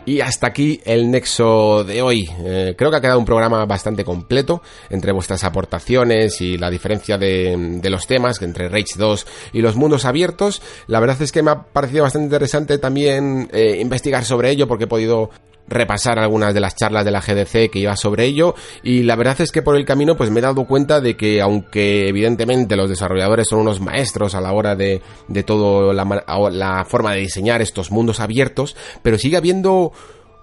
Y 0.07 0.21
hasta 0.21 0.47
aquí 0.47 0.79
el 0.85 1.11
nexo 1.11 1.83
de 1.83 2.01
hoy. 2.01 2.29
Eh, 2.39 2.75
creo 2.77 2.89
que 2.89 2.95
ha 2.95 3.01
quedado 3.01 3.19
un 3.19 3.25
programa 3.25 3.65
bastante 3.65 4.05
completo 4.05 4.61
entre 4.89 5.11
vuestras 5.11 5.43
aportaciones 5.43 6.39
y 6.39 6.57
la 6.57 6.69
diferencia 6.69 7.17
de, 7.17 7.81
los 7.83 8.07
temas 8.07 8.41
entre 8.41 8.69
Rage 8.69 8.93
2 8.97 9.27
y 9.51 9.59
los 9.59 9.75
mundos 9.75 10.05
abiertos. 10.05 10.61
La 10.87 11.01
verdad 11.01 11.21
es 11.21 11.33
que 11.33 11.43
me 11.43 11.51
ha 11.51 11.61
parecido 11.61 12.03
bastante 12.03 12.23
interesante 12.23 12.77
también 12.77 13.49
eh, 13.51 13.79
investigar 13.81 14.23
sobre 14.23 14.49
ello 14.49 14.65
porque 14.65 14.85
he 14.85 14.87
podido 14.87 15.29
repasar 15.67 16.19
algunas 16.19 16.53
de 16.53 16.59
las 16.59 16.75
charlas 16.75 17.05
de 17.05 17.11
la 17.11 17.21
GDC 17.21 17.69
que 17.69 17.79
iba 17.79 17.95
sobre 17.95 18.25
ello. 18.25 18.55
Y 18.83 19.03
la 19.03 19.15
verdad 19.15 19.41
es 19.41 19.51
que 19.51 19.61
por 19.61 19.75
el 19.75 19.85
camino 19.85 20.15
pues 20.15 20.29
me 20.29 20.39
he 20.39 20.43
dado 20.43 20.65
cuenta 20.65 21.01
de 21.01 21.15
que 21.15 21.41
aunque 21.41 22.07
evidentemente 22.07 22.75
los 22.75 22.89
desarrolladores 22.89 23.47
son 23.47 23.59
unos 23.59 23.79
maestros 23.79 24.35
a 24.35 24.41
la 24.41 24.53
hora 24.53 24.75
de, 24.75 25.01
de 25.27 25.43
todo 25.43 25.93
la, 25.93 26.23
la 26.51 26.85
forma 26.85 27.13
de 27.13 27.21
diseñar 27.21 27.61
estos 27.61 27.91
mundos 27.91 28.19
abiertos, 28.19 28.75
pero 29.01 29.17
sigue 29.17 29.37
habiendo 29.37 29.91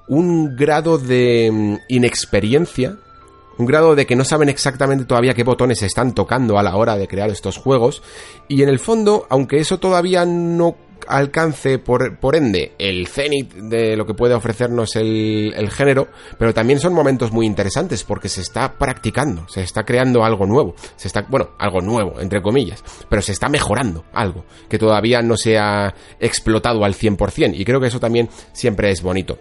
un 0.07 0.57
grado 0.57 0.99
de 0.99 1.51
mm, 1.53 1.77
inexperiencia 1.89 2.99
un 3.57 3.67
grado 3.67 3.95
de 3.95 4.07
que 4.07 4.17
no 4.17 4.25
saben 4.25 4.49
exactamente 4.49 5.05
todavía 5.05 5.35
qué 5.35 5.45
botones 5.45 5.83
están 5.83 6.13
tocando 6.13 6.59
a 6.59 6.63
la 6.63 6.77
hora 6.77 6.97
de 6.97 7.07
crear 7.07 7.31
estos 7.31 7.57
juegos. 7.57 8.03
Y 8.49 8.63
en 8.63 8.69
el 8.69 8.81
fondo, 8.81 9.27
aunque 9.31 9.59
eso 9.59 9.79
todavía 9.79 10.25
no 10.25 10.75
alcance 11.09 11.79
por, 11.79 12.19
por 12.19 12.37
ende 12.37 12.73
el 12.79 13.07
cenit 13.07 13.53
de 13.55 13.97
lo 13.97 14.07
que 14.07 14.15
puede 14.15 14.35
ofrecernos 14.35 14.97
el, 14.97 15.53
el, 15.57 15.71
género, 15.71 16.09
pero 16.39 16.55
también 16.55 16.81
son 16.81 16.93
momentos 16.93 17.33
muy 17.33 17.47
interesantes 17.47 18.05
porque 18.05 18.29
se 18.29 18.41
está 18.41 18.79
practicando, 18.79 19.47
se 19.49 19.63
está 19.63 19.85
creando 19.85 20.25
algo 20.25 20.47
nuevo, 20.47 20.75
se 20.97 21.09
está, 21.09 21.23
bueno, 21.29 21.51
algo 21.59 21.81
nuevo, 21.81 22.21
entre 22.21 22.43
comillas, 22.43 22.83
pero 23.09 23.23
se 23.23 23.33
está 23.33 23.49
mejorando 23.49 24.05
algo 24.13 24.45
que 24.69 24.79
todavía 24.79 25.23
no 25.23 25.37
se 25.37 25.59
ha 25.59 25.95
explotado 26.21 26.85
al 26.85 26.95
100% 26.95 27.55
y 27.55 27.65
creo 27.65 27.81
que 27.81 27.89
eso 27.89 28.01
también 28.01 28.29
siempre 28.53 28.91
es 28.91 29.03
bonito. 29.03 29.39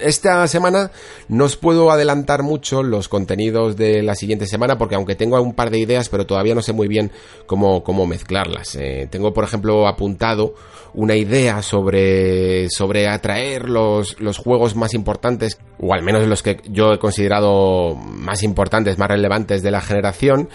Esta 0.00 0.46
semana 0.46 0.92
no 1.28 1.46
os 1.46 1.56
puedo 1.56 1.90
adelantar 1.90 2.44
mucho 2.44 2.84
los 2.84 3.08
contenidos 3.08 3.76
de 3.76 4.02
la 4.02 4.14
siguiente 4.14 4.46
semana 4.46 4.78
porque 4.78 4.94
aunque 4.94 5.16
tengo 5.16 5.40
un 5.42 5.52
par 5.52 5.70
de 5.70 5.78
ideas 5.78 6.08
pero 6.08 6.26
todavía 6.26 6.54
no 6.54 6.62
sé 6.62 6.72
muy 6.72 6.86
bien 6.86 7.10
cómo, 7.46 7.82
cómo 7.82 8.06
mezclarlas. 8.06 8.76
Eh, 8.76 9.08
tengo 9.10 9.32
por 9.32 9.42
ejemplo 9.42 9.88
apuntado 9.88 10.54
una 10.94 11.16
idea 11.16 11.60
sobre, 11.62 12.70
sobre 12.70 13.08
atraer 13.08 13.68
los, 13.68 14.20
los 14.20 14.38
juegos 14.38 14.76
más 14.76 14.94
importantes 14.94 15.58
o 15.80 15.92
al 15.92 16.02
menos 16.02 16.24
los 16.28 16.44
que 16.44 16.60
yo 16.68 16.92
he 16.92 16.98
considerado 17.00 17.96
más 17.96 18.44
importantes, 18.44 18.96
más 18.96 19.08
relevantes 19.08 19.62
de 19.62 19.72
la 19.72 19.80
generación 19.80 20.48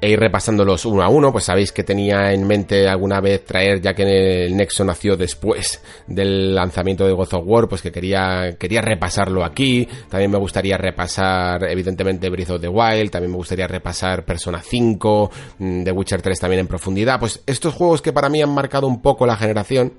e 0.00 0.10
ir 0.10 0.18
repasándolos 0.18 0.84
uno 0.86 1.02
a 1.02 1.08
uno, 1.08 1.30
pues 1.32 1.44
sabéis 1.44 1.72
que 1.72 1.84
tenía 1.84 2.32
en 2.32 2.46
mente 2.46 2.88
alguna 2.88 3.20
vez 3.20 3.44
traer, 3.44 3.80
ya 3.80 3.94
que 3.94 4.46
el 4.46 4.56
Nexo 4.56 4.84
nació 4.84 5.16
después 5.16 5.82
del 6.06 6.54
lanzamiento 6.54 7.06
de 7.06 7.12
God 7.12 7.34
of 7.34 7.44
War, 7.44 7.68
pues 7.68 7.82
que 7.82 7.92
quería, 7.92 8.56
quería 8.58 8.80
repasarlo 8.80 9.44
aquí, 9.44 9.86
también 10.08 10.30
me 10.30 10.38
gustaría 10.38 10.76
repasar 10.76 11.64
evidentemente 11.64 12.30
Breath 12.30 12.50
of 12.50 12.60
the 12.60 12.68
Wild, 12.68 13.10
también 13.10 13.30
me 13.30 13.36
gustaría 13.36 13.66
repasar 13.66 14.24
Persona 14.24 14.60
5, 14.62 15.30
mm, 15.58 15.84
The 15.84 15.92
Witcher 15.92 16.22
3 16.22 16.40
también 16.40 16.60
en 16.60 16.66
profundidad, 16.66 17.20
pues 17.20 17.42
estos 17.46 17.74
juegos 17.74 18.02
que 18.02 18.12
para 18.12 18.28
mí 18.28 18.40
han 18.40 18.54
marcado 18.54 18.86
un 18.86 19.02
poco 19.02 19.26
la 19.26 19.36
generación, 19.36 19.92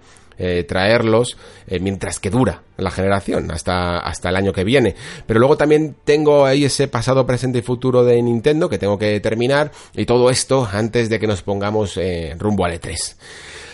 eh, 0.43 0.63
traerlos 0.63 1.38
eh, 1.68 1.80
mientras 1.80 2.19
que 2.19 2.30
dura 2.30 2.63
la 2.77 2.89
generación, 2.89 3.51
hasta, 3.51 3.99
hasta 3.99 4.30
el 4.30 4.35
año 4.35 4.53
que 4.53 4.63
viene. 4.63 4.95
Pero 5.27 5.39
luego 5.39 5.55
también 5.55 5.95
tengo 6.03 6.45
ahí 6.45 6.65
ese 6.65 6.88
pasado, 6.88 7.26
presente 7.26 7.59
y 7.59 7.61
futuro 7.61 8.03
de 8.03 8.22
Nintendo 8.22 8.69
que 8.69 8.80
tengo 8.80 8.97
que 8.97 9.19
terminar 9.19 9.72
y 9.95 10.05
todo 10.05 10.30
esto 10.30 10.68
antes 10.72 11.09
de 11.09 11.19
que 11.19 11.27
nos 11.27 11.43
pongamos 11.43 11.99
rumbo 12.39 12.65
al 12.65 12.80
E3. 12.80 13.15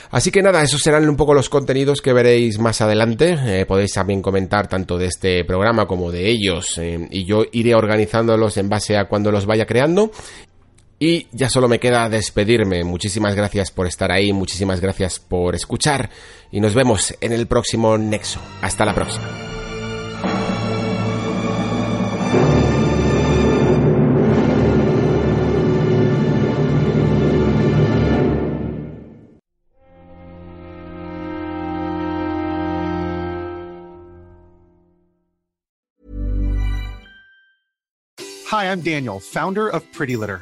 Así 0.10 0.32
que 0.32 0.42
nada, 0.42 0.64
esos 0.64 0.82
serán 0.82 1.08
un 1.10 1.18
poco 1.18 1.34
los 1.34 1.50
contenidos 1.50 2.02
que 2.02 2.14
veréis 2.14 2.60
más 2.60 2.80
adelante. 2.82 3.38
Eh, 3.46 3.66
podéis 3.66 3.94
también 3.94 4.22
comentar 4.22 4.68
tanto 4.68 4.98
de 4.98 5.08
este 5.08 5.44
programa 5.44 5.86
como 5.86 6.12
de 6.12 6.30
ellos 6.30 6.78
eh, 6.78 7.08
y 7.12 7.26
yo 7.26 7.44
iré 7.52 7.76
organizándolos 7.76 8.58
en 8.58 8.70
base 8.70 8.96
a 8.98 9.06
cuando 9.06 9.32
los 9.32 9.46
vaya 9.46 9.66
creando. 9.66 10.12
Y 11.00 11.28
ya 11.32 11.50
solo 11.50 11.68
me 11.68 11.80
queda 11.80 12.10
despedirme. 12.10 12.84
Muchísimas 12.84 13.36
gracias 13.36 13.72
por 13.72 13.86
estar 13.86 14.12
ahí, 14.12 14.34
muchísimas 14.34 14.82
gracias 14.82 15.20
por 15.20 15.54
escuchar 15.54 16.10
y 16.52 16.60
nos 16.60 16.74
vemos 16.74 17.16
en 17.22 17.34
el 17.34 17.48
próximo 17.48 17.98
Nexo. 17.98 18.40
Hasta 18.62 18.86
la 18.86 18.96
próxima. 18.96 19.28
Hi, 38.50 38.72
I'm 38.72 38.82
Daniel, 38.82 39.20
founder 39.20 39.68
of 39.68 39.84
Pretty 39.92 40.16
Litter. 40.16 40.42